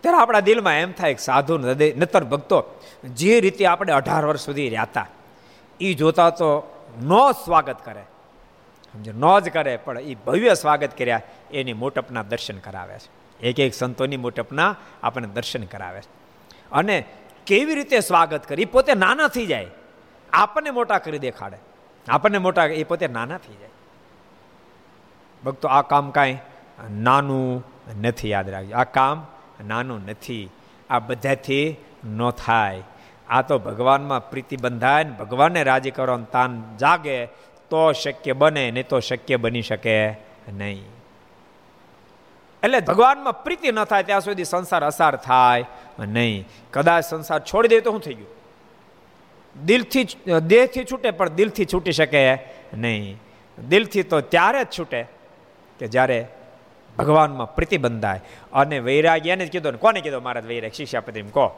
ત્યારે 0.00 0.18
આપણા 0.18 0.40
દિલમાં 0.40 0.74
એમ 0.74 0.92
થાય 0.92 1.14
કે 1.14 1.22
સાધુ 1.22 1.58
નતર 1.58 2.24
ભક્તો, 2.24 2.58
જે 3.04 3.40
રીતે 3.40 3.66
આપણે 3.66 3.92
અઢાર 3.92 4.24
વર્ષ 4.24 4.40
સુધી 4.40 4.68
રહ્યા 4.68 4.82
હતા 4.82 5.06
એ 5.80 5.94
જોતા 5.94 6.30
તો 6.30 6.48
ન 7.02 7.10
સ્વાગત 7.44 7.76
કરે. 7.84 8.02
સમજો 8.92 9.12
ન 9.12 9.38
જ 9.38 9.48
કરે, 9.48 9.76
પણ 9.76 10.00
એ 10.00 10.14
ભવ્ય 10.14 10.54
સ્વાગત 10.54 10.98
કર્યા, 10.98 11.22
એની 11.52 11.72
મોટપના 11.72 12.22
દર્શન 12.22 12.58
કરાવે 12.58 12.98
છે. 12.98 13.10
એક 13.40 13.60
એક 13.60 13.74
સંતોની 13.74 14.16
મોટપના 14.16 14.76
આપણને 15.02 15.28
દર્શન 15.28 15.64
કરાવે 15.64 16.00
છે. 16.00 16.08
અને 16.72 17.04
કેવી 17.46 17.74
રીતે 17.74 18.00
સ્વાગત 18.00 18.46
કરી? 18.46 18.64
પોતે 18.64 18.94
નાના 18.94 19.28
થઈ 19.28 19.46
જાય. 19.46 19.66
આપણને 20.32 20.70
મોટા 20.70 20.98
કરી 20.98 21.18
દેખાડે. 21.18 21.56
આપણને 22.08 22.38
મોટા, 22.38 22.64
એ 22.64 22.84
પોતે 22.84 23.06
નાના 23.06 23.38
થઈ 23.38 23.54
જાય. 23.54 23.68
ભક્તો, 25.44 25.68
આ 25.68 25.82
કામ 25.82 26.10
કાંઈ 26.10 26.38
નાનું 26.90 27.64
નથી 28.00 28.30
યાદ 28.30 28.48
રાખજો. 28.48 28.76
આ 28.76 28.84
કામ 28.84 29.26
નાનું 29.66 30.06
નથી. 30.06 30.50
આ 30.90 30.98
બધાથી 30.98 31.76
ન 32.04 32.30
થાય. 32.30 32.82
આ 33.28 33.42
તો 33.42 33.58
ભગવાનમાં 33.58 34.30
પ્રીતિ 34.30 34.56
બંધાય 34.56 35.04
ને 35.04 35.10
ભગવાનને 35.10 35.62
રાજી 35.62 35.90
કરવાનું 35.90 36.30
તાન 36.30 36.76
જાગે, 36.80 37.26
તો 37.70 37.92
શક્ય 37.92 38.32
બને, 38.32 38.70
નહીં 38.70 38.88
તો 38.88 39.00
શક્ય 39.00 39.36
બની 39.36 39.62
શકે 39.62 40.10
નહીં. 40.52 40.99
એટલે 42.62 42.80
ભગવાનમાં 42.80 43.44
પ્રીતિ 43.44 43.72
ન 43.72 43.84
થાય 43.84 44.02
ત્યાં 44.02 44.20
સુધી 44.20 44.44
સંસાર 44.44 44.84
અસાર 44.84 45.16
થાય. 45.16 45.64
નહીં, 45.98 46.48
કદાચ 46.72 47.04
સંસાર 47.04 47.40
છોડી 47.40 47.68
દે 47.68 47.80
તો 47.80 47.90
શું 47.90 48.00
થઈ 48.00 48.14
ગયું? 48.14 48.28
દિલથી 49.66 50.04
દેહથી 50.46 50.84
છૂટે, 50.84 51.10
પણ 51.10 51.28
દિલથી 51.28 51.64
છૂટી 51.64 51.92
શકે. 51.92 52.38
નહીં, 52.74 53.16
દિલથી 53.68 54.02
તો 54.02 54.20
ત્યારે 54.20 54.64
જ 54.64 54.66
છૂટે 54.78 55.06
કે 55.78 55.86
જ્યારે 55.86 56.26
ભગવાનમાં 56.98 57.54
પ્રીતિ 57.54 57.78
બંધાય. 57.78 58.20
અને 58.52 58.78
વૈરાગ્ય 58.78 59.32
એને 59.32 59.46
જ 59.46 59.50
કીધું 59.50 59.78
કોને 59.78 60.00
કીધું 60.00 60.22
મહારાજ 60.22 60.46
વૈરાગ 60.46 60.72
શિષ્યાપતિ 60.72 61.22
કહો. 61.22 61.48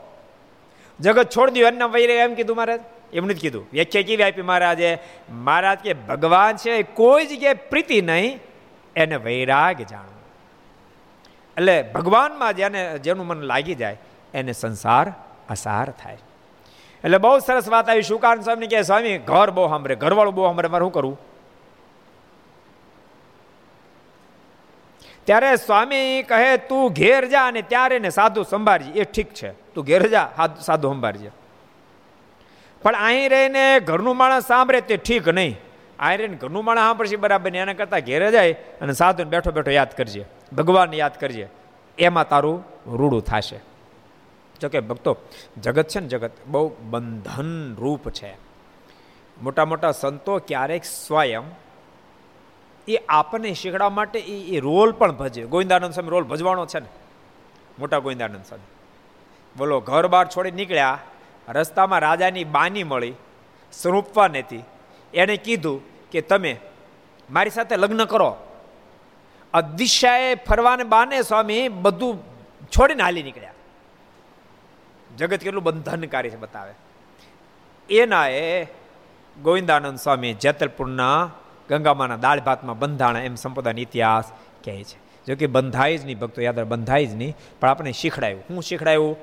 જગત 1.01 1.31
છોડી 1.37 1.61
દઉં 1.61 1.69
એમના 1.69 1.87
વૈરાગ 1.87 2.17
એમ 2.17 2.35
કીધું 2.35 2.57
મહારાજ? 2.57 2.81
એમનું 3.13 3.35
જ 3.37 3.41
કીધું. 3.41 3.67
વ્યાખ્યા 3.73 4.03
કેવી 4.03 4.23
આપી 4.23 4.43
મહારાજે? 4.43 4.99
મહારાજ 5.31 5.79
કે 5.79 5.93
ભગવાન 5.93 6.57
છે, 6.57 6.83
કોઈ 6.83 7.27
જગ્યાએ 7.27 7.55
પ્રીતિ 7.55 8.01
નહીં, 8.03 8.39
એને 8.97 9.17
વૈરાગ 9.17 9.83
જાણવું 9.83 10.22
એટલે 11.57 11.83
ભગવાનમાં 11.83 12.57
જેને, 12.57 12.99
જેનું 12.99 13.27
મન 13.27 13.41
લાગી 13.41 13.75
જાય, 13.75 13.99
એને 14.35 14.53
સંસાર 14.53 15.13
અસાર 15.49 15.91
થાય. 15.91 16.19
એટલે 17.05 17.19
બહુ 17.19 17.39
સરસ 17.39 17.69
વાત 17.69 17.89
આવી. 17.89 18.03
શુકાન 18.03 18.41
સ્વામી 18.41 18.67
કે 18.67 18.83
સ્વામી, 18.83 19.19
ઘર 19.19 19.51
બહુ 19.51 19.69
સાંભળે, 19.69 19.95
ઘરવાળું 19.95 20.35
બહુ 20.35 20.45
સાંભળે, 20.45 20.69
મારે 20.69 20.83
શું 20.83 20.93
કરવું? 20.93 21.19
ત્યારે 25.25 25.57
સ્વામી 25.57 26.23
કહે, 26.23 26.57
તું 26.57 26.93
ઘેર 26.93 27.29
જા 27.29 27.47
અને 27.47 27.63
ત્યારે 27.63 27.99
ને 27.99 28.11
સાધુ 28.11 28.43
સંભાળજે. 28.43 29.01
એ 29.01 29.05
ઠીક 29.05 29.35
છે. 29.35 29.53
તું 29.75 29.85
ઘેર 29.85 30.07
જા 30.07 30.31
સાધુ 30.61 30.89
સંભાળજે. 30.89 31.31
પણ 32.83 32.95
અહીં 32.95 33.31
રહીને 33.31 33.81
ઘરનું 33.81 34.17
માણસ 34.17 34.47
સાંભળે 34.47 34.81
તે 34.81 34.97
ઠીક 34.97 35.29
નહીં. 35.29 35.61
રહીને 36.01 36.37
ઘરનું 36.37 36.65
માણસ 36.65 36.79
સાંભળશે 36.79 37.17
બરાબર 37.17 37.53
ને 37.53 37.59
એના 37.59 37.73
કરતાં 37.73 38.01
ઘેરે 38.01 38.31
જાય 38.31 38.53
અને 38.53 38.93
સાધુને 38.93 39.31
બેઠો 39.31 39.51
બેઠો 39.51 39.71
યાદ 39.71 39.97
કરજે, 39.97 40.25
ભગવાનને 40.57 40.97
યાદ 40.97 41.21
કરજે, 41.21 41.49
એમાં 41.99 42.29
તારું 42.29 42.65
રૂડું 42.87 43.25
થશે. 43.25 43.61
જોકે 44.61 44.81
ભક્તો, 44.81 45.17
જગત 45.63 45.89
છે 45.89 46.01
ને 46.01 46.09
જગત 46.09 46.31
બહુ 46.47 46.77
બંધન 46.83 47.77
રૂપ 47.79 48.11
છે. 48.11 48.35
મોટા 49.43 49.65
મોટા 49.65 49.93
સંતો 49.93 50.39
ક્યારેક 50.39 50.85
સ્વયં 50.85 51.43
એ 52.89 52.97
આપણને 53.09 53.55
શીખડાવવા 53.55 53.91
માટે 53.91 54.19
એ 54.19 54.57
એ 54.57 54.61
રોલ 54.61 54.93
પણ 54.93 55.13
ભજે 55.13 55.45
ગોવિંદાનંદ 55.45 55.93
સ્વામી 55.93 56.11
રોલ 56.11 56.25
ભજવાનો 56.25 56.67
છે 56.67 56.81
ને. 56.81 56.87
મોટા 57.79 57.99
ગોવિંદાનંદ 57.99 58.45
સ્વામી. 58.45 58.65
બોલો, 59.59 59.81
ઘર 59.81 60.07
બહાર 60.07 60.27
છોડી 60.27 60.51
નીકળ્યા, 60.51 60.99
રસ્તામાં 61.49 61.99
રાજાની 61.99 62.45
બાની 62.45 62.85
મળી, 62.85 63.15
સ્વરૂપવા 63.73 64.29
નથી 64.29 64.65
એણે 65.15 65.37
કીધું 65.37 65.83
કે 66.11 66.21
તમે 66.21 66.57
મારી 67.31 67.51
સાથે 67.51 67.77
લગ્ન 67.77 68.05
કરો. 68.05 68.37
અદિશાએ 69.55 70.35
ફરવાને 70.35 70.85
બાને 70.85 71.23
સ્વામી 71.23 71.69
બધું 71.69 72.19
છોડીને 72.67 73.03
હાલી 73.03 73.23
નીકળ્યા. 73.23 73.53
જગત 75.19 75.41
કેટલું 75.41 75.63
બંધનકારી 75.63 76.31
છે 76.31 76.37
બતાવે. 76.37 76.75
એના 77.91 78.29
એ 78.29 78.65
ગોવિંદાનંદ 79.43 79.99
સ્વામી 79.99 80.35
જેતલપુરના 80.35 81.31
ગંગામાના 81.71 82.17
દાળ 82.17 82.41
ભાતમાં 82.41 82.79
બંધાણા 82.79 83.21
એમ 83.21 83.35
સંપ્રદાયનો 83.35 83.81
ઇતિહાસ 83.81 84.33
કહે 84.65 84.85
છે. 84.85 85.03
જો 85.27 85.37
કે 85.37 85.47
બંધાય 85.47 85.99
જ 85.99 86.05
નહીં, 86.05 86.19
ભક્તો 86.19 86.43
યાદ 86.43 86.61
બંધાય 86.61 87.07
જ 87.07 87.15
નહીં, 87.15 87.37
પણ 87.61 87.69
આપણે 87.69 87.93
શીખડાયું. 87.93 88.45
હું 88.51 88.63
શીખડાયું? 88.63 89.17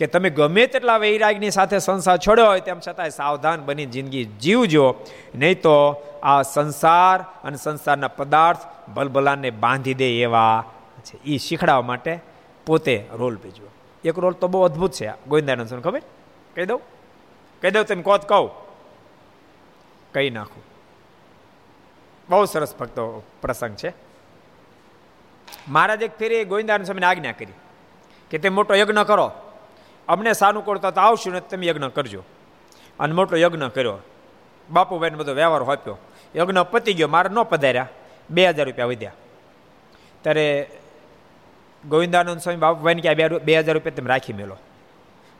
કે 0.00 0.06
તમે 0.06 0.30
ગમે 0.30 0.66
તેટલા 0.66 0.96
વૈરાગની 0.96 1.50
સાથે 1.50 1.78
સંસાર 1.78 2.18
છોડ્યો 2.18 2.46
હોય, 2.46 2.60
તેમ 2.60 2.80
છતાંય 2.88 3.10
સાવધાન 3.10 3.64
બની 3.64 3.86
જિંદગી 3.86 4.24
જીવજો. 4.24 4.94
નહીં 5.34 5.60
તો 5.60 6.02
આ 6.22 6.42
સંસાર 6.42 7.20
અને 7.20 7.56
સંસારના 7.56 8.08
પદાર્થ 8.08 8.90
ભલભલાને 8.90 9.50
બાંધી 9.50 9.94
દે 9.94 10.22
એવા 10.22 10.64
છે. 11.04 11.22
એ 11.24 11.38
શીખડાવવા 11.38 11.82
માટે 11.82 12.18
પોતે 12.66 13.06
રોલ 13.12 13.36
ભેજવો. 13.36 13.68
એક 14.04 14.18
રોલ 14.18 14.32
તો 14.32 14.48
બહુ 14.48 14.62
અદ્ભુત 14.62 14.92
છે 14.92 15.10
ગોવિંદાનંદ 15.10 15.80
ખબર? 15.80 16.02
કહી 16.56 16.66
દઉં? 16.66 16.80
કહી 17.62 17.70
દઉં 17.70 17.84
તમે 17.84 18.02
કોત 18.02 18.28
કહું? 18.28 18.50
કહી 20.14 20.30
નાખું. 20.30 20.62
બહુ 22.30 22.44
સરસ 22.44 22.76
ભક્તો 22.76 23.22
પ્રસંગ 23.42 23.76
છે. 23.76 23.92
મહારાજ 25.68 26.02
એક 26.02 26.18
ફેરી 26.18 26.44
ગોવિંદાનંદ 26.44 26.86
સ્વામીને 26.86 27.06
આજ્ઞા 27.06 27.32
કરી 27.32 27.52
કે 28.30 28.38
તે 28.38 28.48
મોટો 28.48 28.74
યજ્ઞ 28.74 29.02
કરો. 29.02 29.32
અમને 30.10 30.32
સાનુકૂળતા 30.32 30.90
તો 30.90 31.00
આવશું 31.00 31.32
ને 31.32 31.40
તમે 31.40 31.66
યજ્ઞ 31.66 31.84
કરજો. 31.84 32.22
અને 33.00 33.14
મોટો 33.14 33.36
યજ્ઞ 33.36 33.62
કર્યો. 33.66 33.98
બાપુભાઈને 34.70 35.16
બધો 35.16 35.34
વ્યવહાર 35.34 35.62
હોપ્યો. 35.62 35.98
યજ્ઞ 36.36 36.58
પતી 36.70 36.94
ગયો, 36.94 37.08
મારે 37.08 37.28
ન 37.28 37.42
પધાર્યા. 37.42 37.88
બે 38.30 38.48
હજાર 38.48 38.66
રૂપિયા 38.66 38.86
વધ્યા. 38.86 39.12
ત્યારે 40.22 40.70
ગોવિંદાનંદ 41.88 42.40
સ્વામી 42.40 42.58
બાપુભાઈને 42.58 43.02
ક્યાં 43.02 43.38
બે 43.38 43.58
હજાર 43.58 43.74
રૂપિયા 43.74 43.96
તમે 43.96 44.08
રાખી 44.08 44.32
મેલો. 44.32 44.56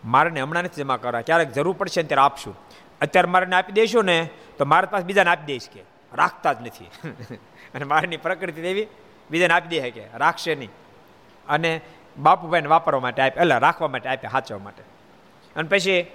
મારે 0.04 0.40
હમણાં 0.40 0.62
નથી 0.62 0.82
જમા 0.82 0.96
કરવા. 0.96 1.20
ક્યારેક 1.20 1.52
જરૂર 1.52 1.74
પડશે 1.78 2.02
ને 2.02 2.08
ત્યારે 2.08 2.22
આપશું. 2.22 2.58
અત્યારે 3.00 3.28
મારે 3.28 3.56
આપી 3.56 3.72
દેશો 3.72 4.02
ને, 4.02 4.28
તો 4.58 4.64
મારા 4.64 4.88
પાસે 4.90 5.04
બીજાને 5.04 5.30
આપી 5.30 5.46
દઈશ 5.46 5.68
કે. 5.72 5.80
રાખતા 6.14 6.52
જ 6.52 6.56
નથી. 6.60 6.84
અને 7.74 7.84
મારની 7.84 8.16
પ્રકૃતિ 8.16 8.62
દેવી 8.62 8.86
બીજાને 9.30 9.54
આપી 9.54 9.80
દે 9.80 9.90
કે. 9.90 10.04
રાખશે 10.14 10.54
નહીં. 10.54 10.70
અને 11.48 11.80
બાપુભાઈને 12.18 12.68
વાપરવા 12.68 13.00
માટે 13.00 13.22
આપ્યા 13.22 13.42
એટલે 13.42 13.58
રાખવા 13.58 13.88
માટે 13.88 14.08
આપ્યા 14.08 14.30
સાચવા 14.30 14.58
માટે. 14.58 14.82
અને 15.56 15.68
પછી 15.68 16.06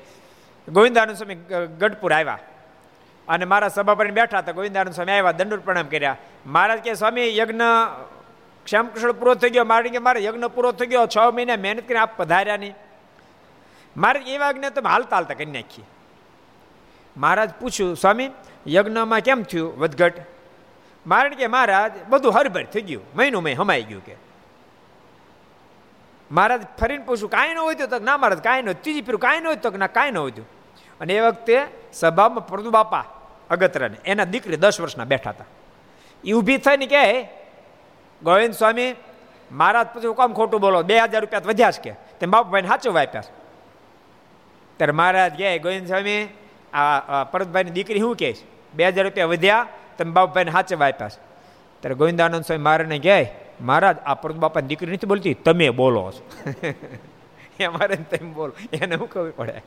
ગોવિંદાનંદ 0.69 1.17
સ્વામી 1.17 1.35
ગઢપુર 1.79 2.13
આવ્યા. 2.13 2.39
અને 3.27 3.45
મારા 3.45 3.67
સભા 3.67 3.95
પર 3.95 4.11
બેઠા 4.11 4.37
હતા, 4.37 4.51
ગોવિંદાનંદ 4.51 4.93
સ્વામી 4.93 5.11
આવ્યા 5.11 5.31
દંડ 5.31 5.53
પ્રણામ 5.53 5.87
કર્યા. 5.87 6.17
મહારાજ 6.45 6.79
કે, 6.79 6.93
સ્વામી, 6.93 7.37
યજ્ઞ 7.37 7.61
શ્યામકૃષ્ણ 8.67 9.11
પૂરો 9.11 9.35
થઈ 9.35 9.49
ગયો. 9.49 9.65
મારે 9.65 9.89
કે, 9.89 9.97
મારે 9.97 10.23
યજ્ઞ 10.23 10.43
પૂરો 10.43 10.71
થઈ 10.71 10.85
ગયો, 10.85 11.07
છ 11.07 11.17
મહિના 11.33 11.57
મહેનત 11.57 11.87
કરીને 11.87 11.99
આપ 11.99 12.17
પધાર્યા 12.17 12.57
નહીં. 12.57 12.73
મારે 13.97 14.19
એવા 14.19 14.47
યજ્ઞ 14.47 14.65
તમે 14.69 14.89
હાલતા 14.89 15.15
હાલતા 15.15 15.33
કરી 15.33 15.45
નાખીએ. 15.45 15.85
મહારાજ 17.17 17.49
પૂછ્યું, 17.61 17.95
સ્વામી, 17.95 18.29
યજ્ઞમાં 18.67 19.19
કેમ 19.19 19.43
થયું 19.43 19.79
વધઘટ? 19.79 20.13
મારણ 21.07 21.35
કે, 21.35 21.47
મહારાજ, 21.47 21.91
બધું 22.09 22.33
હરભર 22.33 22.63
થઈ 22.63 22.81
ગયું, 22.81 23.03
મહિનું 23.15 23.43
મહિને 23.43 23.57
હમાઈ 23.57 23.83
ગયું 23.83 24.05
કે. 24.05 24.15
મહારાજ 26.31 26.61
ફરીને 26.79 27.03
પૂછું, 27.05 27.29
કાંઈ 27.29 27.53
ન 27.53 27.59
હોય 27.59 27.87
તો 27.87 27.99
ના 27.99 28.17
મહારાજ 28.17 28.41
કાંઈ 28.43 28.65
ન 28.65 28.73
ત્રીજી 28.83 29.05
ફેરું 29.07 29.21
કાંઈ 29.21 29.41
ન 29.41 29.47
હોય 29.47 29.61
તો 29.63 29.69
ના, 29.71 29.87
કાંઈ 29.87 30.11
ન 30.11 30.17
હોય 30.17 30.43
અને 31.01 31.13
એ 31.13 31.21
વખતે 31.21 31.57
સભામાં 31.93 32.47
પ્રદુ 32.47 32.71
બાપા 32.71 33.05
અગત્રને 33.49 33.97
એના 34.05 34.25
દીકરી 34.25 34.57
દસ 34.57 34.79
વર્ષના 34.81 35.05
બેઠા 35.05 35.33
હતા. 35.35 35.49
એ 36.23 36.33
ઊભી 36.33 36.59
થઈને 36.65 36.87
કે 36.87 37.03
ગોવિંદ 38.21 38.53
સ્વામી 38.53 38.95
મહારાજ 39.51 39.87
પછી 39.93 40.13
કામ 40.17 40.33
ખોટું 40.33 40.59
બોલો, 40.61 40.83
બે 40.83 40.95
હજાર 40.97 41.21
રૂપિયા 41.21 41.49
વધ્યા 41.51 41.71
છે 41.71 41.81
કે. 41.83 41.93
તેમ 42.19 42.31
બાપુભાઈને 42.31 42.67
સાચો 42.67 42.93
વાપ્યા 42.93 43.29
ત્યારે 44.79 44.93
મહારાજ 44.99 45.33
કહે, 45.37 45.59
ગોવિંદ 45.59 45.87
સ્વામી, 45.87 46.21
આ 46.73 47.23
પરતભાઈની 47.31 47.75
દીકરી 47.77 48.01
શું 48.01 48.15
કહે 48.17 48.31
બે 48.73 48.83
હજાર 48.89 49.05
રૂપિયા 49.07 49.31
વધ્યા, 49.33 49.67
તમે 49.97 50.11
બાપુભાઈને 50.11 50.51
સાચે 50.51 50.75
આપ્યા 50.75 51.09
છે. 51.13 51.19
ત્યારે 51.83 51.95
ગોવિંદાનંદ 52.01 52.45
સ્વામી 52.47 52.65
મારાને 52.69 52.99
કહે 52.99 53.19
મહારાજ, 53.61 53.97
આ 54.05 54.13
પરત 54.13 54.35
બાપાની 54.35 54.67
દીકરી 54.67 54.93
નથી 54.93 55.07
બોલતી, 55.07 55.33
તમે 55.33 55.69
બોલો 55.69 56.11
છો. 56.11 56.51
એ 57.59 57.67
મારે 57.67 57.95
તમે 57.95 58.33
બોલો. 58.33 58.53
એને 58.73 58.97
શું 58.97 59.09
ખબર 59.09 59.31
પડે? 59.31 59.61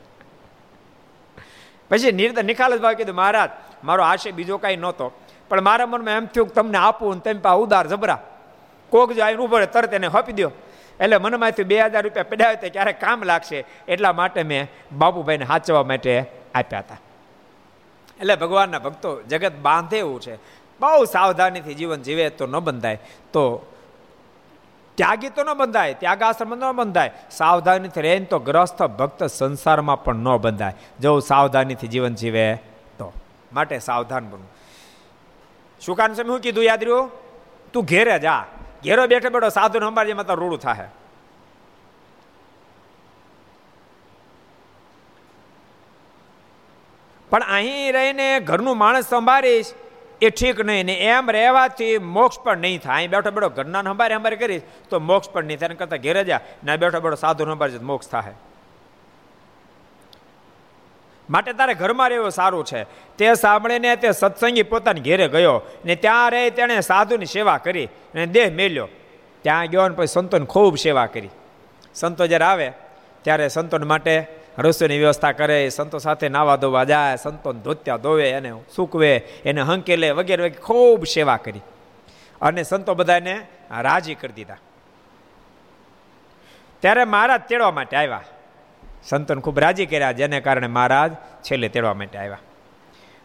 પછી 1.89 2.11
નિર્દય 2.11 2.41
નિખાલ 2.41 2.77
જ 2.77 2.81
ભાવ 2.81 2.93
કીધું, 2.93 3.15
મહારાજ, 3.15 3.49
મારો 3.83 4.03
આશય 4.03 4.31
બીજો 4.31 4.57
કાંઈ 4.57 4.75
નહોતો. 4.75 5.11
પણ 5.49 5.61
મારા 5.61 5.85
મનમાં 5.85 6.13
એમ 6.13 6.25
થયું 6.25 6.47
કે 6.47 6.53
તમને 6.53 6.77
આપું 6.77 7.13
ને 7.13 7.19
તમે 7.19 7.41
પા 7.41 7.51
ઉદાર 7.51 7.87
જબરા. 7.87 8.23
કોક 8.89 9.13
જો 9.13 9.23
આવીને 9.23 9.39
ઊભો 9.39 9.65
તરત 9.65 9.93
એને 9.93 10.07
હપી 10.07 10.31
દો 10.31 10.51
એટલે 10.99 11.17
મનમાંથી 11.17 11.63
બે 11.63 11.81
હજાર 11.81 12.03
રૂપિયા 12.03 12.25
પડાવે 12.29 12.55
તો 12.55 12.67
ક્યારે 12.69 12.93
કામ 12.93 13.23
લાગશે? 13.23 13.65
એટલા 13.87 14.13
માટે 14.13 14.43
મેં 14.43 14.67
બાપુભાઈને 14.97 15.45
સાચવા 15.45 15.83
માટે 15.83 16.25
આપ્યા 16.55 16.79
હતા. 16.79 16.97
એટલે 18.19 18.35
ભગવાનના 18.35 18.79
ભક્તો 18.79 19.21
જગત 19.21 19.51
બાંધે 19.53 19.97
એવું 19.97 20.21
છે. 20.21 20.35
બહુ 20.79 21.05
સાવધાનીથી 21.05 21.73
જીવન 21.73 22.01
જીવે 22.01 22.29
તો 22.29 22.47
ન 22.47 22.59
બંધાય. 22.59 22.95
તો 23.33 23.71
ત્યાગી 24.99 25.29
તો 25.29 25.43
ન 25.43 25.53
બંધાય 25.53 25.93
ત્યાગાશ્રમ 25.93 26.55
ન 26.55 26.71
બંધાય. 26.71 27.11
સાવધાનીથી 27.31 28.01
રહે 28.01 28.19
તો 28.19 28.39
ગ્રસ્થ 28.39 28.81
ભક્ત 28.83 29.23
સંસારમાં 29.23 30.03
પણ 30.03 30.15
ન 30.15 30.37
બંધાય. 30.37 30.75
જો 30.99 31.19
સાવધાનીથી 31.19 31.87
જીવન 31.87 32.15
જીવે 32.15 32.45
તો. 32.99 33.13
માટે 33.53 33.79
સાવધાન 33.79 34.23
બનવું. 34.29 35.95
કારણ 35.97 36.13
છે 36.13 36.23
શું 36.23 36.39
કીધું 36.39 36.63
યાદ 36.63 36.83
રહ્યું? 36.83 37.11
તું 37.73 37.83
ઘેરે 37.83 38.19
જા. 38.19 38.45
ઘેરો 38.83 39.07
બેઠો 39.07 39.29
બેઠો 39.29 39.49
સાધુ 39.49 39.79
સંભાળ 39.79 40.13
માતા 40.13 40.33
રૂડું 40.33 40.59
થાય 40.59 40.87
પણ 47.29 47.43
અહીં 47.43 47.93
રહીને 47.93 48.39
ઘરનું 48.39 48.77
માણસ 48.77 49.05
સંભાળીશ. 49.05 49.71
એ 50.21 50.29
ઠીક 50.29 50.59
નહીં 50.61 50.85
ને 50.85 50.93
એમ 50.93 51.31
રહેવાથી 51.31 51.97
મોક્ષ 51.97 52.39
પણ 52.39 52.57
નહીં 52.57 52.81
થાય. 52.81 52.95
અહીં 52.95 53.09
બેઠો 53.09 53.31
બેઠો 53.31 53.49
ઘરના 53.49 53.79
હંભારે 53.79 54.15
હંભારે 54.15 54.35
કરીશ 54.35 54.61
તો 54.89 54.99
મોક્ષ 54.99 55.29
પણ 55.29 55.43
નહીં 55.45 55.59
થાય. 55.59 55.79
કરતા 55.79 55.97
ઘેરે 55.97 56.23
જા 56.23 56.39
ને 56.63 56.77
બેઠો 56.77 56.99
બેઠો 56.99 57.15
સાધુ 57.15 57.45
સંભાળે 57.45 57.79
મોક્ષ 57.83 58.09
થાય 58.09 58.33
માટે 61.29 61.53
તારે 61.53 61.73
ઘરમાં 61.73 62.09
રહેવું 62.09 62.31
સારું 62.31 62.65
છે. 62.65 62.83
તે 63.17 63.33
સાંભળીને 63.33 63.95
તે 63.95 64.11
સત્સંગી 64.11 64.63
પોતાની 64.63 65.01
ઘેરે 65.01 65.27
ગયો 65.27 65.61
ને 65.85 65.95
ત્યાં 65.95 66.31
રહી 66.31 66.49
તેણે 66.49 66.79
સાધુની 66.81 67.25
સેવા 67.25 67.57
કરી 67.57 67.85
અને 67.85 68.25
દેહ 68.25 68.47
મેલ્યો. 68.51 68.87
ત્યાં 69.41 69.65
ગયો 69.65 69.87
ને 69.89 69.95
પછી 69.95 70.07
સંતોની 70.07 70.45
ખૂબ 70.45 70.77
સેવા 70.77 71.05
કરી. 71.05 71.29
સંતો 71.95 72.27
જ્યારે 72.27 72.45
આવે, 72.45 72.71
ત્યારે 73.21 73.47
સંતોન 73.47 73.83
માટે 73.87 74.27
રસોઈની 74.57 74.97
વ્યવસ્થા 74.97 75.31
કરે, 75.31 75.69
સંતો 75.69 75.97
સાથે 75.97 76.29
નાવા 76.29 76.55
ધોવા 76.55 76.83
જાય 76.83 77.15
સંતોને 77.15 77.59
ધોત્યા 77.59 77.97
ધોવે, 77.97 78.29
એને 78.29 78.53
સૂકવે, 78.75 79.17
એને 79.45 79.61
હંકેલે 79.61 80.11
વગેરે 80.11 80.43
વગેરે 80.43 80.61
ખૂબ 80.61 81.05
સેવા 81.05 81.37
કરી. 81.37 81.61
અને 82.41 82.63
સંતો 82.63 82.93
બધાને 82.93 83.47
રાજી 83.81 84.15
કરી 84.15 84.33
દીધા. 84.33 84.57
ત્યારે 86.79 87.03
મહારાજ 87.03 87.41
તેડવા 87.41 87.71
માટે 87.71 87.97
આવ્યા. 87.97 88.23
સંતોને 89.03 89.41
ખૂબ 89.41 89.59
રાજી 89.59 89.85
કર્યા, 89.85 90.11
જેને 90.11 90.41
કારણે 90.41 90.67
મહારાજ 90.67 91.11
છેલ્લે 91.41 91.69
તેડવા 91.69 91.93
માટે 91.93 92.17
આવ્યા. 92.17 92.37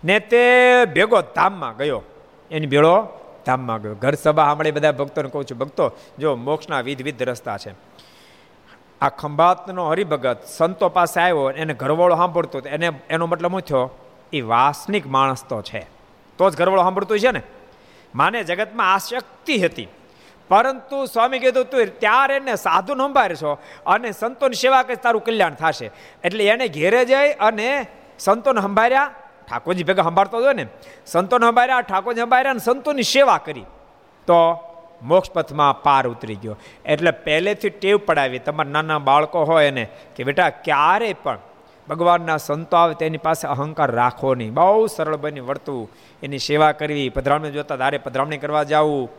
ને 0.04 0.18
તે 0.18 0.84
ભેગો 0.84 1.20
ધામમાં 1.20 1.76
ગયો. 1.76 2.02
એની 2.50 2.66
ભેળો 2.66 3.08
ધામમાં 3.46 3.82
ગયો. 3.82 3.94
ઘર 3.94 4.14
સભા 4.14 4.44
સાંભળી 4.44 4.70
બધા 4.70 4.92
ભક્તોને 4.92 5.28
કહું 5.28 5.44
છું, 5.44 5.58
ભક્તો, 5.58 5.92
જો 6.18 6.36
મોક્ષના 6.36 6.80
વિધ 6.80 7.02
વિધ 7.02 7.22
રસ્તા 7.22 7.58
છે. 7.58 7.70
આ 9.04 9.08
ખંભાતનો 9.08 9.90
હરિભગત 9.90 10.36
સંતો 10.46 10.88
પાસે 10.88 11.20
આવ્યો 11.20 11.50
એને 11.50 11.74
ઘરવાળો 11.74 12.16
સાંભળતો 12.16 12.58
એને, 12.58 12.90
એનો 13.10 13.26
મતલબ 13.26 13.50
શું 13.50 13.60
થયો, 13.60 13.90
એ 14.32 14.40
વાસનિક 14.40 15.06
માણસ 15.06 15.44
તો 15.44 15.62
છે. 15.62 15.86
તો 16.38 16.50
જ 16.50 16.56
ઘરવાળો 16.56 16.82
સાંભળતું 16.82 17.18
છે 17.18 17.30
ને? 17.30 17.42
માને 18.14 18.44
જગતમાં 18.44 18.94
આ 18.94 18.98
શક્તિ 18.98 19.58
હતી. 19.58 19.88
પરંતુ 20.48 21.06
સ્વામી 21.06 21.38
કીધું 21.38 21.64
તું 21.64 21.86
ત્યારે 21.98 22.36
એને 22.36 22.54
સાધુ 22.54 22.94
છો 23.34 23.58
અને 23.86 24.12
સંતોની 24.12 24.54
સેવા 24.54 24.82
કરી 24.82 24.96
તારું 24.96 25.24
કલ્યાણ 25.24 25.54
થશે. 25.54 25.90
એટલે 26.24 26.44
એને 26.44 26.68
ઘેરે 26.68 27.04
જઈ 27.04 27.32
અને 27.32 27.86
સંતોને 28.18 28.60
સંભાળ્યા. 28.60 29.10
ઠાકોરજી 29.50 29.84
ભેગા 29.84 30.02
સંભાળતો 30.02 30.38
હતો 30.38 30.52
ને? 30.52 30.66
સંતોને 31.06 31.46
સંભાળ્યા, 31.46 31.80
ઠાકોરજી 31.80 32.20
સંભાળ્યા 32.20 32.50
અને 32.50 32.60
સંતોની 32.60 33.02
સેવા 33.02 33.38
કરી. 33.38 33.64
તો 34.26 34.54
મોક્ષ 35.02 35.30
પથમાં 35.30 35.82
પાર 35.82 36.08
ઉતરી 36.08 36.34
ગયો. 36.34 36.56
એટલે 36.86 37.10
પહેલેથી 37.10 37.70
ટેવ 37.70 38.00
પડાવી. 38.06 38.38
તમારા 38.38 38.70
નાના 38.70 38.98
બાળકો 38.98 39.44
હોય 39.44 39.66
એને 39.66 39.88
કે 40.16 40.24
બેટા 40.24 40.50
ક્યારે 40.50 41.12
પણ 41.12 41.38
ભગવાનના 41.88 42.36
સંતો 42.36 42.76
આવે 42.76 42.94
તેની 42.94 43.18
પાસે 43.18 43.48
અહંકાર 43.48 43.90
રાખવો 43.90 44.34
નહીં. 44.34 44.54
બહુ 44.54 44.86
સરળ 44.86 45.16
બની 45.16 45.40
વર્તવું 45.40 45.90
એની 46.22 46.38
સેવા 46.38 46.72
કરવી. 46.72 47.08
પધરામણી 47.08 47.50
જોતા 47.50 47.76
તારે 47.76 47.98
પધરામણી 47.98 48.38
કરવા 48.38 48.62
જવું. 48.62 49.10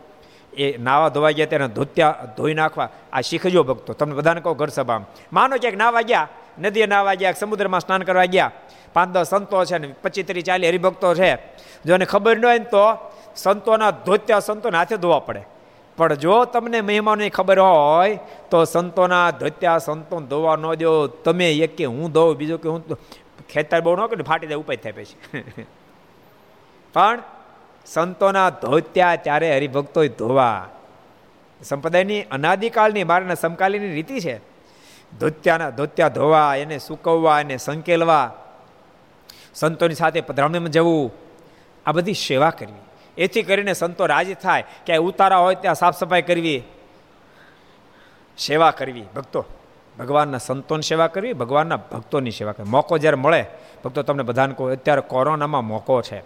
એ 0.56 0.78
નાવા 0.78 1.08
ધોવા 1.08 1.30
ગયા 1.30 1.46
તેને 1.46 1.68
ધોત્યા, 1.68 2.14
ધોઈ 2.36 2.54
નાખવા. 2.54 2.88
આ 3.12 3.20
શીખજો 3.20 3.62
ભક્તો. 3.62 3.92
તમને 3.92 4.14
બધાને 4.14 4.40
કહો 4.40 4.54
ઘર 4.54 4.68
સભામાં. 4.68 5.08
માનો 5.32 5.56
ક્યાંક 5.56 5.76
નાવા 5.76 6.00
ગયા, 6.00 6.28
નદીએ 6.58 6.86
નાવા 6.86 7.14
ગયા 7.14 7.32
સમુદ્રમાં 7.32 7.80
સ્નાન 7.80 8.02
કરવા 8.02 8.24
ગયા. 8.24 8.50
પાંચ 8.92 9.10
દસ 9.10 9.28
સંતો 9.28 9.64
છે 9.64 9.78
ને, 9.78 9.94
પચીસ 10.02 10.26
ત્રીસ 10.26 10.44
ચાલી 10.44 10.68
હરિભક્તો 10.68 11.14
છે. 11.14 11.36
જો 11.86 11.94
એને 11.94 12.04
ખબર 12.04 12.38
ન 12.38 12.44
હોય 12.44 12.58
ને 12.58 12.64
તો 12.64 13.12
સંતોના 13.36 13.90
ધોત્યા 13.90 14.38
સંતોને 14.38 14.78
હાથે 14.78 14.96
ધોવા 14.96 15.18
પડે. 15.18 15.55
પણ 15.96 16.14
જો 16.14 16.44
તમને 16.44 16.80
મહેમાનની 16.80 17.30
ખબર 17.30 17.58
હોય, 17.58 18.18
તો 18.50 18.64
સંતોના 18.64 19.30
ધોત્યા 19.30 19.78
સંતો 19.78 20.20
ધોવા 20.20 20.56
ન 20.56 20.74
દો. 20.74 21.06
તમે 21.06 21.52
એક 21.52 21.76
કે 21.76 21.84
હું 21.84 22.12
ધોઉં, 22.12 22.36
બીજું 22.36 22.60
કે 22.60 22.68
હું 22.68 22.84
ખેતર 23.48 23.80
બહુ 23.80 23.96
ન 23.96 24.06
કે 24.06 24.22
ફાટી 24.22 24.46
જાય, 24.46 24.56
ઉપાય 24.56 24.76
થાય 24.76 24.92
પછી. 24.92 25.36
પણ 26.92 27.22
સંતોના 27.86 28.50
ધોત્યા 28.50 29.16
ત્યારે 29.16 29.56
હરિભક્તો 29.56 30.06
ધોવા. 30.06 30.68
સંપ્રદાયની 31.62 32.22
અનાદિકાળની 32.22 33.04
મારાના 33.04 33.34
સમકાલીની 33.34 33.88
રીતિ 33.88 34.20
છે. 34.20 34.40
ધોત્યાના 35.20 35.70
ધોત્યા 35.70 36.08
ધોવા, 36.08 36.56
એને 36.56 36.78
સૂકવવા, 36.78 37.40
એને 37.40 37.56
સંકેલવા. 37.56 38.32
સંતોની 39.54 39.94
સાથે 39.94 40.20
પધરામણીમાં 40.20 40.68
જવું. 40.68 41.12
આ 41.86 41.92
બધી 41.92 42.14
સેવા 42.14 42.50
કરવી. 42.50 42.80
એથી 43.18 43.42
કરીને 43.42 43.72
સંતો 43.72 44.06
રાજી 44.06 44.34
થાય 44.34 44.64
કે 44.86 44.96
ઉતારા 44.96 45.36
હોય 45.36 45.54
ત્યાં 45.54 45.74
સાફ 45.74 45.96
સફાઈ 45.96 46.22
કરવી. 46.22 46.62
સેવા 48.38 48.70
કરવી. 48.70 49.04
ભક્તો, 49.16 49.44
ભગવાનના 49.98 50.38
સંતોની 50.38 50.82
સેવા 50.82 51.06
કરવી, 51.06 51.32
ભગવાનના 51.32 51.76
ભક્તોની 51.76 52.30
સેવા 52.30 52.52
કરવી. 52.52 52.70
મોકો 52.70 52.98
જ્યારે 52.98 53.16
મળે, 53.16 53.44
ભક્તો 53.84 54.02
તમને 54.02 54.22
બધાને 54.22 54.54
કહો, 54.54 54.70
અત્યારે 54.70 55.00
કોરોનામાં 55.00 55.64
મોકો 55.64 56.02
છે. 56.02 56.22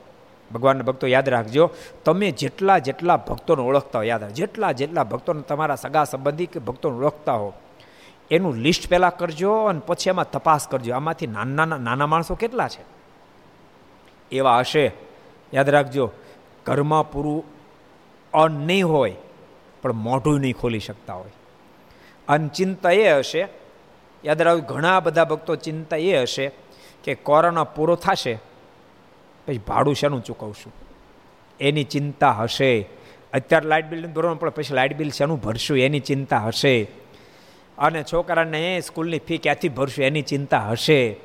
ભગવાનના 0.55 0.83
ભક્તો 0.83 1.07
યાદ 1.07 1.29
રાખજો, 1.29 1.71
તમે 2.05 2.31
જેટલા 2.31 2.79
જેટલા 2.79 3.17
ભક્તોને 3.17 3.63
ઓળખતા 3.63 3.99
હો, 3.99 4.03
યાદ 4.03 4.21
રાખજો. 4.21 4.35
જેટલા 4.35 4.73
જેટલા 4.73 5.05
ભક્તોને 5.05 5.43
તમારા 5.43 5.75
સગા 5.75 6.05
સંબંધી 6.05 6.47
કે 6.47 6.61
ભક્તોને 6.61 6.99
ઓળખતા 6.99 7.33
હો, 7.33 7.53
એનું 8.31 8.57
લિસ્ટ 8.57 8.91
પહેલાં 8.91 9.17
કરજો 9.17 9.55
અને 9.55 9.81
પછી 9.87 10.11
એમાં 10.11 10.31
તપાસ 10.31 10.69
કરજો. 10.69 10.95
આમાંથી 10.95 11.27
નાના 11.27 11.65
નાના 11.65 12.07
માણસો 12.07 12.35
કેટલા 12.35 12.69
છે? 12.69 12.83
એવા 14.33 14.59
હશે. 14.59 14.93
યાદ 15.55 15.69
રાખજો 15.71 16.11
ઘરમાં 16.71 17.13
પૂરું 17.13 17.45
અન્ન 18.35 18.67
નહીં 18.67 18.89
હોય, 18.89 19.15
પણ 19.83 19.93
મોઢું 19.93 20.41
નહીં 20.41 20.55
ખોલી 20.55 20.79
શકતા 20.79 21.15
હોય. 21.15 21.31
અને 22.29 22.49
ચિંતા 22.49 22.91
એ 22.91 23.19
હશે, 23.19 23.49
યાદ 24.25 24.43
રાખજો 24.43 24.75
ઘણા 24.75 25.01
બધા 25.01 25.25
ભક્તો 25.25 25.55
ચિંતા 25.57 25.97
એ 25.97 26.23
હશે 26.23 26.51
કે 27.05 27.15
કોરોના 27.15 27.65
પૂરો 27.65 27.95
થશે, 27.95 28.35
પછી 29.47 29.59
ભાડું 29.59 29.95
શેનું 29.95 30.25
ચૂકવશું? 30.25 30.73
એની 31.61 31.85
ચિંતા 31.85 32.33
હશે. 32.33 32.87
અત્યારે 33.33 33.69
લાઇટ 33.69 33.87
બિલનું 33.87 34.13
ધોરણ 34.13 34.35
પણ 34.35 34.51
પછી 34.51 34.75
લાઇટ 34.75 34.97
બિલ 34.97 35.11
શેનું 35.11 35.41
ભરશું? 35.41 35.79
એની 35.79 36.01
ચિંતા 36.01 36.39
હશે. 36.39 36.83
અને 37.79 38.03
છોકરાને 38.03 38.81
સ્કૂલની 38.81 39.19
ફી 39.19 39.39
ક્યાંથી 39.39 39.69
ભરશું? 39.69 40.05
એની 40.05 40.23
ચિંતા 40.23 40.61
હશે. 40.69 41.17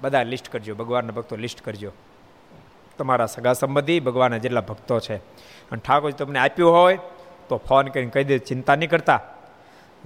બધા 0.00 0.22
લિસ્ટ 0.22 0.48
કરજો, 0.48 0.74
ભગવાનના 0.74 1.12
ભક્તો 1.12 1.36
લિસ્ટ 1.36 1.60
કરજો. 1.60 1.92
તમારા 2.98 3.26
સગા 3.26 3.52
સંબંધી 3.52 4.00
ભગવાનના 4.00 4.38
જેટલા 4.38 4.60
ભક્તો 4.60 5.00
છે. 5.00 5.16
અને 5.16 5.80
ઠાકોર 5.86 6.10
તમને 6.10 6.38
આપ્યું 6.38 6.72
હોય 6.72 6.98
તો 7.48 7.56
ફોન 7.68 7.86
કરીને 7.86 8.10
કહી 8.10 8.24
દે, 8.24 8.38
ચિંતા 8.38 8.76
નહીં 8.76 8.90
કરતા. 8.90 9.20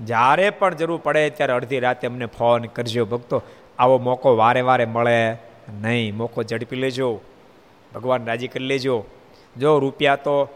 જ્યારે 0.04 0.50
પણ 0.50 0.74
જરૂર 0.74 1.00
પડે 1.02 1.30
ત્યારે 1.30 1.52
અડધી 1.52 1.80
રાતે 1.80 2.06
અમને 2.06 2.26
ફોન 2.26 2.64
કરજો 2.64 3.04
ભક્તો. 3.04 3.42
આવો 3.78 3.98
મોકો 3.98 4.36
વારે 4.36 4.60
વારે 4.60 4.84
મળે. 4.84 5.32
નહીં, 5.80 6.16
મોકો 6.16 6.42
ઝડપી 6.42 6.76
લેજો. 6.76 7.20
ભગવાન 7.94 8.26
રાજી 8.26 8.48
કરી 8.48 8.64
લેજો. 8.64 9.04
જો 9.56 9.78
રૂપિયા 9.78 10.16
તો 10.16 10.48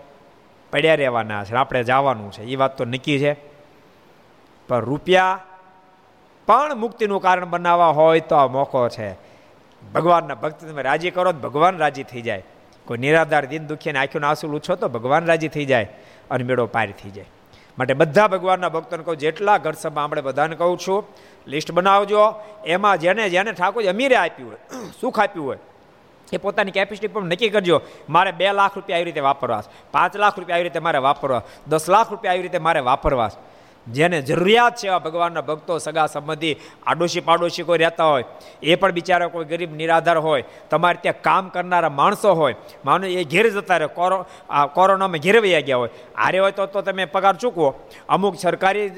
પડ્યા 0.73 0.95
રહેવાના 0.95 1.45
છે, 1.45 1.55
આપણે 1.55 1.85
જવાનું 1.85 2.33
છે. 2.33 2.43
એ 2.43 2.57
વાત 2.57 2.79
તો 2.79 2.85
નક્કી 2.85 3.19
છે. 3.19 3.37
પણ 4.69 4.81
રૂપિયા 4.81 5.39
પણ 6.47 6.75
મુક્તિનું 6.75 7.23
કારણ 7.23 7.47
બનાવવા 7.47 7.87
હોય 7.87 8.21
તો 8.21 8.37
આ 8.37 8.47
મોકો 8.47 8.89
છે. 8.89 9.36
ભગવાનના 9.95 10.35
ભક્ત 10.35 10.61
તમે 10.71 10.83
રાજી 10.83 11.11
કરો 11.11 11.33
તો 11.33 11.41
ભગવાન 11.47 11.79
રાજી 11.79 12.07
થઈ 12.13 12.23
જાય. 12.23 12.45
કોઈ 12.87 13.01
નિરાધાર 13.05 13.45
દિન 13.47 13.67
દુખીને 13.67 13.99
આંખીનો 13.99 14.27
આંસુ 14.27 14.49
લૂછો 14.49 14.75
તો 14.77 14.89
ભગવાન 14.89 15.25
રાજી 15.27 15.49
થઈ 15.49 15.67
જાય 15.67 15.89
અને 16.31 16.45
મેળો 16.45 16.67
પાર 16.67 16.89
થઈ 17.01 17.13
જાય. 17.17 17.31
માટે 17.79 17.95
બધા 17.95 18.29
ભગવાનના 18.35 18.69
ભક્તોને 18.69 19.03
કહું, 19.07 19.17
જેટલા 19.17 19.59
ઘર 19.59 19.77
સભા 19.83 20.05
આપણે 20.05 20.23
બધાને 20.29 20.55
કહું 20.57 20.79
છું, 20.79 20.99
લિસ્ટ 21.47 21.71
બનાવજો. 21.73 22.23
એમાં 22.67 22.97
જેને 22.99 23.25
જેને 23.31 23.51
ઠાકોર 23.53 23.83
અમીરે 23.95 24.17
આપ્યું 24.17 24.51
હોય 24.51 24.61
સુખ 25.01 25.19
આપ્યું 25.19 25.47
હોય, 25.47 25.61
એ 26.33 26.37
પોતાની 26.37 26.75
કેપેસિટી 26.77 27.13
પણ 27.15 27.29
નક્કી 27.33 27.51
કરજો, 27.55 27.77
મારે 28.09 28.31
બે 28.33 28.47
લાખ 28.53 28.75
રૂપિયા 28.77 28.99
આવી 28.99 29.09
રીતે 29.11 29.23
વાપરવા 29.29 29.63
પાંચ 29.93 30.17
લાખ 30.17 30.39
રૂપિયા 30.39 30.57
આવી 30.57 30.69
રીતે 30.69 30.81
મારે 30.87 30.99
વાપરવા 30.99 31.43
દસ 31.69 31.85
લાખ 31.89 32.09
રૂપિયા 32.11 32.35
આવી 32.35 32.47
રીતે 32.49 32.59
મારે 32.59 32.81
વાપરવા 32.81 33.31
જેને 33.87 34.23
જરૂરિયાત 34.23 34.77
છે 34.77 34.89
એવા 34.89 35.01
ભગવાનના 35.01 35.43
ભક્તો, 35.43 35.79
સગા 35.79 36.07
સંબંધી 36.07 36.57
આડોશી 36.87 37.21
પાડોશી 37.21 37.65
કોઈ 37.65 37.79
રહેતા 37.79 38.09
હોય, 38.11 38.25
એ 38.63 38.77
પણ 38.77 38.93
બિચારા 38.93 39.29
કોઈ 39.29 39.47
ગરીબ, 39.47 39.73
નિરાધાર 39.77 40.19
હોય, 40.19 40.45
તમારે 40.71 40.99
ત્યાં 41.03 41.23
કામ 41.23 41.51
કરનારા 41.51 41.91
માણસો 41.91 42.35
હોય, 42.35 42.57
માનો 42.85 43.07
એ 43.07 43.25
ઘેર 43.25 43.47
જતા 43.51 43.79
રહે, 43.79 43.89
કોરો 43.89 44.27
કોરોનામાં 44.75 45.21
ઘેર 45.21 45.41
વયા 45.41 45.67
ગયા 45.69 45.81
હોય 45.83 45.91
આરે 46.17 46.39
હોય 46.39 46.53
તો 46.53 46.67
તો 46.67 46.83
તમે 46.83 47.07
પગાર 47.07 47.35
ચૂકવો. 47.37 47.75
અમુક 48.09 48.35
સરકારી 48.37 48.89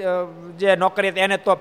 જે 0.59 0.77
નોકરી 0.77 1.13
એને 1.17 1.39
તો 1.39 1.59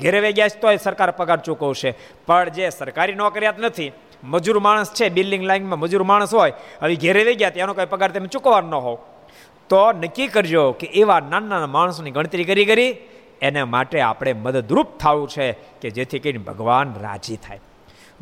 ઘેરે 0.00 0.20
વહી 0.20 0.32
ગયા 0.32 0.60
તો 0.60 0.76
સરકાર 0.78 1.12
પગાર 1.12 1.38
ચૂકવશે. 1.40 1.94
પણ 2.26 2.50
જે 2.56 2.70
સરકારી 2.70 3.14
નોકરિયાત 3.14 3.58
નથી, 3.58 3.92
મજૂર 4.24 4.58
માણસ 4.60 4.90
છે, 4.92 5.10
બિલ્ડિંગ 5.10 5.44
લાઇનમાં 5.44 5.78
મજૂર 5.78 6.04
માણસ 6.04 6.34
હોય, 6.34 6.54
હવે 6.82 6.96
ઘેરે 6.96 7.24
વહી 7.24 7.36
ગયા 7.36 7.62
એનો 7.62 7.74
કંઈ 7.74 7.86
પગાર 7.86 8.10
તમે 8.12 8.28
ચૂકવવાનો 8.28 8.68
ન 8.68 8.82
હોવ. 8.86 8.98
તો 9.68 9.92
નક્કી 9.92 10.26
કરજો 10.26 10.72
કે 10.72 10.86
એવા 10.86 11.20
નાના 11.20 11.48
નાના 11.48 11.66
માણસોની 11.66 12.10
ગણતરી 12.10 12.44
કરી 12.44 12.64
કરી 12.64 12.96
એને 13.42 13.64
માટે 13.64 14.00
આપણે 14.00 14.32
મદદરૂપ 14.32 14.98
થવું 14.98 15.28
છે 15.28 15.52
કે 15.52 15.90
જેથી 15.90 16.18
કરીને 16.18 16.44
ભગવાન 16.44 16.94
રાજી 17.02 17.36
થાય. 17.36 17.60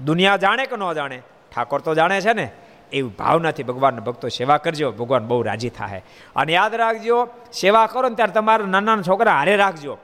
દુનિયા 0.05 0.36
જાણે 0.36 0.66
કે 0.66 0.76
ન 0.76 0.92
જાણે, 0.92 1.22
ઠાકોર 1.53 1.80
તો 1.80 1.94
જાણે 1.94 2.20
છે 2.20 2.32
ને, 2.32 2.51
એવી 2.92 3.09
ભાવનાથી 3.09 3.62
ભગવાનના 3.62 4.01
ભક્તો 4.01 4.28
સેવા 4.28 4.57
કરજો, 4.57 4.92
ભગવાન 4.92 5.26
બહુ 5.26 5.42
રાજી 5.42 5.68
થાય. 5.68 6.03
અને 6.36 6.53
યાદ 6.53 6.74
રાખજો, 6.74 7.28
સેવા 7.53 7.86
કરો 7.86 8.09
ને 8.09 8.14
ત્યારે 8.14 8.32
તમારા 8.32 8.66
નાના 8.66 9.03
છોકરા 9.03 9.32
હારે 9.32 9.57
રાખજો. 9.57 9.99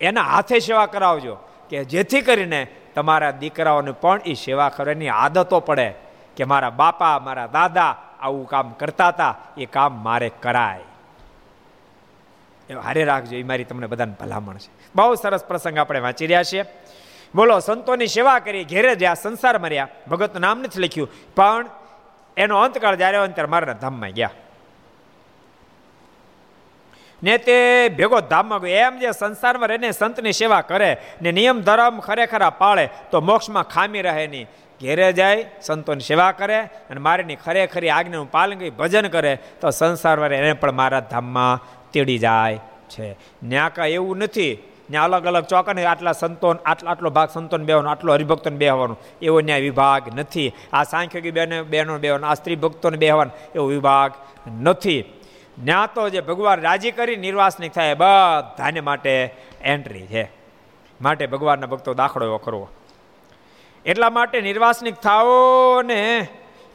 એના 0.00 0.22
હાથે 0.22 0.58
સેવા 0.58 0.86
કરાવજો 0.86 1.34
કે 1.70 1.84
જેથી 1.84 2.20
કરીને 2.20 2.66
તમારા 2.94 3.30
દીકરાઓને 3.30 3.92
પણ 3.92 4.20
એ 4.26 4.34
સેવા 4.34 4.68
કરવાની 4.68 5.08
આદતો 5.08 5.60
પડે 5.60 5.94
કે 6.36 6.44
મારા 6.44 6.70
બાપા, 6.70 7.18
મારા 7.18 7.46
દાદા 7.46 7.96
આવું 8.24 8.48
કામ 8.48 8.72
કરતા 8.72 9.08
હતા, 9.08 9.36
એ 9.58 9.66
કામ 9.66 9.92
મારે 10.04 10.28
કરાય. 10.42 10.80
એ 12.70 12.74
હારે 12.74 13.04
રાખજો 13.04 13.36
એ 13.36 13.42
મારી 13.42 13.64
તમને 13.64 13.86
બધાને 13.86 14.14
ભલામણ 14.20 14.56
છે. 14.56 14.72
બહુ 14.94 15.14
સરસ 15.14 15.44
પ્રસંગ 15.44 15.78
આપણે 15.78 16.00
વાંચી 16.00 16.26
રહ્યા 16.26 16.42
છીએ. 16.42 16.64
બોલો, 17.34 17.58
સંતોની 17.58 18.06
સેવા 18.06 18.38
કરી, 18.38 18.64
ઘેરે 18.64 18.94
જ્યાં 18.94 19.14
સંસાર 19.14 19.58
મર્યા. 19.58 19.88
ભગતનું 20.10 20.40
નામ 20.40 20.58
નથી 20.60 20.82
લખ્યું, 20.82 21.10
પણ 21.34 21.66
એનો 22.36 22.58
અંતકાળ 22.58 22.96
જ્યારે 22.96 23.16
અંતર 23.16 23.46
મારા 23.46 23.72
ધામમાં 23.72 24.10
ગયા. 24.10 24.30
ને 27.22 27.38
તે 27.38 27.88
ભેગો 27.88 28.20
ધામમાં 28.20 28.60
ગયો. 28.60 28.70
એમ 28.70 28.98
જે 28.98 29.10
સંસારમાં 29.12 29.68
રહીને 29.68 29.90
સંતની 29.92 30.32
સેવા 30.32 30.60
કરે 30.60 30.96
ને 31.22 31.32
નિયમ, 31.32 31.60
ધર્મ 31.60 32.00
ખરેખર 32.00 32.50
પાળે, 32.50 32.88
તો 33.10 33.20
મોક્ષમાં 33.20 33.64
ખામી 33.64 34.02
રહે 34.02 34.26
નહીં. 34.26 34.46
ઘેરે 34.80 35.12
જાય, 35.12 35.44
સંતોની 35.62 36.00
સેવા 36.00 36.32
કરે 36.32 36.60
અને 36.60 37.00
મારીની 37.00 37.36
ખરેખરી 37.36 37.88
આજ્ઞાનું 37.88 38.30
પાલન 38.30 38.58
કરી, 38.58 38.70
ભજન 38.70 39.08
કરે, 39.08 39.38
તો 39.60 39.70
સંસારવારે 39.70 40.36
એને 40.36 40.52
પણ 40.52 40.72
મારા 40.72 41.00
ધામમાં 41.00 41.60
તેડી 41.92 42.18
જાય 42.18 42.60
છે. 42.90 43.12
ત્યાં 43.48 43.72
કાંઈ 43.72 43.90
એવું 43.90 44.18
નથી. 44.18 44.58
ત્યાં 44.90 45.04
અલગ 45.04 45.24
અલગ 45.24 45.44
ચોકને 45.44 45.84
આટલા 45.84 46.12
સંતોન, 46.12 46.56
આટલા, 46.66 46.90
આટલો 46.90 47.10
ભાગ 47.10 47.28
સંતોન 47.28 47.64
બેવાનો, 47.64 47.90
આટલો 47.90 48.12
હરિભક્તોને 48.12 48.56
બેહવાનો, 48.56 48.96
એવો 49.22 49.40
ન્યાય 49.40 49.60
વિભાગ 49.60 50.18
નથી. 50.18 50.52
આ 50.72 50.84
સાંખ્યોગી 50.84 51.30
બેને, 51.30 51.62
બહેનો 51.62 51.98
બેહવાનો, 51.98 52.26
આ 52.26 52.34
સ્ત્રી 52.34 52.56
ભક્તોને 52.56 52.96
બેહવાનો 52.96 53.30
એવો 53.54 53.66
વિભાગ 53.66 54.12
નથી. 54.62 55.02
ત્યાં 55.64 55.88
તો 55.94 56.08
જે 56.08 56.20
ભગવાન 56.20 56.60
રાજી 56.60 56.90
કરી 56.90 57.16
નિર્વાસની 57.16 57.68
થાય 57.68 57.94
બધાને 57.94 58.80
માટે 58.80 59.34
એન્ટ્રી 59.62 60.06
છે. 60.06 60.30
માટે 61.00 61.26
ભગવાનના 61.26 61.66
ભક્તો 61.66 61.94
દાખલો 61.94 62.26
એવો 62.26 62.38
કરવો. 62.38 62.68
એટલા 63.86 64.10
માટે 64.10 64.40
નિર્વાસનિક 64.40 64.94
થાઓ 64.94 65.82
ને 65.82 66.28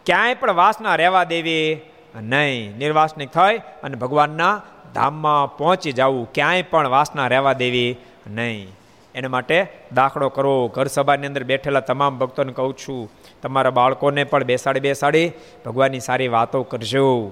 ક્યાંય 0.05 0.33
પણ 0.33 0.51
વાસના 0.53 0.95
રહેવા 0.95 1.23
દેવી 1.23 1.81
નહીં. 2.15 2.77
નિર્વાસનિક 2.77 3.31
થાય 3.31 3.57
અને 3.83 3.95
ભગવાનના 3.95 4.61
ધામમાં 4.93 5.57
પહોંચી 5.57 5.91
જવું. 5.91 6.33
ક્યાંય 6.33 6.61
પણ 6.61 6.87
વાસના 6.87 7.27
રહેવા 7.27 7.53
દેવી 7.53 7.95
નહીં. 8.27 8.67
એના 9.15 9.29
માટે 9.29 9.67
દાખલો 9.93 10.29
કરો. 10.29 10.67
ઘર 10.67 10.85
સભાની 10.85 11.27
અંદર 11.27 11.43
બેઠેલા 11.43 11.79
તમામ 11.79 12.17
ભક્તોને 12.17 12.53
કહું 12.53 12.73
છું, 12.73 13.11
તમારા 13.41 13.69
બાળકોને 13.69 14.23
પણ 14.23 14.43
બેસાડી 14.43 14.79
બેસાડી 14.79 15.31
ભગવાનની 15.65 15.99
સારી 15.99 16.27
વાતો 16.27 16.63
કરજો. 16.63 17.31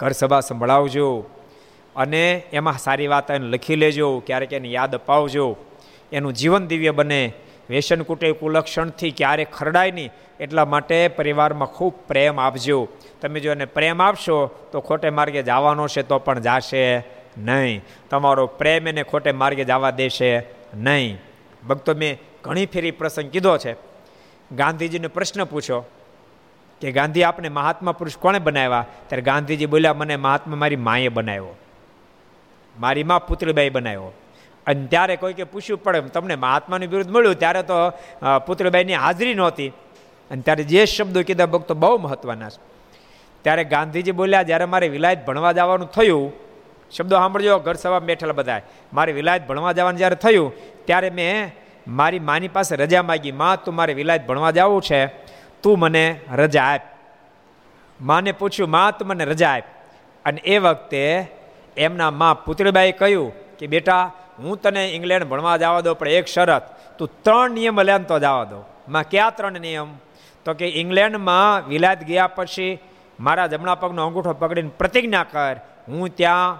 ઘર 0.00 0.10
સભા 0.10 0.40
સંભળાવજો 0.40 1.24
અને 1.96 2.42
એમાં 2.52 2.78
સારી 2.78 3.06
વાત 3.06 3.30
એને 3.30 3.46
લખી 3.46 3.76
લેજો, 3.76 4.22
ક્યારેક 4.26 4.52
એને 4.52 4.68
યાદ 4.68 4.94
અપાવજો. 4.94 5.56
એનું 6.12 6.32
જીવન 6.32 6.66
દિવ્ય 6.66 6.90
બને. 6.90 7.32
વ્યસન 7.70 8.02
કુટે 8.02 8.32
કુલક્ષણથી 8.32 9.10
ક્યારે 9.10 9.44
ખરડાય 9.44 9.90
નહીં, 9.90 10.10
એટલા 10.40 10.64
માટે 10.64 11.08
પરિવારમાં 11.08 11.68
ખૂબ 11.68 11.94
પ્રેમ 12.08 12.40
આપજો. 12.40 12.88
તમે 13.20 13.40
જો 13.40 13.50
એને 13.52 13.64
પ્રેમ 13.64 14.02
આપશો, 14.02 14.50
તો 14.72 14.80
ખોટે 14.80 15.10
માર્ગે 15.10 15.42
જવાનો 15.42 15.88
છે 15.88 16.02
તો 16.02 16.18
પણ 16.18 16.38
જાશે 16.40 16.98
નહીં. 17.38 17.82
તમારો 18.10 18.46
પ્રેમ 18.46 18.88
એને 18.88 19.02
ખોટે 19.02 19.32
માર્ગે 19.32 19.64
જવા 19.64 19.90
દેશે 19.90 20.42
નહીં. 20.74 21.18
ભક્તો, 21.68 21.94
મેં 21.94 22.18
ઘણી 22.44 22.66
ફેરી 22.66 22.90
પ્રસંગ 22.90 23.30
કીધો 23.30 23.58
છે. 23.58 23.72
ગાંધીજીને 24.52 25.08
પ્રશ્ન 25.08 25.44
પૂછો 25.44 25.80
કે 26.80 26.92
ગાંધી, 26.92 27.22
આપને 27.22 27.48
મહાત્મા 27.48 27.92
પુરુષ 27.92 28.16
કોણે 28.16 28.38
બનાવ્યા? 28.38 28.86
ત્યારે 29.06 29.22
ગાંધીજી 29.22 29.66
બોલ્યા, 29.66 29.94
મને 29.94 30.16
મહાત્મા 30.16 30.56
મારી 30.56 30.76
માએ 30.76 31.08
બનાવ્યો. 31.08 31.56
મારી 32.80 33.04
મા 33.04 33.18
પુત્રીબાઈ 33.18 33.70
બનાવ્યો. 33.70 34.12
અને 34.66 34.86
ત્યારે 34.86 35.16
કોઈકે 35.16 35.44
પૂછ્યું 35.44 35.82
પડે 35.82 36.00
તમને 36.08 36.36
મહાત્માનું 36.36 36.88
વિરુદ્ધ 36.88 37.10
મળ્યું? 37.10 37.34
ત્યારે 37.34 37.62
તો 37.62 37.76
પુત્રબાઈની 38.46 38.94
હાજરી 38.94 39.34
નહોતી. 39.34 39.68
અને 40.30 40.42
ત્યારે 40.42 40.64
જે 40.64 40.84
શબ્દો 40.86 41.22
કીધા 41.22 41.46
ભક્તો 41.46 41.74
બહુ 41.74 41.98
મહત્વના 41.98 42.48
છે. 42.48 42.60
ત્યારે 43.42 43.64
ગાંધીજી 43.64 44.12
બોલ્યા, 44.12 44.42
જ્યારે 44.42 44.64
મારે 44.64 44.88
વિલાયત 44.88 45.26
ભણવા 45.26 45.52
જવાનું 45.52 45.88
થયું, 45.90 46.32
શબ્દો 46.92 47.16
સાંભળજો, 47.16 47.58
ઘર 47.58 47.74
સભા 47.74 47.98
બેઠેલા 47.98 48.32
બધા, 48.32 48.60
મારે 48.92 49.12
વિલાયત 49.12 49.46
ભણવા 49.46 49.72
જવાનું 49.72 49.98
જ્યારે 49.98 50.16
થયું, 50.16 50.52
ત્યારે 50.84 51.10
મેં 51.10 51.54
મારી 51.88 52.18
માની 52.18 52.48
પાસે 52.48 52.76
રજા 52.76 53.02
માગી, 53.02 53.32
માં, 53.32 53.64
તું 53.64 53.74
મારે 53.74 53.94
વિલાયત 53.94 54.26
ભણવા 54.26 54.50
જવું 54.50 54.82
છે? 54.82 55.06
તું 55.62 55.78
મને 55.78 56.20
રજા 56.32 56.64
આપ. 56.64 56.80
માને 58.00 58.32
પૂછ્યું, 58.32 58.70
માં, 58.70 58.98
તું 58.98 59.08
મને 59.08 59.24
રજા 59.24 59.50
આપ. 59.50 59.64
અને 60.24 60.40
એ 60.44 60.58
વખતે 60.58 61.02
એમના 61.76 62.10
મા 62.10 62.34
પુત્રબાઈએ 62.34 62.92
કહ્યું 62.92 63.32
કે, 63.58 63.66
બેટા 63.66 64.12
હું 64.42 64.60
તને 64.62 64.82
ઇંગ્લેન્ડ 64.96 65.28
ભણવા 65.30 65.56
જવા 65.56 65.80
દો 65.80 65.94
પણ 65.94 66.08
એક 66.08 66.26
શરત, 66.26 66.64
તું 66.98 67.08
ત્રણ 67.22 67.50
નિયમ 67.50 67.80
લેન 67.80 68.04
તો 68.04 68.18
જવા 68.18 68.44
દો 68.44 68.60
માં 68.88 69.04
કયા 69.10 69.30
ત્રણ 69.30 69.60
નિયમ? 69.60 69.90
તો 70.44 70.54
કે 70.54 70.66
ઇંગ્લેન્ડમાં 70.80 71.68
વિલાયત 71.68 72.02
ગયા 72.04 72.26
પછી 72.36 72.78
મારા 73.20 73.46
જમણા 73.46 73.74
પગનો 73.74 74.06
અંગૂઠો 74.06 74.32
પકડીને 74.32 74.72
પ્રતિજ્ઞા 74.78 75.24
કર, 75.24 75.56
હું 75.88 76.08
ત્યાં 76.16 76.58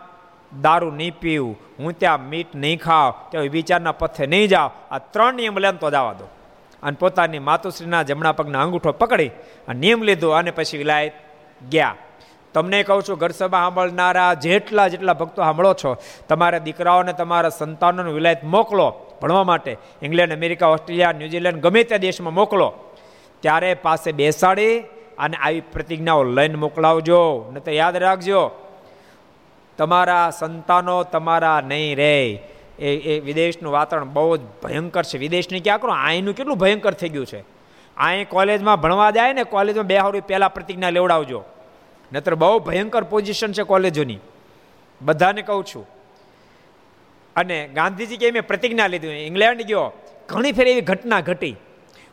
દારૂ 0.63 0.91
નહીં 0.91 1.15
પીવું 1.21 1.57
હું 1.79 1.95
ત્યાં 1.99 2.29
મીટ 2.31 2.53
નહીં 2.55 2.79
ખાવ 2.79 3.11
ત્યાં 3.31 3.49
વિચારના 3.49 3.93
પથ્થે 3.93 4.27
નહીં 4.27 4.49
જાઉં. 4.49 4.73
આ 4.91 4.99
ત્રણ 4.99 5.35
નિયમ 5.35 5.59
લેન 5.59 5.77
તો 5.77 5.91
જવા 5.91 6.15
દો 6.21 6.27
અને 6.83 6.97
પોતાની 7.01 7.43
માતુશ્રીના 7.49 8.03
જમણા 8.03 8.33
પગના 8.33 8.63
અંગૂઠો 8.63 8.93
પકડી 8.93 9.31
અને 9.69 9.81
નિયમ 9.81 10.03
લીધો 10.03 10.31
અને 10.31 10.51
પછી 10.51 10.81
વિલાયત 10.83 11.15
ગયા. 11.71 11.97
તમને 12.55 12.83
કહું 12.83 13.03
છું, 13.03 13.19
ઘર 13.19 13.31
સભા 13.31 13.59
સાંભળનારા 13.59 14.35
જેટલા 14.35 14.89
જેટલા 14.89 15.13
ભક્તો 15.13 15.43
સાંભળો 15.43 15.75
છો, 15.75 15.97
તમારા 16.29 16.59
દીકરાઓને 16.59 17.13
તમારા 17.13 17.49
સંતાનોને 17.49 18.13
વિલાયત 18.13 18.45
મોકલો 18.45 19.17
ભણવા 19.23 19.45
માટે. 19.45 19.77
ઇંગ્લેન્ડ, 20.03 20.33
અમેરિકા, 20.33 20.67
ઓસ્ટ્રેલિયા, 20.67 21.13
ન્યુઝીલેન્ડ, 21.13 21.61
ગમે 21.61 21.83
તે 21.85 21.99
દેશમાં 21.99 22.35
મોકલો. 22.35 22.73
ત્યારે 23.41 23.75
પાસે 23.75 24.13
બેસાડી 24.13 24.81
અને 25.19 25.37
આવી 25.37 25.61
પ્રતિજ્ઞાઓ 25.61 26.25
લઈને 26.25 26.55
મોકલાવજો. 26.55 27.51
ને 27.53 27.61
તો 27.61 27.71
યાદ 27.71 27.97
રાખજો, 27.97 28.51
તમારા 29.79 30.31
સંતાનો 30.31 31.03
તમારા 31.03 31.61
નહીં 31.61 31.97
રહે 31.97 32.43
એ 32.79 32.97
એ 32.97 33.21
વિદેશનું 33.21 33.73
વાતાવરણ 33.73 34.09
બહુ 34.09 34.37
જ 34.37 34.41
ભયંકર 34.63 35.03
છે. 35.03 35.19
વિદેશની 35.19 35.61
ક્યાં 35.61 35.81
કરો? 35.81 35.93
અહીંનું 35.93 36.35
કેટલું 36.35 36.59
ભયંકર 36.59 36.95
થઈ 36.95 37.09
ગયું 37.09 37.27
છે. 37.27 37.41
અહીં 37.97 38.29
કોલેજમાં 38.29 38.81
ભણવા 38.81 39.11
જાય 39.11 39.33
ને 39.33 39.45
કોલેજમાં 39.45 39.87
બે 39.87 39.97
હારું 39.97 40.23
પહેલાં 40.27 40.55
પ્રતિજ્ઞા 40.55 40.91
લેવડાવજો. 40.91 41.45
નહીતર 42.13 42.35
બહુ 42.35 42.59
ભયંકર 42.59 43.05
પોઝિશન 43.05 43.53
છે 43.53 43.63
કોલેજોની. 43.63 44.19
બધાને 45.03 45.43
કહું 45.43 45.65
છું. 45.65 45.87
અને 47.37 47.69
ગાંધીજી 47.69 48.17
કે 48.17 48.31
મેં 48.31 48.47
પ્રતિજ્ઞા 48.47 48.87
લીધી 48.87 49.09
ઇંગ્લેન્ડ 49.09 49.63
ગયો. 49.63 49.93
ઘણી 50.29 50.53
ફેર 50.53 50.69
એવી 50.69 50.81
ઘટના 50.81 51.21
ઘટી. 51.21 51.57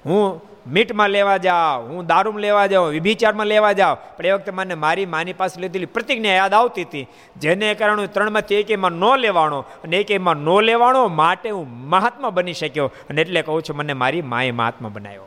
હું 0.06 0.42
મીટમાં 0.68 1.10
લેવા 1.10 1.38
જાઉં, 1.38 1.90
હું 1.90 2.06
દારૂમાં 2.06 2.42
લેવા 2.42 2.66
જાઉં, 2.66 2.90
વિભિચારમાં 2.90 3.46
લેવા 3.46 3.72
જાઉં, 3.72 4.18
પણ 4.18 4.26
એ 4.26 4.32
વખતે 4.32 4.52
મને 4.52 4.74
મારી 4.74 5.06
માની 5.06 5.34
પાસે 5.34 5.62
લીધેલી 5.62 5.86
પ્રતિજ્ઞા 5.86 6.30
યાદ 6.30 6.54
આવતી 6.54 6.84
હતી. 6.84 7.08
જેને 7.38 7.74
કારણે 7.74 8.08
ત્રણમાંથી 8.08 8.56
એક 8.56 8.72
એમાં 8.72 8.92
ન 8.92 9.16
લેવાનો 9.16 9.60
અને 9.60 9.98
એક 9.98 10.12
એમાં 10.12 10.36
ન 10.36 10.62
લેવાનો 10.62 11.08
માટે 11.08 11.50
હું 11.50 11.70
મહાત્મા 11.70 12.30
બની 12.30 12.54
શક્યો. 12.54 12.92
અને 13.10 13.22
એટલે 13.22 13.42
કહું 13.42 13.64
છું, 13.64 13.76
મને 13.76 13.94
મારી 13.94 14.22
માએ 14.22 14.52
મહાત્મા 14.52 14.90
બનાવ્યો. 14.90 15.24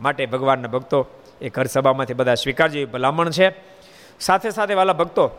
માટે 0.00 0.26
ભગવાનના 0.26 0.68
ભક્તો 0.68 1.06
એ 1.42 1.48
ઘર 1.48 1.66
સભામાંથી 1.66 2.14
બધા 2.14 2.34
સ્વીકારજો 2.34 2.86
ભલામણ 2.86 3.30
છે. 3.30 3.48
સાથે 4.20 4.50
સાથે 4.50 4.74
વાલા 4.74 4.92
ભક્તો, 4.92 5.30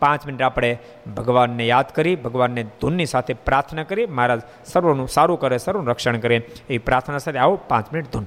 પાંચ 0.00 0.26
મિનિટ 0.26 0.42
આપણે 0.42 0.78
ભગવાનને 1.16 1.66
યાદ 1.66 1.88
કરી, 1.94 2.16
ભગવાનને 2.16 2.62
ધૂનની 2.80 3.06
સાથે 3.06 3.34
પ્રાર્થના 3.34 3.82
કરી, 3.82 4.06
મહારાજ 4.06 4.40
સર્વનું 4.64 5.08
સારું 5.08 5.40
કરે, 5.40 5.58
સર્વનું 5.58 5.88
રક્ષણ 5.88 6.18
કરે 6.18 6.36
એ 6.70 6.78
પ્રાર્થના 6.78 7.18
સાથે 7.18 7.38
આવો, 7.38 7.56
પાંચ 7.68 7.92
મિનિટ 7.92 8.12
ધૂન. 8.12 8.26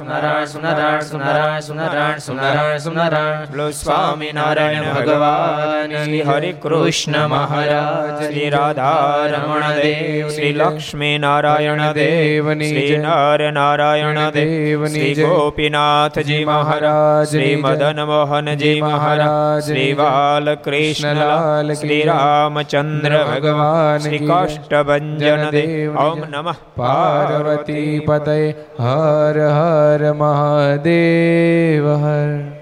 સુનારાયણ 0.01 0.47
સુનારાયણ 0.47 1.03
સુનારાયણ 1.03 1.61
સુનારાયણ 1.61 2.21
સુનારાયણ 2.21 2.79
સુનારાયણ 2.79 3.49
બોલો 3.49 3.65
સ્વામિનારાયણ 3.79 4.87
ભગવાન 4.89 5.91
શ્રી 5.95 6.21
હરિ 6.23 6.49
કૃષ્ણ 6.63 7.17
મહારાજ 7.33 8.21
શ્રી 8.21 8.47
રાધા 8.49 8.93
રમણ 9.25 9.77
દેવ 9.77 10.31
શ્રી 10.31 10.53
લક્ષ્મી 10.55 11.11
નારાયણ 11.19 11.83
દેવની 11.97 12.69
શ્રી 12.71 12.97
નર 12.99 13.51
નારાયણ 13.51 14.21
દેવની 14.31 14.95
શ્રી 14.95 15.27
ગોપીનાથજી 15.33 16.39
મહારાજ 16.45 17.27
શ્રી 17.27 17.53
મદન 17.57 18.03
મોહનજી 18.05 18.73
મહારાજ 18.83 19.69
શ્રી 19.69 19.87
બાલકૃષ્ણલાલ 20.01 21.75
શ્રી 21.75 22.01
રામચંદ્ર 22.11 23.17
ભગવાન 23.21 24.07
શ્રી 24.07 24.23
કાષ્ટભન 24.25 25.13
દેવ 25.51 26.01
ઓમ 26.01 26.25
નમઃ 26.27 26.65
પાર્વતી 26.77 27.87
પતય 28.03 28.41
હર 28.81 29.51
હર 29.91 30.13
મહાદેવ 30.13 31.85
હર 32.03 32.60